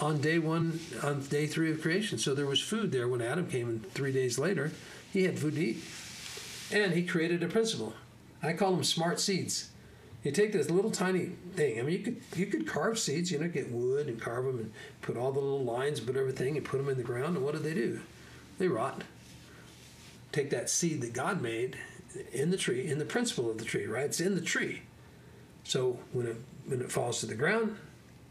on 0.00 0.20
day 0.20 0.38
one, 0.38 0.80
on 1.02 1.20
day 1.22 1.46
three 1.46 1.70
of 1.70 1.82
creation. 1.82 2.18
So 2.18 2.34
there 2.34 2.46
was 2.46 2.60
food 2.60 2.92
there 2.92 3.08
when 3.08 3.20
Adam 3.22 3.48
came, 3.48 3.68
and 3.68 3.92
three 3.92 4.12
days 4.12 4.38
later, 4.38 4.72
he 5.12 5.24
had 5.24 5.38
food 5.38 5.54
to 5.54 5.60
eat. 5.60 5.82
And 6.70 6.92
he 6.92 7.04
created 7.04 7.42
a 7.42 7.48
principle. 7.48 7.94
I 8.42 8.52
call 8.52 8.72
them 8.72 8.84
smart 8.84 9.20
seeds. 9.20 9.70
You 10.24 10.32
take 10.32 10.52
this 10.52 10.68
little 10.68 10.90
tiny 10.90 11.30
thing. 11.54 11.78
I 11.78 11.82
mean, 11.82 11.98
you 11.98 12.04
could 12.04 12.20
you 12.36 12.46
could 12.46 12.66
carve 12.66 12.98
seeds. 12.98 13.30
You 13.30 13.38
know, 13.38 13.48
get 13.48 13.70
wood 13.70 14.08
and 14.08 14.20
carve 14.20 14.44
them 14.44 14.58
and 14.58 14.72
put 15.00 15.16
all 15.16 15.32
the 15.32 15.40
little 15.40 15.64
lines, 15.64 16.00
put 16.00 16.16
everything, 16.16 16.56
and 16.56 16.64
put 16.66 16.78
them 16.78 16.88
in 16.88 16.96
the 16.96 17.04
ground. 17.04 17.36
And 17.36 17.44
what 17.44 17.54
do 17.54 17.60
they 17.60 17.74
do? 17.74 18.00
They 18.58 18.68
rot. 18.68 19.04
Take 20.32 20.50
that 20.50 20.68
seed 20.68 21.00
that 21.02 21.12
God 21.12 21.40
made 21.40 21.78
in 22.32 22.50
the 22.50 22.56
tree, 22.56 22.86
in 22.86 22.98
the 22.98 23.04
principle 23.04 23.50
of 23.50 23.58
the 23.58 23.64
tree, 23.64 23.86
right? 23.86 24.04
It's 24.04 24.20
in 24.20 24.34
the 24.34 24.40
tree. 24.40 24.82
So 25.64 25.98
when 26.12 26.26
it 26.26 26.36
when 26.66 26.80
it 26.80 26.90
falls 26.90 27.20
to 27.20 27.26
the 27.26 27.34
ground, 27.34 27.76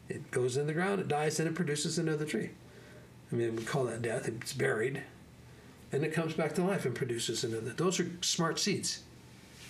it 0.09 0.29
goes 0.31 0.57
in 0.57 0.67
the 0.67 0.73
ground, 0.73 0.99
it 0.99 1.07
dies, 1.07 1.39
and 1.39 1.47
it 1.47 1.55
produces 1.55 1.97
another 1.97 2.25
tree. 2.25 2.51
I 3.31 3.35
mean, 3.35 3.55
we 3.55 3.63
call 3.63 3.85
that 3.85 4.01
death. 4.01 4.27
It's 4.27 4.53
buried, 4.53 5.03
and 5.91 6.03
it 6.03 6.13
comes 6.13 6.33
back 6.33 6.53
to 6.55 6.63
life 6.63 6.85
and 6.85 6.95
produces 6.95 7.43
another. 7.43 7.71
Those 7.71 7.99
are 7.99 8.09
smart 8.21 8.59
seeds. 8.59 9.03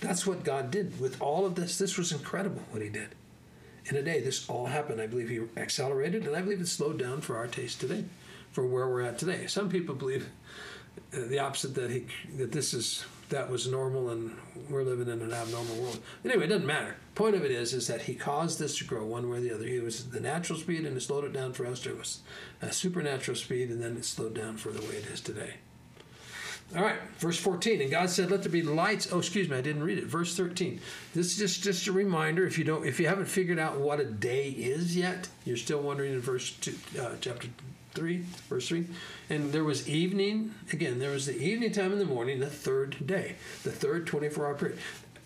That's 0.02 0.28
what 0.28 0.44
God 0.44 0.72
did 0.72 1.00
with 1.00 1.22
all 1.22 1.46
of 1.46 1.56
this. 1.56 1.78
This 1.78 1.98
was 1.98 2.12
incredible 2.12 2.62
what 2.72 2.82
He 2.82 2.90
did. 2.90 3.10
In 3.86 3.96
a 3.96 4.02
day, 4.02 4.22
this 4.22 4.48
all 4.50 4.66
happened. 4.66 5.02
I 5.02 5.08
believe 5.08 5.30
He 5.30 5.42
accelerated, 5.60 6.28
and 6.28 6.36
I 6.36 6.42
believe 6.42 6.62
it 6.62 6.68
slowed 6.68 7.00
down 7.00 7.22
for 7.22 7.38
our 7.38 7.48
taste 7.48 7.80
today, 7.80 8.06
for 8.52 8.66
where 8.66 8.88
we're 8.88 9.02
at 9.02 9.18
today. 9.18 9.48
Some 9.48 9.70
people 9.70 9.96
believe 9.96 10.30
uh, 11.14 11.20
the 11.28 11.40
opposite 11.40 11.76
that 11.76 11.90
he 11.90 12.06
that 12.38 12.52
this 12.52 12.74
is 12.74 13.06
that 13.30 13.50
was 13.50 13.68
normal 13.68 14.10
and 14.10 14.36
we're 14.70 14.84
living 14.84 15.10
in 15.10 15.22
an 15.22 15.34
abnormal 15.34 15.76
world. 15.76 16.00
Anyway, 16.24 16.46
it 16.46 16.48
doesn't 16.48 16.66
matter. 16.66 16.96
Point 17.14 17.36
of 17.36 17.44
it 17.44 17.52
is, 17.52 17.74
is 17.74 17.88
that 17.88 18.04
he 18.04 18.16
caused 18.16 18.58
this 18.58 18.78
to 18.78 18.86
grow 18.86 19.06
one 19.06 19.30
way 19.30 19.38
or 19.38 19.42
the 19.42 19.54
other. 19.54 19.66
He 19.66 19.80
was 19.80 20.10
the 20.10 20.22
natural 20.22 20.58
speed 20.58 20.86
and 20.86 20.96
it 20.96 21.02
slowed 21.02 21.26
it 21.26 21.34
down 21.34 21.52
for 21.52 21.66
us. 21.66 21.84
There 21.84 21.94
was 21.94 22.22
a 22.62 22.72
supernatural 22.72 23.36
speed 23.36 23.70
and 23.70 23.82
then 23.82 23.98
it 23.98 24.06
slowed 24.06 24.34
down 24.34 24.56
for 24.56 24.72
the 24.72 24.80
way 24.80 24.96
it 24.96 25.08
is 25.08 25.20
today. 25.20 25.56
All 26.76 26.84
right, 26.84 27.00
verse 27.18 27.40
14. 27.40 27.82
And 27.82 27.90
God 27.90 28.10
said, 28.10 28.30
Let 28.30 28.44
there 28.44 28.52
be 28.52 28.62
lights. 28.62 29.08
Oh, 29.12 29.20
excuse 29.20 29.48
me, 29.50 29.56
I 29.56 29.62
didn't 29.62 29.84
read 29.84 29.98
it. 29.98 30.06
Verse 30.06 30.36
13. 30.36 30.82
This 31.14 31.28
is 31.28 31.38
just, 31.38 31.64
just 31.64 31.88
a 31.88 31.94
reminder. 31.94 32.46
If 32.46 32.58
you 32.58 32.66
don't, 32.66 32.86
if 32.86 33.00
you 33.00 33.08
haven't 33.08 33.28
figured 33.28 33.58
out 33.58 33.80
what 33.80 34.02
a 34.02 34.06
day 34.06 34.50
is 34.50 34.96
yet, 34.96 35.30
you're 35.46 35.58
still 35.58 35.82
wondering 35.82 36.14
in 36.14 36.20
verse 36.20 36.52
two, 36.52 36.76
uh, 37.00 37.12
chapter 37.22 37.48
3, 37.94 38.18
verse 38.50 38.68
3. 38.68 38.86
And 39.30 39.54
there 39.54 39.64
was 39.64 39.88
evening, 39.88 40.54
again, 40.72 41.00
there 41.00 41.12
was 41.12 41.26
the 41.26 41.38
evening 41.42 41.72
time 41.72 41.94
in 41.94 42.00
the 42.00 42.06
morning, 42.06 42.40
the 42.40 42.48
third 42.48 43.08
day, 43.08 43.36
the 43.64 43.72
third 43.72 44.06
24 44.06 44.46
hour 44.46 44.54
period. 44.54 44.78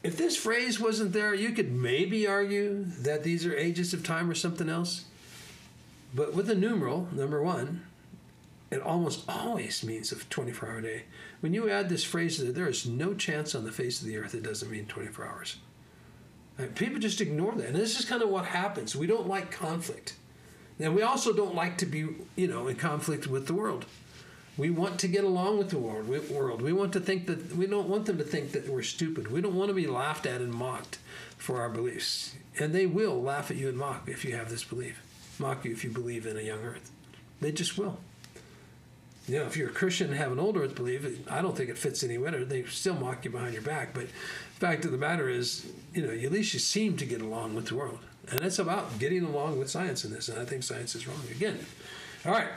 If 0.03 0.17
this 0.17 0.37
phrase 0.37 0.79
wasn't 0.79 1.13
there, 1.13 1.33
you 1.33 1.51
could 1.51 1.71
maybe 1.71 2.27
argue 2.27 2.85
that 3.01 3.23
these 3.23 3.45
are 3.45 3.55
ages 3.55 3.93
of 3.93 4.03
time 4.03 4.29
or 4.29 4.35
something 4.35 4.69
else. 4.69 5.05
But 6.13 6.33
with 6.33 6.47
the 6.47 6.55
numeral, 6.55 7.07
number 7.11 7.41
one, 7.41 7.83
it 8.71 8.81
almost 8.81 9.29
always 9.29 9.83
means 9.83 10.11
a 10.11 10.15
24 10.15 10.69
hour 10.69 10.81
day. 10.81 11.03
When 11.41 11.53
you 11.53 11.69
add 11.69 11.89
this 11.89 12.03
phrase, 12.03 12.37
that 12.37 12.55
there 12.55 12.69
is 12.69 12.85
no 12.85 13.13
chance 13.13 13.53
on 13.53 13.65
the 13.65 13.71
face 13.71 13.99
of 13.99 14.07
the 14.07 14.17
earth 14.17 14.33
it 14.33 14.43
doesn't 14.43 14.71
mean 14.71 14.85
24 14.85 15.25
hours. 15.25 15.57
Uh, 16.57 16.63
people 16.75 16.99
just 16.99 17.19
ignore 17.19 17.53
that. 17.53 17.67
And 17.67 17.75
this 17.75 17.99
is 17.99 18.05
kind 18.05 18.21
of 18.21 18.29
what 18.29 18.45
happens. 18.45 18.95
We 18.95 19.07
don't 19.07 19.27
like 19.27 19.51
conflict. 19.51 20.15
And 20.79 20.95
we 20.95 21.01
also 21.01 21.33
don't 21.33 21.55
like 21.55 21.77
to 21.79 21.85
be, 21.85 22.07
you 22.35 22.47
know, 22.47 22.67
in 22.67 22.75
conflict 22.75 23.27
with 23.27 23.47
the 23.47 23.53
world. 23.53 23.85
We 24.57 24.69
want 24.69 24.99
to 24.99 25.07
get 25.07 25.23
along 25.23 25.57
with 25.57 25.69
the 25.69 25.77
world. 25.77 26.07
World. 26.07 26.61
We 26.61 26.73
want 26.73 26.93
to 26.93 26.99
think 26.99 27.25
that 27.27 27.55
we 27.55 27.65
don't 27.65 27.89
want 27.89 28.05
them 28.05 28.17
to 28.17 28.23
think 28.23 28.51
that 28.51 28.69
we're 28.69 28.83
stupid. 28.83 29.31
We 29.31 29.41
don't 29.41 29.55
want 29.55 29.69
to 29.69 29.73
be 29.73 29.87
laughed 29.87 30.25
at 30.25 30.41
and 30.41 30.53
mocked 30.53 30.99
for 31.37 31.61
our 31.61 31.69
beliefs. 31.69 32.35
And 32.59 32.73
they 32.73 32.85
will 32.85 33.21
laugh 33.21 33.49
at 33.49 33.57
you 33.57 33.69
and 33.69 33.77
mock 33.77 34.07
if 34.07 34.25
you 34.25 34.35
have 34.35 34.49
this 34.49 34.63
belief. 34.63 35.01
Mock 35.39 35.65
you 35.65 35.71
if 35.71 35.83
you 35.83 35.89
believe 35.89 36.27
in 36.27 36.37
a 36.37 36.41
young 36.41 36.63
earth. 36.63 36.91
They 37.39 37.51
just 37.51 37.77
will. 37.77 37.99
You 39.27 39.39
know, 39.39 39.45
if 39.45 39.55
you're 39.55 39.69
a 39.69 39.73
Christian 39.73 40.07
and 40.07 40.17
have 40.17 40.31
an 40.31 40.39
old 40.39 40.57
earth 40.57 40.75
belief, 40.75 41.05
I 41.29 41.41
don't 41.41 41.55
think 41.55 41.69
it 41.69 41.77
fits 41.77 42.03
any 42.03 42.17
better. 42.17 42.43
They 42.43 42.63
still 42.63 42.95
mock 42.95 43.23
you 43.23 43.31
behind 43.31 43.53
your 43.53 43.61
back. 43.61 43.93
But 43.93 44.07
fact 44.59 44.83
of 44.85 44.91
the 44.91 44.97
matter 44.97 45.29
is, 45.29 45.71
you 45.93 46.05
know, 46.05 46.11
at 46.11 46.31
least 46.31 46.53
you 46.53 46.59
seem 46.59 46.97
to 46.97 47.05
get 47.05 47.21
along 47.21 47.55
with 47.55 47.67
the 47.67 47.75
world. 47.75 47.99
And 48.29 48.41
it's 48.41 48.59
about 48.59 48.97
getting 48.99 49.23
along 49.23 49.59
with 49.59 49.69
science 49.69 50.05
in 50.05 50.11
this. 50.11 50.29
And 50.29 50.39
I 50.39 50.45
think 50.45 50.63
science 50.63 50.95
is 50.95 51.07
wrong 51.07 51.21
again. 51.29 51.59
All 52.25 52.31
right. 52.31 52.49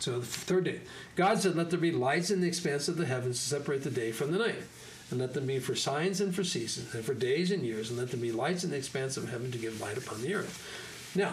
So 0.00 0.20
the 0.20 0.26
third 0.26 0.64
day. 0.64 0.80
God 1.16 1.40
said, 1.40 1.56
Let 1.56 1.70
there 1.70 1.78
be 1.78 1.90
lights 1.90 2.30
in 2.30 2.40
the 2.40 2.46
expanse 2.46 2.88
of 2.88 2.96
the 2.96 3.06
heavens 3.06 3.42
to 3.42 3.48
separate 3.48 3.82
the 3.82 3.90
day 3.90 4.12
from 4.12 4.30
the 4.30 4.38
night. 4.38 4.62
And 5.10 5.18
let 5.18 5.34
them 5.34 5.46
be 5.46 5.58
for 5.58 5.74
signs 5.74 6.20
and 6.20 6.34
for 6.34 6.44
seasons, 6.44 6.94
and 6.94 7.02
for 7.02 7.14
days 7.14 7.50
and 7.50 7.64
years, 7.64 7.88
and 7.88 7.98
let 7.98 8.10
them 8.10 8.20
be 8.20 8.30
lights 8.30 8.62
in 8.62 8.70
the 8.70 8.76
expanse 8.76 9.16
of 9.16 9.28
heaven 9.30 9.50
to 9.50 9.58
give 9.58 9.80
light 9.80 9.96
upon 9.96 10.20
the 10.20 10.34
earth. 10.34 11.10
Now, 11.14 11.32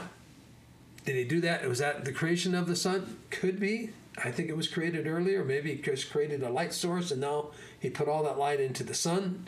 did 1.05 1.15
he 1.15 1.25
do 1.25 1.41
that? 1.41 1.67
Was 1.67 1.79
that 1.79 2.05
the 2.05 2.13
creation 2.13 2.55
of 2.55 2.67
the 2.67 2.75
sun? 2.75 3.17
Could 3.29 3.59
be. 3.59 3.91
I 4.23 4.31
think 4.31 4.49
it 4.49 4.57
was 4.57 4.67
created 4.67 5.07
earlier. 5.07 5.43
Maybe 5.43 5.75
he 5.75 5.81
just 5.81 6.11
created 6.11 6.41
a 6.41 6.49
light 6.49 6.73
source 6.73 7.11
and 7.11 7.21
now 7.21 7.49
he 7.79 7.89
put 7.89 8.07
all 8.07 8.23
that 8.23 8.37
light 8.37 8.59
into 8.59 8.83
the 8.83 8.93
sun. 8.93 9.47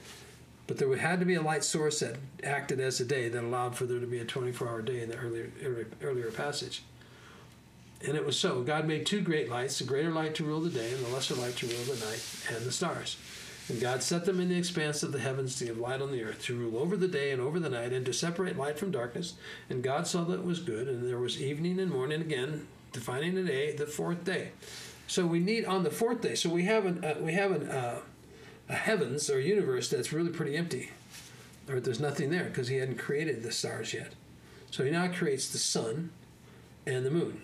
But 0.67 0.77
there 0.77 0.93
had 0.97 1.21
to 1.21 1.25
be 1.25 1.35
a 1.35 1.41
light 1.41 1.63
source 1.63 2.01
that 2.01 2.17
acted 2.43 2.81
as 2.81 2.99
a 2.99 3.05
day 3.05 3.29
that 3.29 3.43
allowed 3.43 3.75
for 3.75 3.85
there 3.85 4.01
to 4.01 4.05
be 4.05 4.19
a 4.19 4.25
24 4.25 4.67
hour 4.67 4.81
day 4.81 5.01
in 5.01 5.09
the 5.09 5.17
earlier, 5.17 5.49
earlier, 5.63 5.87
earlier 6.01 6.31
passage. 6.31 6.83
And 8.05 8.15
it 8.15 8.25
was 8.25 8.37
so. 8.37 8.61
God 8.61 8.85
made 8.85 9.05
two 9.05 9.21
great 9.21 9.49
lights, 9.49 9.79
the 9.79 9.85
greater 9.85 10.11
light 10.11 10.35
to 10.35 10.43
rule 10.43 10.59
the 10.59 10.69
day 10.69 10.91
and 10.91 11.05
the 11.05 11.09
lesser 11.09 11.35
light 11.35 11.55
to 11.57 11.67
rule 11.67 11.95
the 11.95 12.05
night 12.05 12.23
and 12.53 12.65
the 12.65 12.71
stars. 12.71 13.17
And 13.69 13.81
God 13.81 14.03
set 14.03 14.25
them 14.25 14.39
in 14.39 14.49
the 14.49 14.57
expanse 14.57 15.03
of 15.03 15.11
the 15.11 15.19
heavens 15.19 15.57
to 15.57 15.65
give 15.65 15.77
light 15.77 16.01
on 16.01 16.11
the 16.11 16.23
earth, 16.23 16.43
to 16.43 16.55
rule 16.55 16.77
over 16.77 16.95
the 16.95 17.07
day 17.07 17.31
and 17.31 17.41
over 17.41 17.59
the 17.59 17.69
night, 17.69 17.91
and 17.91 18.05
to 18.05 18.13
separate 18.13 18.57
light 18.57 18.79
from 18.79 18.91
darkness. 18.91 19.33
And 19.69 19.83
God 19.83 20.07
saw 20.07 20.23
that 20.25 20.39
it 20.39 20.45
was 20.45 20.59
good, 20.59 20.87
and 20.87 21.07
there 21.07 21.17
was 21.17 21.41
evening 21.41 21.79
and 21.79 21.91
morning 21.91 22.21
again, 22.21 22.67
defining 22.91 23.35
the 23.35 23.43
day, 23.43 23.75
the 23.75 23.85
fourth 23.85 24.23
day. 24.23 24.51
So 25.07 25.25
we 25.25 25.39
need 25.39 25.65
on 25.65 25.83
the 25.83 25.89
fourth 25.89 26.21
day. 26.21 26.35
So 26.35 26.49
we 26.49 26.63
have 26.65 26.85
an 26.85 27.03
uh, 27.03 27.15
we 27.19 27.33
have 27.33 27.51
an, 27.51 27.69
uh, 27.69 27.99
a 28.69 28.75
heavens 28.75 29.29
or 29.29 29.39
universe 29.39 29.89
that's 29.89 30.11
really 30.11 30.29
pretty 30.29 30.55
empty, 30.55 30.91
or 31.69 31.79
there's 31.79 31.99
nothing 31.99 32.29
there 32.29 32.45
because 32.45 32.67
He 32.67 32.77
hadn't 32.77 32.97
created 32.97 33.43
the 33.43 33.51
stars 33.51 33.93
yet. 33.93 34.13
So 34.71 34.83
He 34.83 34.91
now 34.91 35.07
creates 35.07 35.49
the 35.49 35.57
sun 35.57 36.11
and 36.85 37.05
the 37.05 37.11
moon. 37.11 37.41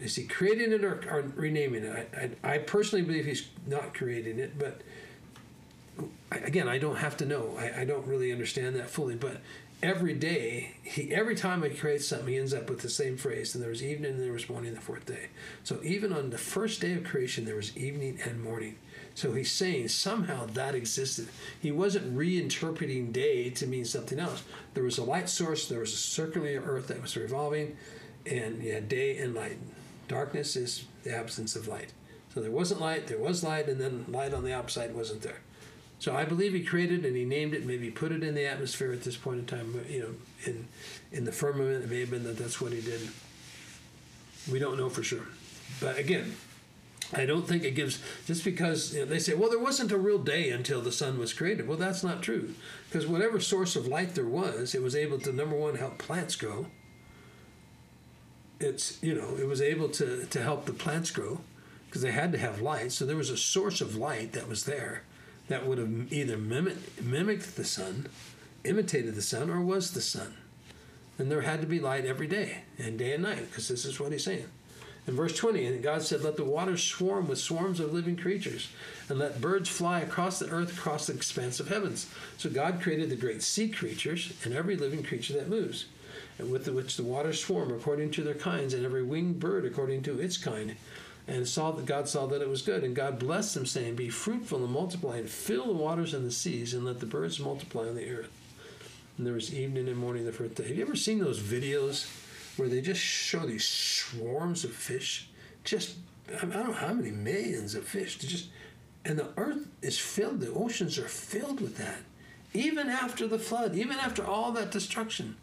Is 0.00 0.16
He 0.16 0.24
creating 0.24 0.72
it 0.72 0.84
or, 0.84 1.04
or 1.10 1.32
renaming 1.36 1.84
it? 1.84 2.08
I, 2.14 2.48
I, 2.48 2.54
I 2.54 2.58
personally 2.58 3.04
believe 3.04 3.26
He's 3.26 3.48
not 3.66 3.92
creating 3.92 4.38
it, 4.38 4.58
but 4.58 4.80
again, 6.30 6.68
I 6.68 6.78
don't 6.78 6.96
have 6.96 7.16
to 7.18 7.26
know. 7.26 7.56
I, 7.58 7.82
I 7.82 7.84
don't 7.84 8.06
really 8.06 8.32
understand 8.32 8.76
that 8.76 8.88
fully, 8.88 9.16
but 9.16 9.38
every 9.82 10.14
day, 10.14 10.76
he 10.82 11.14
every 11.14 11.34
time 11.34 11.62
he 11.62 11.70
creates 11.70 12.08
something, 12.08 12.28
he 12.28 12.38
ends 12.38 12.54
up 12.54 12.68
with 12.68 12.80
the 12.80 12.88
same 12.88 13.16
phrase. 13.16 13.54
And 13.54 13.62
there 13.62 13.70
was 13.70 13.82
evening, 13.82 14.12
and 14.12 14.22
there 14.22 14.32
was 14.32 14.48
morning, 14.48 14.74
the 14.74 14.80
fourth 14.80 15.06
day. 15.06 15.28
So 15.64 15.80
even 15.82 16.12
on 16.12 16.30
the 16.30 16.38
first 16.38 16.80
day 16.80 16.94
of 16.94 17.04
creation, 17.04 17.44
there 17.44 17.56
was 17.56 17.76
evening 17.76 18.18
and 18.24 18.42
morning. 18.42 18.76
So 19.14 19.32
he's 19.32 19.50
saying 19.50 19.88
somehow 19.88 20.46
that 20.46 20.74
existed. 20.74 21.28
He 21.60 21.72
wasn't 21.72 22.16
reinterpreting 22.16 23.12
day 23.12 23.50
to 23.50 23.66
mean 23.66 23.84
something 23.84 24.18
else. 24.18 24.44
There 24.74 24.84
was 24.84 24.98
a 24.98 25.04
light 25.04 25.28
source, 25.28 25.68
there 25.68 25.80
was 25.80 25.92
a 25.92 25.96
circular 25.96 26.60
earth 26.64 26.86
that 26.86 27.02
was 27.02 27.16
revolving, 27.16 27.76
and 28.26 28.62
you 28.62 28.72
had 28.74 28.88
day 28.88 29.18
and 29.18 29.34
light. 29.34 29.58
Darkness 30.06 30.54
is 30.54 30.84
the 31.02 31.14
absence 31.14 31.56
of 31.56 31.66
light. 31.66 31.92
So 32.32 32.40
there 32.40 32.50
wasn't 32.50 32.80
light, 32.80 33.08
there 33.08 33.18
was 33.18 33.42
light, 33.42 33.68
and 33.68 33.80
then 33.80 34.04
light 34.08 34.32
on 34.32 34.44
the 34.44 34.52
opposite 34.52 34.94
wasn't 34.94 35.22
there. 35.22 35.40
So 36.00 36.14
I 36.14 36.24
believe 36.24 36.52
he 36.52 36.62
created 36.62 37.04
and 37.04 37.16
he 37.16 37.24
named 37.24 37.54
it, 37.54 37.66
maybe 37.66 37.90
put 37.90 38.12
it 38.12 38.22
in 38.22 38.34
the 38.34 38.46
atmosphere 38.46 38.92
at 38.92 39.02
this 39.02 39.16
point 39.16 39.40
in 39.40 39.46
time, 39.46 39.84
you 39.88 40.00
know, 40.00 40.14
in 40.44 40.68
in 41.10 41.24
the 41.24 41.32
firmament. 41.32 41.84
It 41.84 41.90
may 41.90 42.00
have 42.00 42.10
been 42.10 42.24
that 42.24 42.38
that's 42.38 42.60
what 42.60 42.72
he 42.72 42.80
did. 42.80 43.00
We 44.50 44.58
don't 44.58 44.76
know 44.76 44.88
for 44.88 45.02
sure. 45.02 45.26
But 45.80 45.98
again, 45.98 46.36
I 47.12 47.26
don't 47.26 47.48
think 47.48 47.64
it 47.64 47.72
gives 47.72 48.00
just 48.26 48.44
because 48.44 48.94
you 48.94 49.00
know, 49.00 49.06
they 49.06 49.18
say, 49.18 49.34
well, 49.34 49.50
there 49.50 49.58
wasn't 49.58 49.92
a 49.92 49.98
real 49.98 50.18
day 50.18 50.50
until 50.50 50.80
the 50.80 50.92
sun 50.92 51.18
was 51.18 51.32
created. 51.32 51.66
Well, 51.66 51.78
that's 51.78 52.04
not 52.04 52.22
true, 52.22 52.54
because 52.88 53.06
whatever 53.06 53.40
source 53.40 53.76
of 53.76 53.86
light 53.86 54.14
there 54.14 54.26
was, 54.26 54.74
it 54.74 54.82
was 54.82 54.94
able 54.94 55.18
to 55.20 55.32
number 55.32 55.56
one 55.56 55.76
help 55.76 55.98
plants 55.98 56.36
grow. 56.36 56.66
It's 58.60 59.02
you 59.02 59.14
know 59.14 59.36
it 59.36 59.46
was 59.46 59.60
able 59.60 59.88
to 59.90 60.26
to 60.26 60.42
help 60.42 60.66
the 60.66 60.72
plants 60.72 61.10
grow 61.10 61.40
because 61.86 62.02
they 62.02 62.12
had 62.12 62.30
to 62.32 62.38
have 62.38 62.60
light. 62.60 62.92
So 62.92 63.04
there 63.04 63.16
was 63.16 63.30
a 63.30 63.36
source 63.36 63.80
of 63.80 63.96
light 63.96 64.32
that 64.32 64.48
was 64.48 64.64
there 64.64 65.02
that 65.48 65.66
would 65.66 65.78
have 65.78 66.12
either 66.12 66.36
mimicked, 66.36 67.56
the 67.56 67.64
sun, 67.64 68.06
imitated 68.64 69.14
the 69.14 69.22
sun, 69.22 69.50
or 69.50 69.60
was 69.60 69.92
the 69.92 70.00
sun. 70.00 70.34
And 71.18 71.30
there 71.30 71.40
had 71.40 71.60
to 71.62 71.66
be 71.66 71.80
light 71.80 72.06
every 72.06 72.28
day 72.28 72.62
and 72.78 72.98
day 72.98 73.12
and 73.14 73.22
night 73.24 73.50
because 73.50 73.68
this 73.68 73.84
is 73.84 73.98
what 73.98 74.12
he's 74.12 74.24
saying. 74.24 74.46
In 75.08 75.14
verse 75.16 75.34
20, 75.34 75.64
and 75.64 75.82
God 75.82 76.02
said, 76.02 76.22
Let 76.22 76.36
the 76.36 76.44
waters 76.44 76.84
swarm 76.84 77.28
with 77.28 77.38
swarms 77.38 77.80
of 77.80 77.94
living 77.94 78.14
creatures, 78.14 78.68
and 79.08 79.18
let 79.18 79.40
birds 79.40 79.70
fly 79.70 80.00
across 80.00 80.38
the 80.38 80.50
earth, 80.50 80.76
across 80.76 81.06
the 81.06 81.14
expanse 81.14 81.60
of 81.60 81.68
heavens. 81.68 82.06
So 82.36 82.50
God 82.50 82.82
created 82.82 83.08
the 83.08 83.16
great 83.16 83.42
sea 83.42 83.70
creatures 83.70 84.34
and 84.44 84.52
every 84.52 84.76
living 84.76 85.02
creature 85.02 85.32
that 85.32 85.48
moves, 85.48 85.86
and 86.38 86.52
with 86.52 86.68
which 86.68 86.98
the 86.98 87.04
waters 87.04 87.42
swarm 87.42 87.72
according 87.72 88.10
to 88.12 88.22
their 88.22 88.34
kinds, 88.34 88.74
and 88.74 88.84
every 88.84 89.02
winged 89.02 89.40
bird 89.40 89.64
according 89.64 90.02
to 90.02 90.20
its 90.20 90.36
kind. 90.36 90.76
And 91.28 91.46
saw 91.46 91.70
that 91.72 91.86
God 91.86 92.08
saw 92.08 92.26
that 92.26 92.42
it 92.42 92.48
was 92.48 92.62
good, 92.62 92.82
and 92.82 92.96
God 92.96 93.20
blessed 93.20 93.54
them, 93.54 93.66
saying, 93.66 93.94
Be 93.94 94.08
fruitful 94.08 94.64
and 94.64 94.72
multiply, 94.72 95.18
and 95.18 95.28
fill 95.28 95.66
the 95.66 95.72
waters 95.74 96.14
and 96.14 96.26
the 96.26 96.32
seas, 96.32 96.74
and 96.74 96.84
let 96.84 96.98
the 96.98 97.06
birds 97.06 97.38
multiply 97.38 97.86
on 97.86 97.94
the 97.94 98.10
earth. 98.10 98.30
And 99.16 99.26
there 99.26 99.34
was 99.34 99.54
evening 99.54 99.88
and 99.88 99.96
morning 99.96 100.24
the 100.24 100.32
first 100.32 100.54
day. 100.54 100.66
Have 100.66 100.76
you 100.76 100.82
ever 100.82 100.96
seen 100.96 101.20
those 101.20 101.38
videos? 101.38 102.08
where 102.58 102.68
they 102.68 102.80
just 102.80 103.00
show 103.00 103.46
these 103.46 103.66
swarms 103.66 104.64
of 104.64 104.72
fish, 104.72 105.28
just 105.64 105.96
I 106.36 106.44
don't 106.44 106.66
know 106.66 106.72
how 106.72 106.92
many 106.92 107.10
millions 107.10 107.74
of 107.74 107.84
fish. 107.84 108.18
Just 108.18 108.48
and 109.04 109.18
the 109.18 109.28
earth 109.36 109.66
is 109.80 109.98
filled. 109.98 110.40
The 110.40 110.52
oceans 110.52 110.98
are 110.98 111.08
filled 111.08 111.60
with 111.60 111.76
that. 111.78 112.00
Even 112.52 112.88
after 112.88 113.26
the 113.26 113.38
flood, 113.38 113.74
even 113.76 113.96
after 113.98 114.24
all 114.26 114.52
that 114.52 114.70
destruction, 114.70 115.36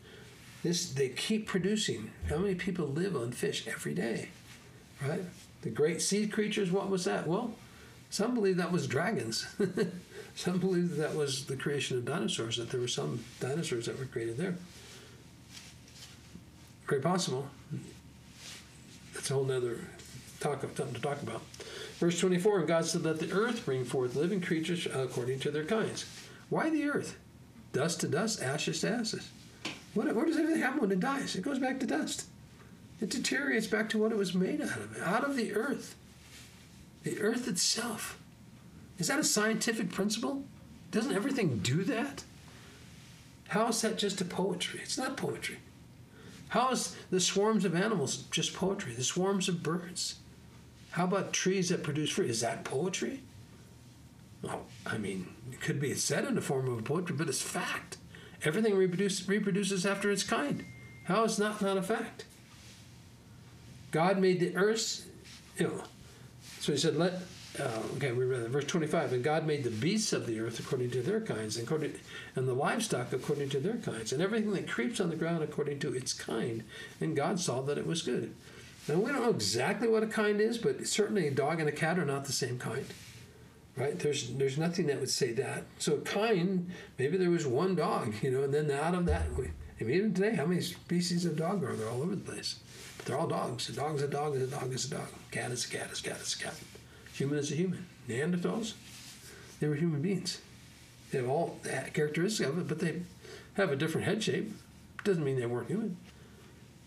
this 0.62 0.92
they 0.92 1.10
keep 1.10 1.48
producing. 1.48 2.12
How 2.30 2.38
many 2.38 2.56
people 2.56 2.86
live 2.86 3.16
on 3.16 3.32
fish 3.32 3.66
every 3.68 3.94
day, 3.94 4.30
right? 5.02 5.24
The 5.66 5.72
great 5.72 6.00
sea 6.00 6.28
creatures. 6.28 6.72
What 6.72 6.92
was 6.92 7.06
that? 7.06 7.26
Well, 7.26 7.56
some 8.12 8.36
believe 8.36 8.58
that 8.58 8.72
was 8.72 8.86
dragons. 8.86 9.48
some 10.36 10.60
believe 10.60 10.96
that, 10.98 11.16
was 11.16 11.46
the 11.48 11.58
creation 11.58 11.98
of 11.98 12.06
dinosaurs. 12.06 12.58
That 12.58 12.70
there 12.70 12.80
were 12.80 12.88
some 12.88 13.26
dinosaurs 13.40 13.88
that 13.88 13.98
were 13.98 14.06
created 14.06 14.38
there. 14.38 14.56
Very 16.88 17.02
possible. 17.02 17.48
That's 19.16 19.32
a 19.32 19.34
whole 19.34 19.44
nother 19.44 19.80
talk 20.40 20.62
of 20.62 20.78
something 20.78 20.94
to 20.94 21.02
talk 21.02 21.20
about. 21.24 21.42
Verse 21.98 22.20
24, 22.20 22.60
and 22.60 22.68
God 22.68 22.86
said, 22.86 23.04
Let 23.04 23.18
the 23.18 23.32
earth 23.32 23.66
bring 23.66 23.86
forth 23.86 24.16
living 24.16 24.42
creatures 24.42 24.86
according 24.86 25.40
to 25.40 25.50
their 25.50 25.66
kinds. 25.66 26.06
Why 26.50 26.70
the 26.70 26.86
earth? 26.86 27.18
Dust 27.74 28.02
to 28.02 28.08
dust, 28.08 28.40
ashes 28.40 28.82
to 28.82 28.92
ashes. 28.92 29.32
What, 29.96 30.14
where 30.14 30.26
does 30.26 30.38
everything 30.38 30.62
happen 30.62 30.82
when 30.82 30.92
it 30.92 31.00
dies? 31.00 31.36
It 31.36 31.42
goes 31.42 31.58
back 31.58 31.80
to 31.80 31.88
dust. 31.88 32.28
It 33.06 33.12
deteriorates 33.12 33.68
back 33.68 33.88
to 33.90 34.00
what 34.00 34.12
it 34.12 34.18
was 34.18 34.34
made 34.34 34.62
out 34.62 34.78
of, 34.78 35.00
out 35.00 35.24
of 35.24 35.36
the 35.36 35.54
earth. 35.54 35.94
The 37.04 37.22
earth 37.22 37.48
itself. 37.48 38.18
Is 38.98 39.10
that 39.10 39.20
a 39.20 39.24
scientific 39.24 39.92
principle? 39.92 40.44
Doesn't 40.90 41.14
everything 41.14 41.60
do 41.60 41.84
that? 41.84 42.24
How 43.50 43.68
is 43.68 43.80
that 43.84 44.00
just 44.00 44.22
a 44.22 44.26
poetry? 44.26 44.80
It's 44.82 44.98
not 44.98 45.18
poetry. 45.18 45.60
How 46.48 46.72
is 46.72 46.96
the 47.12 47.20
swarms 47.20 47.64
of 47.64 47.76
animals 47.76 48.24
just 48.32 48.56
poetry? 48.56 48.96
The 48.96 49.04
swarms 49.04 49.48
of 49.48 49.62
birds. 49.62 50.16
How 50.90 51.04
about 51.04 51.32
trees 51.32 51.70
that 51.70 51.84
produce 51.84 52.10
fruit? 52.10 52.32
Is 52.32 52.42
that 52.42 52.64
poetry? 52.64 53.22
Well, 54.42 54.66
I 54.84 54.98
mean, 54.98 55.28
it 55.52 55.62
could 55.62 55.80
be 55.80 55.94
said 55.94 56.26
in 56.26 56.34
the 56.34 56.42
form 56.42 56.68
of 56.74 56.84
poetry, 56.84 57.16
but 57.16 57.30
it's 57.30 57.40
fact. 57.40 57.98
Everything 58.44 58.76
reproduce, 58.76 59.28
reproduces 59.28 59.86
after 59.86 60.10
its 60.10 60.24
kind. 60.24 60.66
How 61.04 61.24
is 61.26 61.38
that 61.38 61.62
not 61.62 61.78
a 61.78 61.84
fact? 61.84 62.26
God 63.96 64.20
made 64.20 64.42
the 64.42 64.54
earth, 64.58 65.10
you 65.58 65.70
know. 65.70 65.82
So 66.60 66.74
he 66.74 66.78
said, 66.78 66.98
let 66.98 67.14
uh, 67.58 67.82
okay, 67.96 68.12
we 68.12 68.26
read 68.26 68.44
that. 68.44 68.50
Verse 68.50 68.66
25. 68.66 69.14
And 69.14 69.24
God 69.24 69.48
made 69.48 69.64
the 69.64 69.70
beasts 69.70 70.12
of 70.12 70.28
the 70.28 70.42
earth 70.42 70.60
according 70.60 70.92
to 70.92 71.02
their 71.02 71.22
kinds, 71.22 71.56
and, 71.56 71.66
according, 71.66 71.94
and 72.36 72.46
the 72.46 72.54
livestock 72.54 73.14
according 73.14 73.48
to 73.52 73.62
their 73.62 73.78
kinds, 73.78 74.12
and 74.12 74.22
everything 74.22 74.52
that 74.52 74.68
creeps 74.68 75.00
on 75.00 75.10
the 75.10 75.16
ground 75.16 75.46
according 75.46 75.80
to 75.80 75.94
its 75.94 76.12
kind. 76.12 76.66
And 77.00 77.16
God 77.16 77.40
saw 77.40 77.62
that 77.62 77.78
it 77.78 77.88
was 77.88 78.02
good. 78.02 78.36
Now, 78.90 78.96
we 78.96 79.14
don't 79.14 79.22
know 79.22 79.30
exactly 79.30 79.88
what 79.88 80.04
a 80.04 80.08
kind 80.08 80.42
is, 80.42 80.58
but 80.58 80.86
certainly 80.86 81.30
a 81.30 81.32
dog 81.32 81.62
and 81.62 81.70
a 81.70 81.72
cat 81.72 81.98
are 81.98 82.04
not 82.04 82.26
the 82.26 82.34
same 82.34 82.60
kind. 82.60 82.88
Right? 83.78 83.98
There's 83.98 84.34
there's 84.34 84.58
nothing 84.58 84.88
that 84.88 85.00
would 85.00 85.10
say 85.10 85.32
that. 85.34 85.64
So 85.80 85.94
a 85.94 86.02
kind, 86.02 86.70
maybe 87.00 87.16
there 87.16 87.32
was 87.32 87.48
one 87.48 87.76
dog, 87.76 88.14
you 88.22 88.32
know, 88.32 88.44
and 88.44 88.54
then 88.54 88.70
out 88.70 88.94
of 88.94 89.06
that, 89.06 89.34
we, 89.38 89.52
and 89.80 89.90
even 89.90 90.14
today, 90.14 90.36
how 90.36 90.46
many 90.46 90.62
species 90.62 91.26
of 91.26 91.36
dog 91.36 91.64
are 91.64 91.76
there 91.76 91.90
all 91.90 92.02
over 92.02 92.16
the 92.16 92.32
place? 92.32 92.60
But 92.98 93.06
they're 93.06 93.18
all 93.18 93.28
dogs. 93.28 93.68
A 93.70 93.74
dog 93.74 93.96
is 93.96 94.04
a 94.04 94.08
dog 94.08 94.36
is 94.36 94.44
a 94.44 94.48
dog 94.48 94.74
is 94.74 94.86
a 94.86 94.90
dog. 94.92 95.08
Cat 95.32 95.52
is 95.52 95.66
a 95.66 95.70
cat 95.70 95.92
is 95.92 96.00
a 96.00 96.04
cat 96.04 96.22
is 96.22 96.34
a 96.34 96.44
cat. 96.44 96.56
Human 97.14 97.38
is 97.38 97.52
a 97.52 97.56
human. 97.56 97.86
Neanderthals, 98.08 98.74
they 99.60 99.68
were 99.68 99.76
human 99.76 100.02
beings. 100.02 100.40
They 101.12 101.20
have 101.20 101.30
all 101.30 101.60
the 101.64 101.70
characteristics 101.94 102.50
of 102.50 102.58
it, 102.60 102.68
but 102.68 102.80
they 102.80 103.02
have 103.56 103.72
a 103.72 103.76
different 103.76 104.06
head 104.06 104.24
shape. 104.24 104.52
Doesn't 105.04 105.24
mean 105.24 105.40
they 105.40 105.46
weren't 105.46 105.68
human. 105.68 105.98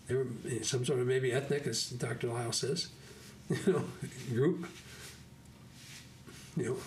They 0.07 0.15
were 0.15 0.27
some 0.63 0.85
sort 0.85 0.99
of 0.99 1.07
maybe 1.07 1.31
ethnic, 1.31 1.67
as 1.67 1.89
Dr. 1.89 2.27
Lisle 2.27 2.51
says, 2.51 2.87
you 3.49 3.73
know, 3.73 3.83
group. 4.33 4.67
You 6.57 6.65
know, 6.65 6.77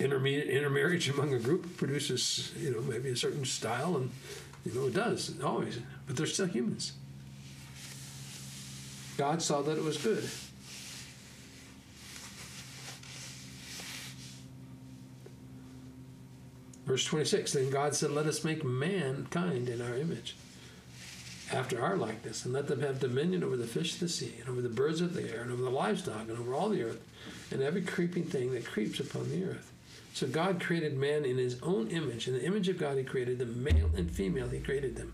intermediate 0.00 0.48
intermarriage 0.48 1.08
among 1.08 1.34
a 1.34 1.38
group 1.38 1.76
produces, 1.76 2.52
you 2.58 2.72
know, 2.72 2.80
maybe 2.80 3.10
a 3.10 3.16
certain 3.16 3.44
style, 3.44 3.96
and 3.96 4.10
you 4.64 4.72
know 4.72 4.86
it 4.86 4.94
does 4.94 5.40
always, 5.42 5.78
but 6.06 6.16
they're 6.16 6.26
still 6.26 6.46
humans. 6.46 6.92
God 9.16 9.42
saw 9.42 9.62
that 9.62 9.78
it 9.78 9.84
was 9.84 9.96
good. 9.98 10.24
Verse 16.86 17.04
26 17.04 17.52
Then 17.52 17.70
God 17.70 17.94
said, 17.94 18.10
Let 18.10 18.26
us 18.26 18.44
make 18.44 18.64
mankind 18.64 19.68
in 19.68 19.80
our 19.80 19.96
image, 19.96 20.36
after 21.52 21.82
our 21.82 21.96
likeness, 21.96 22.44
and 22.44 22.52
let 22.52 22.68
them 22.68 22.80
have 22.80 23.00
dominion 23.00 23.44
over 23.44 23.56
the 23.56 23.66
fish 23.66 23.94
of 23.94 24.00
the 24.00 24.08
sea, 24.08 24.34
and 24.40 24.48
over 24.48 24.60
the 24.60 24.68
birds 24.68 25.00
of 25.00 25.14
the 25.14 25.30
air, 25.30 25.42
and 25.42 25.52
over 25.52 25.62
the 25.62 25.70
livestock, 25.70 26.28
and 26.28 26.38
over 26.38 26.54
all 26.54 26.68
the 26.68 26.82
earth, 26.82 27.00
and 27.50 27.62
every 27.62 27.82
creeping 27.82 28.24
thing 28.24 28.52
that 28.52 28.66
creeps 28.66 29.00
upon 29.00 29.30
the 29.30 29.44
earth. 29.44 29.70
So 30.14 30.28
God 30.28 30.60
created 30.60 30.96
man 30.96 31.24
in 31.24 31.38
his 31.38 31.60
own 31.60 31.88
image. 31.88 32.28
In 32.28 32.34
the 32.34 32.44
image 32.44 32.68
of 32.68 32.78
God, 32.78 32.96
he 32.96 33.02
created 33.02 33.38
them, 33.38 33.64
male 33.64 33.90
and 33.96 34.08
female, 34.08 34.48
he 34.48 34.60
created 34.60 34.94
them. 34.94 35.12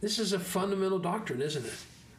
This 0.00 0.18
is 0.18 0.32
a 0.32 0.40
fundamental 0.40 0.98
doctrine, 0.98 1.42
isn't 1.42 1.66
it? 1.66 1.74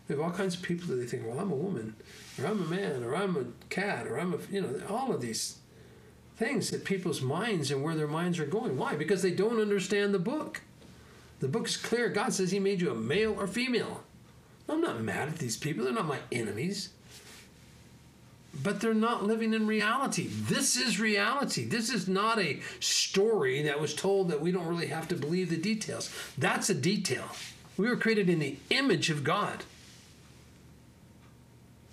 We 0.07 0.13
have 0.13 0.23
all 0.23 0.29
kinds 0.29 0.53
of 0.53 0.61
people 0.61 0.89
that 0.89 0.97
they 0.97 1.07
think, 1.07 1.25
well, 1.25 1.39
I'm 1.39 1.51
a 1.51 1.55
woman, 1.55 1.95
or 2.39 2.45
I'm 2.45 2.61
a 2.61 2.67
man, 2.67 3.03
or 3.03 3.15
I'm 3.15 3.35
a 3.35 3.45
cat, 3.69 4.05
or 4.05 4.19
I'm 4.19 4.35
a, 4.35 4.37
you 4.51 4.61
know, 4.61 4.79
all 4.87 5.11
of 5.11 5.21
these 5.21 5.57
things 6.37 6.69
that 6.69 6.85
people's 6.85 7.23
minds 7.23 7.71
and 7.71 7.83
where 7.83 7.95
their 7.95 8.07
minds 8.07 8.37
are 8.37 8.45
going. 8.45 8.77
Why? 8.77 8.95
Because 8.95 9.23
they 9.23 9.31
don't 9.31 9.59
understand 9.59 10.13
the 10.13 10.19
book. 10.19 10.61
The 11.39 11.47
book 11.47 11.65
is 11.67 11.77
clear. 11.77 12.09
God 12.09 12.31
says 12.31 12.51
He 12.51 12.59
made 12.59 12.79
you 12.79 12.91
a 12.91 12.95
male 12.95 13.33
or 13.33 13.47
female. 13.47 14.03
I'm 14.69 14.81
not 14.81 15.01
mad 15.01 15.29
at 15.29 15.39
these 15.39 15.57
people, 15.57 15.85
they're 15.85 15.93
not 15.93 16.05
my 16.05 16.19
enemies. 16.31 16.89
But 18.63 18.81
they're 18.81 18.93
not 18.93 19.23
living 19.23 19.53
in 19.53 19.65
reality. 19.65 20.27
This 20.29 20.75
is 20.75 20.99
reality. 20.99 21.65
This 21.65 21.89
is 21.89 22.07
not 22.07 22.37
a 22.37 22.59
story 22.79 23.63
that 23.63 23.79
was 23.79 23.95
told 23.95 24.29
that 24.29 24.41
we 24.41 24.51
don't 24.51 24.67
really 24.67 24.87
have 24.87 25.07
to 25.07 25.15
believe 25.15 25.49
the 25.49 25.57
details. 25.57 26.13
That's 26.37 26.69
a 26.69 26.75
detail. 26.75 27.25
We 27.77 27.87
were 27.87 27.95
created 27.95 28.29
in 28.29 28.39
the 28.39 28.57
image 28.69 29.09
of 29.09 29.23
God. 29.23 29.63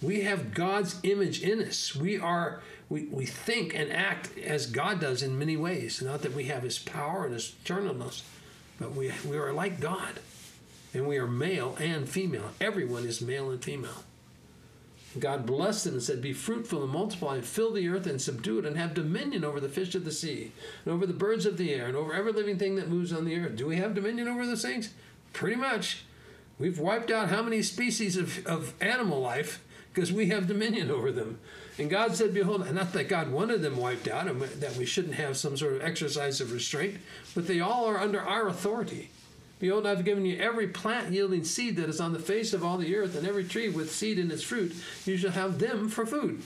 We 0.02 0.22
have 0.22 0.52
God's 0.52 0.98
image 1.04 1.42
in 1.42 1.62
us. 1.62 1.94
We 1.94 2.18
are 2.18 2.61
we, 2.88 3.04
we 3.04 3.26
think 3.26 3.74
and 3.74 3.92
act 3.92 4.36
as 4.38 4.66
God 4.66 5.00
does 5.00 5.22
in 5.22 5.38
many 5.38 5.56
ways. 5.56 6.00
Not 6.00 6.22
that 6.22 6.34
we 6.34 6.44
have 6.44 6.62
his 6.62 6.78
power 6.78 7.24
and 7.24 7.34
his 7.34 7.54
eternalness, 7.64 8.22
but 8.80 8.92
we, 8.94 9.12
we 9.28 9.36
are 9.36 9.52
like 9.52 9.80
God. 9.80 10.20
And 10.94 11.06
we 11.06 11.18
are 11.18 11.26
male 11.26 11.76
and 11.78 12.09
female. 12.09 12.50
Everyone 12.61 13.04
is 13.04 13.20
male 13.20 13.50
and 13.50 13.62
female. 13.62 14.04
God 15.20 15.46
blessed 15.46 15.84
them 15.84 15.94
and 15.94 16.02
said, 16.02 16.20
Be 16.20 16.32
fruitful 16.32 16.82
and 16.82 16.92
multiply 16.92 17.36
and 17.36 17.44
fill 17.44 17.72
the 17.72 17.88
earth 17.88 18.06
and 18.06 18.20
subdue 18.20 18.58
it 18.58 18.66
and 18.66 18.76
have 18.76 18.94
dominion 18.94 19.44
over 19.44 19.60
the 19.60 19.68
fish 19.68 19.94
of 19.94 20.04
the 20.04 20.12
sea 20.12 20.52
and 20.84 20.94
over 20.94 21.06
the 21.06 21.12
birds 21.12 21.46
of 21.46 21.56
the 21.56 21.72
air 21.72 21.86
and 21.86 21.96
over 21.96 22.12
every 22.12 22.32
living 22.32 22.58
thing 22.58 22.76
that 22.76 22.88
moves 22.88 23.12
on 23.12 23.24
the 23.24 23.38
earth. 23.38 23.56
Do 23.56 23.66
we 23.66 23.76
have 23.76 23.94
dominion 23.94 24.28
over 24.28 24.46
those 24.46 24.62
things? 24.62 24.92
Pretty 25.32 25.56
much. 25.56 26.04
We've 26.58 26.78
wiped 26.78 27.10
out 27.10 27.28
how 27.28 27.42
many 27.42 27.62
species 27.62 28.16
of, 28.16 28.44
of 28.46 28.74
animal 28.80 29.20
life 29.20 29.62
because 29.94 30.12
we 30.12 30.28
have 30.28 30.46
dominion 30.46 30.90
over 30.90 31.10
them. 31.12 31.38
And 31.78 31.88
God 31.88 32.16
said, 32.16 32.34
Behold, 32.34 32.72
not 32.74 32.92
that 32.92 33.08
God 33.08 33.30
wanted 33.30 33.62
them 33.62 33.76
wiped 33.76 34.08
out 34.08 34.26
and 34.26 34.40
that 34.40 34.76
we 34.76 34.84
shouldn't 34.84 35.14
have 35.14 35.36
some 35.36 35.56
sort 35.56 35.74
of 35.74 35.82
exercise 35.82 36.40
of 36.40 36.52
restraint, 36.52 36.98
but 37.34 37.46
they 37.46 37.60
all 37.60 37.86
are 37.86 37.98
under 37.98 38.20
our 38.20 38.48
authority. 38.48 39.10
Behold, 39.59 39.86
I've 39.86 40.04
given 40.04 40.24
you 40.24 40.38
every 40.38 40.68
plant 40.68 41.12
yielding 41.12 41.44
seed 41.44 41.76
that 41.76 41.88
is 41.88 42.00
on 42.00 42.12
the 42.12 42.18
face 42.18 42.52
of 42.52 42.64
all 42.64 42.78
the 42.78 42.94
earth, 42.96 43.16
and 43.16 43.26
every 43.26 43.44
tree 43.44 43.68
with 43.68 43.90
seed 43.90 44.18
in 44.18 44.30
its 44.30 44.42
fruit. 44.42 44.74
You 45.04 45.16
shall 45.16 45.32
have 45.32 45.59
them 45.59 45.88
for 45.88 46.06
food. 46.06 46.42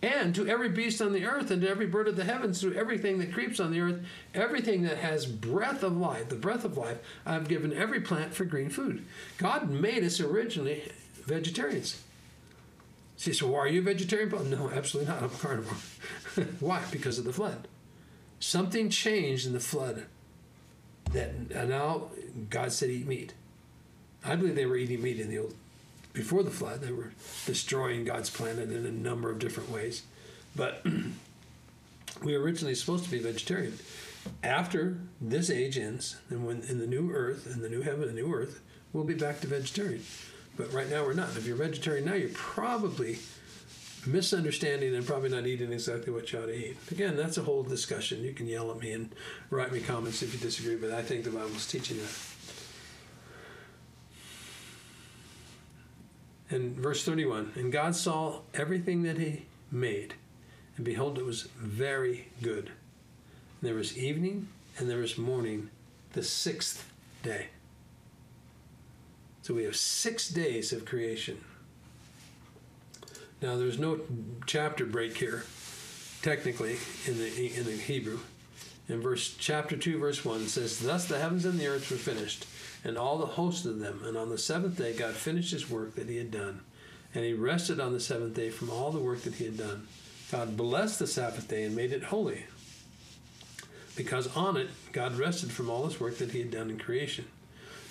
And 0.00 0.32
to 0.36 0.46
every 0.46 0.68
beast 0.68 1.02
on 1.02 1.12
the 1.12 1.24
earth, 1.24 1.50
and 1.50 1.60
to 1.62 1.68
every 1.68 1.86
bird 1.86 2.06
of 2.06 2.14
the 2.14 2.22
heavens, 2.22 2.60
to 2.60 2.72
everything 2.72 3.18
that 3.18 3.32
creeps 3.32 3.58
on 3.58 3.72
the 3.72 3.80
earth, 3.80 4.00
everything 4.32 4.82
that 4.82 4.98
has 4.98 5.26
breath 5.26 5.82
of 5.82 5.96
life, 5.96 6.28
the 6.28 6.36
breath 6.36 6.64
of 6.64 6.76
life, 6.76 6.98
I've 7.26 7.48
given 7.48 7.72
every 7.72 8.00
plant 8.00 8.32
for 8.32 8.44
green 8.44 8.70
food. 8.70 9.04
God 9.38 9.68
made 9.68 10.04
us 10.04 10.20
originally 10.20 10.92
vegetarians. 11.24 12.00
See, 13.16 13.32
so 13.32 13.48
why 13.48 13.58
are 13.58 13.68
you 13.68 13.80
a 13.80 13.84
vegetarian? 13.84 14.50
No, 14.50 14.70
absolutely 14.70 15.12
not. 15.12 15.20
I'm 15.20 15.30
a 15.30 15.38
carnivore. 15.38 16.44
why? 16.60 16.80
Because 16.92 17.18
of 17.18 17.24
the 17.24 17.32
flood. 17.32 17.66
Something 18.38 18.90
changed 18.90 19.48
in 19.48 19.52
the 19.52 19.58
flood 19.58 20.06
that 21.12 21.68
now 21.68 22.08
God 22.50 22.72
said 22.72 22.90
eat 22.90 23.06
meat. 23.06 23.34
I 24.24 24.36
believe 24.36 24.54
they 24.54 24.66
were 24.66 24.76
eating 24.76 25.02
meat 25.02 25.20
in 25.20 25.28
the 25.28 25.38
old 25.38 25.54
before 26.12 26.42
the 26.42 26.50
flood. 26.50 26.80
They 26.80 26.92
were 26.92 27.12
destroying 27.46 28.04
God's 28.04 28.30
planet 28.30 28.70
in 28.70 28.84
a 28.84 28.90
number 28.90 29.30
of 29.30 29.38
different 29.38 29.70
ways, 29.70 30.02
but 30.56 30.84
we 32.24 32.36
were 32.36 32.42
originally 32.42 32.74
supposed 32.74 33.04
to 33.04 33.10
be 33.10 33.18
vegetarian. 33.18 33.78
After 34.42 34.98
this 35.20 35.48
age 35.48 35.78
ends, 35.78 36.16
and 36.28 36.46
when 36.46 36.62
in 36.62 36.78
the 36.78 36.86
new 36.86 37.12
earth, 37.12 37.46
in 37.46 37.62
the 37.62 37.68
new 37.68 37.82
heaven 37.82 38.04
and 38.04 38.14
new 38.14 38.32
earth, 38.32 38.60
we'll 38.92 39.04
be 39.04 39.14
back 39.14 39.40
to 39.40 39.46
vegetarian. 39.46 40.02
But 40.56 40.72
right 40.72 40.90
now 40.90 41.04
we're 41.04 41.14
not. 41.14 41.36
If 41.36 41.46
you're 41.46 41.56
vegetarian 41.56 42.04
now, 42.04 42.14
you're 42.14 42.30
probably 42.30 43.18
misunderstanding 44.08 44.94
and 44.94 45.06
probably 45.06 45.28
not 45.28 45.46
eating 45.46 45.72
exactly 45.72 46.12
what 46.12 46.32
you 46.32 46.38
ought 46.38 46.46
to 46.46 46.54
eat. 46.54 46.76
Again, 46.90 47.16
that's 47.16 47.36
a 47.36 47.42
whole 47.42 47.62
discussion. 47.62 48.22
You 48.22 48.32
can 48.32 48.46
yell 48.46 48.70
at 48.70 48.78
me 48.78 48.92
and 48.92 49.14
write 49.50 49.72
me 49.72 49.80
comments 49.80 50.22
if 50.22 50.32
you 50.32 50.40
disagree, 50.40 50.76
but 50.76 50.90
I 50.90 51.02
think 51.02 51.24
the 51.24 51.30
Bible's 51.30 51.66
teaching 51.66 51.98
that. 51.98 52.14
And 56.50 56.76
verse 56.76 57.04
31 57.04 57.52
And 57.56 57.70
God 57.70 57.94
saw 57.94 58.40
everything 58.54 59.02
that 59.02 59.18
He 59.18 59.46
made, 59.70 60.14
and 60.76 60.84
behold, 60.84 61.18
it 61.18 61.24
was 61.24 61.42
very 61.58 62.28
good. 62.42 62.70
And 63.60 63.68
there 63.68 63.74
was 63.74 63.98
evening 63.98 64.48
and 64.78 64.88
there 64.88 64.98
was 64.98 65.18
morning, 65.18 65.70
the 66.12 66.22
sixth 66.22 66.90
day. 67.22 67.48
So 69.42 69.54
we 69.54 69.64
have 69.64 69.76
six 69.76 70.28
days 70.28 70.72
of 70.72 70.84
creation. 70.84 71.42
Now, 73.40 73.56
there's 73.56 73.78
no 73.78 74.00
chapter 74.46 74.84
break 74.84 75.16
here, 75.16 75.44
technically, 76.22 76.76
in 77.06 77.18
the 77.18 77.54
in 77.56 77.64
the 77.64 77.72
Hebrew. 77.72 78.18
In 78.88 79.00
verse 79.00 79.36
chapter 79.38 79.76
two, 79.76 79.98
verse 79.98 80.24
one 80.24 80.48
says, 80.48 80.78
"Thus 80.80 81.06
the 81.06 81.18
heavens 81.18 81.44
and 81.44 81.58
the 81.58 81.66
earth 81.66 81.90
were 81.90 81.98
finished, 81.98 82.46
and 82.82 82.96
all 82.96 83.18
the 83.18 83.26
host 83.26 83.64
of 83.66 83.78
them. 83.78 84.02
And 84.04 84.16
on 84.16 84.30
the 84.30 84.38
seventh 84.38 84.78
day, 84.78 84.92
God 84.92 85.14
finished 85.14 85.52
His 85.52 85.70
work 85.70 85.94
that 85.94 86.08
He 86.08 86.16
had 86.16 86.30
done, 86.30 86.62
and 87.14 87.24
He 87.24 87.32
rested 87.32 87.78
on 87.78 87.92
the 87.92 88.00
seventh 88.00 88.34
day 88.34 88.50
from 88.50 88.70
all 88.70 88.90
the 88.90 88.98
work 88.98 89.22
that 89.22 89.34
He 89.34 89.44
had 89.44 89.58
done. 89.58 89.86
God 90.32 90.56
blessed 90.56 90.98
the 90.98 91.06
Sabbath 91.06 91.48
day 91.48 91.62
and 91.64 91.76
made 91.76 91.92
it 91.92 92.04
holy, 92.04 92.46
because 93.94 94.34
on 94.36 94.56
it 94.56 94.70
God 94.92 95.16
rested 95.16 95.52
from 95.52 95.70
all 95.70 95.86
His 95.86 96.00
work 96.00 96.18
that 96.18 96.32
He 96.32 96.40
had 96.40 96.50
done 96.50 96.70
in 96.70 96.78
creation." 96.78 97.26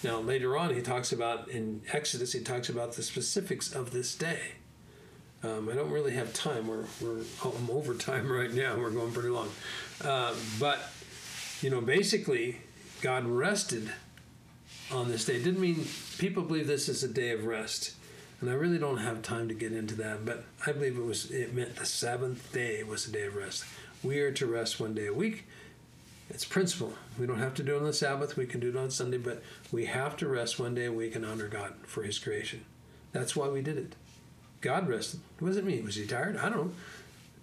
Now, 0.04 0.20
later 0.20 0.58
on, 0.58 0.76
he 0.76 0.82
talks 0.82 1.12
about 1.12 1.48
in 1.50 1.82
Exodus, 1.92 2.34
he 2.34 2.42
talks 2.42 2.70
about 2.70 2.94
the 2.94 3.02
specifics 3.02 3.72
of 3.74 3.92
this 3.92 4.14
day. 4.14 4.54
Um, 5.44 5.70
I 5.70 5.74
don't 5.74 5.92
really 5.92 6.14
have 6.14 6.34
time. 6.34 6.68
We're, 6.68 6.86
we're 7.02 7.22
I'm 7.44 7.70
over 7.70 7.94
time 7.94 8.32
right 8.32 8.52
now. 8.52 8.78
We're 8.78 8.90
going 8.90 9.12
pretty 9.12 9.30
long. 9.30 9.50
Uh, 10.04 10.34
but, 10.60 10.80
you 11.62 11.70
know, 11.70 11.82
basically, 11.82 12.58
God 13.02 13.26
rested 13.26 13.92
on 14.92 15.10
this 15.10 15.26
day. 15.26 15.36
It 15.36 15.44
didn't 15.44 15.62
mean 15.62 15.86
people 16.18 16.44
believe 16.44 16.68
this 16.68 16.90
is 16.90 17.04
a 17.04 17.08
day 17.08 17.32
of 17.32 17.46
rest. 17.46 17.94
And 18.40 18.50
I 18.50 18.54
really 18.54 18.78
don't 18.78 18.98
have 18.98 19.22
time 19.22 19.48
to 19.48 19.54
get 19.54 19.74
into 19.74 19.96
that, 19.96 20.24
but 20.24 20.46
I 20.66 20.72
believe 20.72 20.98
it 20.98 21.04
was 21.04 21.32
it 21.32 21.56
meant 21.56 21.76
the 21.76 21.86
seventh 21.86 22.54
day 22.54 22.84
was 22.84 23.08
a 23.08 23.12
day 23.12 23.26
of 23.26 23.36
rest. 23.36 23.66
We 24.04 24.20
are 24.20 24.32
to 24.34 24.46
rest 24.46 24.80
one 24.80 24.94
day 24.94 25.08
a 25.08 25.14
week. 25.14 25.46
It's 26.30 26.46
principle. 26.46 26.94
We 27.18 27.26
don't 27.26 27.40
have 27.40 27.56
to 27.56 27.64
do 27.64 27.76
it 27.76 27.80
on 27.80 27.86
the 27.86 27.94
Sabbath. 27.94 28.36
We 28.36 28.46
can 28.46 28.60
do 28.60 28.70
it 28.70 28.76
on 28.76 28.92
Sunday, 28.92 29.18
but 29.18 29.42
we 29.72 29.86
have 29.86 30.18
to 30.18 30.28
rest 30.28 30.60
one 30.60 30.76
day 30.76 30.86
a 30.86 30.92
week 30.92 31.16
and 31.16 31.26
honor 31.26 31.48
God 31.48 31.74
for 31.84 32.04
His 32.04 32.20
creation. 32.20 32.66
That's 33.12 33.36
why 33.36 33.48
we 33.48 33.62
did 33.62 33.78
it. 33.78 33.96
God 34.62 34.88
rested. 34.88 35.20
What 35.40 35.50
does 35.50 35.58
it 35.58 35.66
mean? 35.66 35.86
Was 35.86 35.96
he 35.96 36.06
tired? 36.06 36.38
I 36.38 36.50
don't 36.50 36.68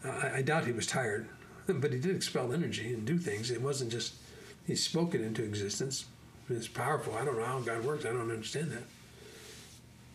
know. 0.04 0.10
I, 0.10 0.38
I 0.38 0.42
doubt 0.42 0.66
he 0.66 0.72
was 0.72 0.86
tired, 0.86 1.28
but 1.66 1.92
he 1.92 1.98
did 1.98 2.16
expel 2.16 2.52
energy 2.52 2.92
and 2.92 3.04
do 3.04 3.18
things. 3.18 3.50
It 3.50 3.62
wasn't 3.62 3.92
just 3.92 4.14
he 4.66 4.74
spoke 4.74 5.14
it 5.14 5.20
into 5.20 5.42
existence. 5.42 6.06
It's 6.48 6.68
powerful. 6.68 7.14
I 7.14 7.24
don't 7.24 7.38
know 7.38 7.44
how 7.44 7.60
God 7.60 7.84
works. 7.84 8.04
I 8.04 8.10
don't 8.10 8.30
understand 8.30 8.70
that. 8.72 8.82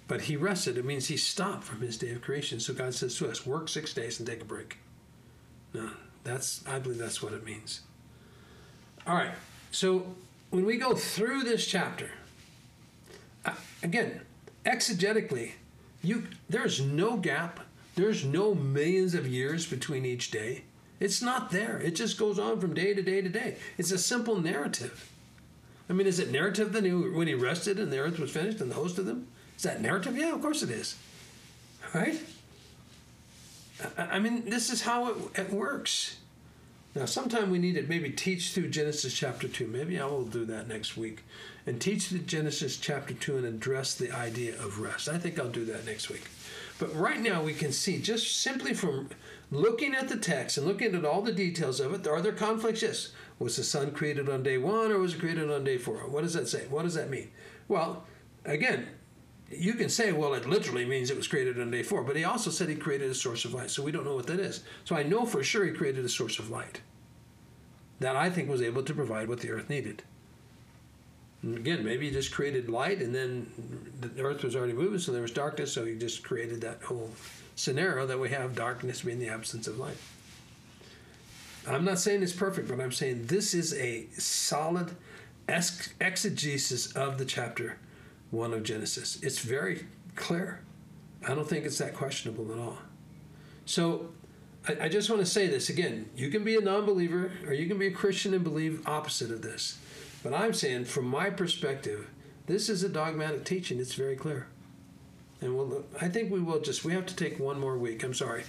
But 0.08 0.22
he 0.22 0.36
rested. 0.36 0.78
It 0.78 0.86
means 0.86 1.08
he 1.08 1.18
stopped 1.18 1.64
from 1.64 1.82
his 1.82 1.98
day 1.98 2.12
of 2.12 2.22
creation. 2.22 2.60
So 2.60 2.74
God 2.74 2.94
says 2.94 3.16
to 3.18 3.30
us, 3.30 3.46
work 3.46 3.70
six 3.70 3.94
days 3.94 4.20
and 4.20 4.28
take 4.28 4.42
a 4.42 4.46
break. 4.46 4.78
No, 5.74 5.90
that's 6.24 6.66
I 6.68 6.80
believe 6.80 6.98
that's 6.98 7.22
what 7.22 7.34
it 7.34 7.46
means. 7.46 7.82
All 9.06 9.16
right. 9.16 9.32
So 9.72 10.16
when 10.50 10.66
we 10.66 10.78
go 10.78 10.96
through 10.96 11.44
this 11.44 11.66
chapter, 11.66 12.10
uh, 13.46 13.54
again, 13.84 14.22
exegetically, 14.66 15.52
you 16.02 16.28
there's 16.50 16.82
no 16.82 17.18
gap. 17.18 17.60
There's 17.96 18.24
no 18.24 18.56
millions 18.56 19.14
of 19.14 19.28
years 19.28 19.66
between 19.66 20.06
each 20.06 20.32
day. 20.32 20.64
It's 21.00 21.22
not 21.22 21.52
there. 21.52 21.80
It 21.80 21.92
just 21.92 22.18
goes 22.18 22.40
on 22.40 22.60
from 22.60 22.74
day 22.74 22.94
to 22.94 23.02
day 23.02 23.22
to 23.22 23.30
day. 23.30 23.58
It's 23.78 23.92
a 23.92 23.98
simple 23.98 24.40
narrative. 24.40 25.10
I 25.90 25.94
mean, 25.94 26.08
is 26.08 26.20
it 26.20 26.32
narrative 26.32 26.72
that 26.74 26.84
he, 26.84 26.92
when 26.94 27.28
he 27.28 27.34
rested 27.34 27.80
and 27.80 27.92
the 27.92 28.00
earth 28.00 28.20
was 28.20 28.32
finished 28.32 28.62
and 28.62 28.70
the 28.70 28.76
host 28.76 28.98
of 29.00 29.06
them? 29.06 29.28
Is 29.58 29.64
that 29.64 29.82
narrative? 29.82 30.16
Yeah, 30.16 30.36
of 30.36 30.42
course 30.42 30.62
it 30.62 30.70
is. 30.70 30.96
Right? 31.94 32.22
I 33.98 34.20
mean, 34.20 34.50
this 34.50 34.70
is 34.70 34.82
how 34.82 35.10
it, 35.10 35.18
it 35.36 35.50
works. 35.52 36.19
Now, 36.96 37.06
sometime 37.06 37.52
we 37.52 37.60
need 37.60 37.76
to 37.76 37.84
maybe 37.84 38.10
teach 38.10 38.52
through 38.52 38.70
Genesis 38.70 39.14
chapter 39.14 39.48
2. 39.48 39.68
Maybe 39.68 40.00
I 40.00 40.06
will 40.06 40.26
do 40.26 40.44
that 40.46 40.68
next 40.68 40.98
week 40.98 41.24
and 41.68 41.80
teach 41.80 42.10
the 42.10 42.18
Genesis 42.18 42.78
chapter 42.78 43.14
2 43.14 43.38
and 43.38 43.46
address 43.46 43.94
the 43.94 44.12
idea 44.12 44.56
of 44.56 44.80
rest. 44.80 45.08
I 45.08 45.20
think 45.20 45.40
I'll 45.40 45.50
do 45.50 45.66
that 45.66 45.86
next 45.86 46.10
week. 46.10 46.24
But 46.80 46.96
right 46.96 47.20
now, 47.20 47.44
we 47.44 47.54
can 47.54 47.72
see 47.72 48.02
just 48.02 48.42
simply 48.42 48.74
from 48.74 49.10
looking 49.52 49.94
at 49.94 50.10
the 50.10 50.18
text 50.18 50.58
and 50.58 50.66
looking 50.66 50.96
at 50.96 51.06
all 51.06 51.22
the 51.22 51.32
details 51.32 51.80
of 51.80 51.94
it, 51.94 52.08
are 52.08 52.22
there 52.22 52.32
conflicts? 52.32 52.82
Yes. 52.82 53.12
Was 53.38 53.56
the 53.56 53.64
sun 53.64 53.92
created 53.92 54.28
on 54.28 54.44
day 54.44 54.58
one 54.58 54.92
or 54.92 54.98
was 54.98 55.14
it 55.14 55.20
created 55.20 55.52
on 55.52 55.64
day 55.64 55.78
four? 55.78 55.98
What 56.10 56.24
does 56.24 56.34
that 56.34 56.50
say? 56.50 56.66
What 56.70 56.84
does 56.84 56.96
that 56.96 57.10
mean? 57.10 57.30
Well, 57.68 58.04
again, 58.46 58.88
you 59.52 59.74
can 59.74 59.90
say, 59.90 60.12
well, 60.12 60.34
it 60.34 60.48
literally 60.48 60.86
means 60.86 61.10
it 61.10 61.18
was 61.18 61.28
created 61.28 61.60
on 61.60 61.72
day 61.72 61.84
four, 61.84 62.04
but 62.04 62.16
he 62.16 62.24
also 62.24 62.52
said 62.52 62.70
he 62.70 62.76
created 62.76 63.10
a 63.10 63.16
source 63.16 63.46
of 63.46 63.54
light, 63.54 63.72
so 63.72 63.84
we 63.84 63.92
don't 63.92 64.06
know 64.06 64.16
what 64.16 64.28
that 64.28 64.40
is. 64.40 64.64
So 64.84 64.96
I 64.96 65.04
know 65.04 65.26
for 65.26 65.44
sure 65.44 65.66
he 65.66 65.72
created 65.72 66.06
a 66.06 66.10
source 66.10 66.40
of 66.40 66.50
light 66.50 66.82
that 68.00 68.16
I 68.16 68.30
think 68.30 68.50
was 68.50 68.62
able 68.62 68.84
to 68.84 68.94
provide 68.94 69.28
what 69.28 69.40
the 69.40 69.52
earth 69.52 69.70
needed. 69.70 70.04
And 71.42 71.58
again, 71.58 71.84
maybe 71.84 72.08
he 72.08 72.12
just 72.12 72.34
created 72.34 72.70
light 72.70 73.02
and 73.02 73.16
then 73.16 73.50
the 74.00 74.24
earth 74.24 74.44
was 74.44 74.56
already 74.56 74.74
moving, 74.74 75.00
so 75.00 75.12
there 75.12 75.22
was 75.22 75.32
darkness, 75.32 75.74
so 75.74 75.86
he 75.86 75.96
just 75.96 76.24
created 76.24 76.62
that 76.62 76.84
whole 76.84 77.12
scenario 77.56 78.06
that 78.06 78.20
we 78.20 78.30
have 78.30 78.56
darkness 78.56 79.02
being 79.02 79.20
the 79.20 79.30
absence 79.30 79.68
of 79.68 79.80
light. 79.80 79.98
I'm 81.68 81.86
not 81.86 82.00
saying 82.00 82.24
it's 82.24 82.34
perfect, 82.34 82.68
but 82.68 82.80
I'm 82.80 82.92
saying 82.92 83.26
this 83.26 83.54
is 83.54 83.74
a 83.74 84.08
solid 84.18 84.96
exegesis 85.48 86.92
of 86.94 87.18
the 87.18 87.26
chapter 87.26 87.78
1 88.32 88.54
of 88.54 88.64
Genesis. 88.64 89.20
It's 89.22 89.40
very 89.40 89.86
clear. 90.16 90.62
I 91.28 91.34
don't 91.34 91.48
think 91.48 91.66
it's 91.66 91.78
that 91.80 91.94
questionable 91.94 92.52
at 92.52 92.60
all. 92.60 92.78
So 93.66 94.10
I, 94.68 94.86
I 94.86 94.90
just 94.90 95.10
want 95.10 95.22
to 95.22 95.26
say 95.26 95.48
this 95.48 95.70
again. 95.70 96.10
You 96.16 96.30
can 96.30 96.44
be 96.44 96.56
a 96.56 96.62
non 96.62 96.86
believer 96.86 97.32
or 97.46 97.54
you 97.54 97.68
can 97.68 97.78
be 97.78 97.88
a 97.88 97.92
Christian 97.92 98.34
and 98.34 98.44
believe 98.44 98.88
opposite 98.88 99.32
of 99.32 99.42
this. 99.42 99.78
But 100.24 100.34
I'm 100.34 100.54
saying, 100.54 100.86
from 100.86 101.06
my 101.06 101.30
perspective, 101.30 102.10
this 102.46 102.70
is 102.70 102.84
a 102.84 102.90
dogmatic 102.90 103.46
teaching. 103.46 103.80
It's 103.80 103.94
very 103.94 104.16
clear. 104.16 104.48
And 105.42 105.56
we'll, 105.56 105.86
I 106.02 106.10
think 106.10 106.32
we 106.32 106.42
will 106.42 106.60
just, 106.60 106.84
we 106.84 106.94
have 106.94 107.06
to 107.06 107.16
take 107.16 107.40
one 107.40 107.60
more 107.60 107.78
week. 107.78 108.04
I'm 108.04 108.14
sorry. 108.14 108.44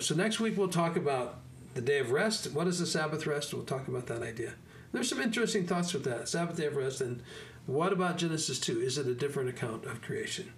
So 0.00 0.14
next 0.14 0.38
week 0.38 0.56
we'll 0.56 0.68
talk 0.68 0.96
about 0.96 1.38
the 1.74 1.80
day 1.80 1.98
of 1.98 2.12
rest. 2.12 2.52
What 2.52 2.66
is 2.68 2.78
the 2.78 2.86
Sabbath 2.86 3.26
rest? 3.26 3.52
We'll 3.52 3.64
talk 3.64 3.88
about 3.88 4.06
that 4.06 4.22
idea. 4.22 4.54
There's 4.92 5.08
some 5.08 5.20
interesting 5.20 5.66
thoughts 5.66 5.92
with 5.92 6.04
that. 6.04 6.28
Sabbath 6.28 6.56
day 6.56 6.66
of 6.66 6.76
rest. 6.76 7.00
And 7.00 7.22
what 7.66 7.92
about 7.92 8.18
Genesis 8.18 8.60
2? 8.60 8.80
Is 8.80 8.98
it 8.98 9.06
a 9.06 9.14
different 9.14 9.48
account 9.48 9.84
of 9.84 10.02
creation? 10.02 10.52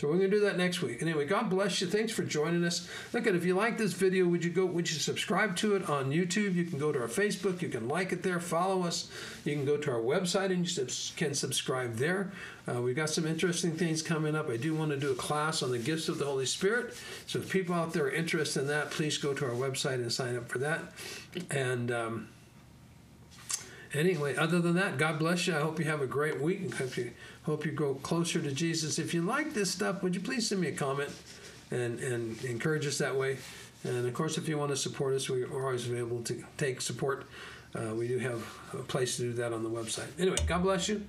So 0.00 0.08
we're 0.08 0.16
going 0.16 0.30
to 0.30 0.36
do 0.38 0.44
that 0.44 0.56
next 0.56 0.80
week. 0.80 1.02
Anyway, 1.02 1.26
God 1.26 1.50
bless 1.50 1.82
you. 1.82 1.86
Thanks 1.86 2.10
for 2.10 2.22
joining 2.22 2.64
us. 2.64 2.88
Look 3.12 3.26
at 3.26 3.34
if 3.34 3.44
you 3.44 3.54
like 3.54 3.76
this 3.76 3.92
video, 3.92 4.26
would 4.28 4.42
you 4.42 4.50
go? 4.50 4.64
Would 4.64 4.90
you 4.90 4.98
subscribe 4.98 5.56
to 5.56 5.76
it 5.76 5.90
on 5.90 6.10
YouTube? 6.10 6.54
You 6.54 6.64
can 6.64 6.78
go 6.78 6.90
to 6.90 6.98
our 7.02 7.06
Facebook. 7.06 7.60
You 7.60 7.68
can 7.68 7.86
like 7.86 8.10
it 8.10 8.22
there. 8.22 8.40
Follow 8.40 8.84
us. 8.84 9.10
You 9.44 9.54
can 9.54 9.66
go 9.66 9.76
to 9.76 9.90
our 9.90 10.00
website 10.00 10.46
and 10.46 10.66
you 10.66 10.86
can 11.18 11.34
subscribe 11.34 11.96
there. 11.96 12.32
Uh, 12.66 12.80
we've 12.80 12.96
got 12.96 13.10
some 13.10 13.26
interesting 13.26 13.72
things 13.72 14.00
coming 14.00 14.34
up. 14.34 14.48
I 14.48 14.56
do 14.56 14.74
want 14.74 14.90
to 14.92 14.96
do 14.96 15.12
a 15.12 15.14
class 15.14 15.62
on 15.62 15.70
the 15.70 15.78
gifts 15.78 16.08
of 16.08 16.16
the 16.16 16.24
Holy 16.24 16.46
Spirit. 16.46 16.94
So 17.26 17.40
if 17.40 17.50
people 17.50 17.74
out 17.74 17.92
there 17.92 18.04
are 18.04 18.10
interested 18.10 18.60
in 18.60 18.68
that, 18.68 18.90
please 18.90 19.18
go 19.18 19.34
to 19.34 19.44
our 19.44 19.52
website 19.52 19.96
and 19.96 20.10
sign 20.10 20.34
up 20.34 20.48
for 20.48 20.60
that. 20.60 20.80
And 21.50 21.90
um, 21.90 22.28
anyway, 23.94 24.36
other 24.36 24.60
than 24.60 24.74
that, 24.74 24.98
God 24.98 25.18
bless 25.18 25.46
you. 25.46 25.56
I 25.56 25.60
hope 25.60 25.78
you 25.78 25.84
have 25.86 26.00
a 26.00 26.06
great 26.06 26.40
week. 26.40 26.60
and 26.60 26.74
Hope 26.74 26.96
you 26.96 27.10
hope 27.42 27.64
you 27.66 27.72
grow 27.72 27.94
closer 27.94 28.40
to 28.40 28.52
Jesus. 28.52 28.98
If 28.98 29.14
you 29.14 29.22
like 29.22 29.54
this 29.54 29.70
stuff, 29.70 30.02
would 30.02 30.14
you 30.14 30.20
please 30.20 30.48
send 30.48 30.60
me 30.60 30.68
a 30.68 30.72
comment 30.72 31.10
and 31.70 31.98
and 32.00 32.42
encourage 32.44 32.86
us 32.86 32.98
that 32.98 33.16
way? 33.16 33.38
And 33.84 34.06
of 34.06 34.12
course, 34.14 34.36
if 34.36 34.48
you 34.48 34.58
want 34.58 34.70
to 34.70 34.76
support 34.76 35.14
us, 35.14 35.28
we 35.30 35.42
are 35.42 35.64
always 35.66 35.88
available 35.88 36.22
to 36.24 36.44
take 36.58 36.80
support. 36.80 37.26
Uh, 37.74 37.94
we 37.94 38.08
do 38.08 38.18
have 38.18 38.44
a 38.74 38.78
place 38.78 39.16
to 39.16 39.22
do 39.22 39.32
that 39.34 39.52
on 39.52 39.62
the 39.62 39.70
website. 39.70 40.08
Anyway, 40.18 40.36
God 40.46 40.62
bless 40.62 40.88
you. 40.88 41.06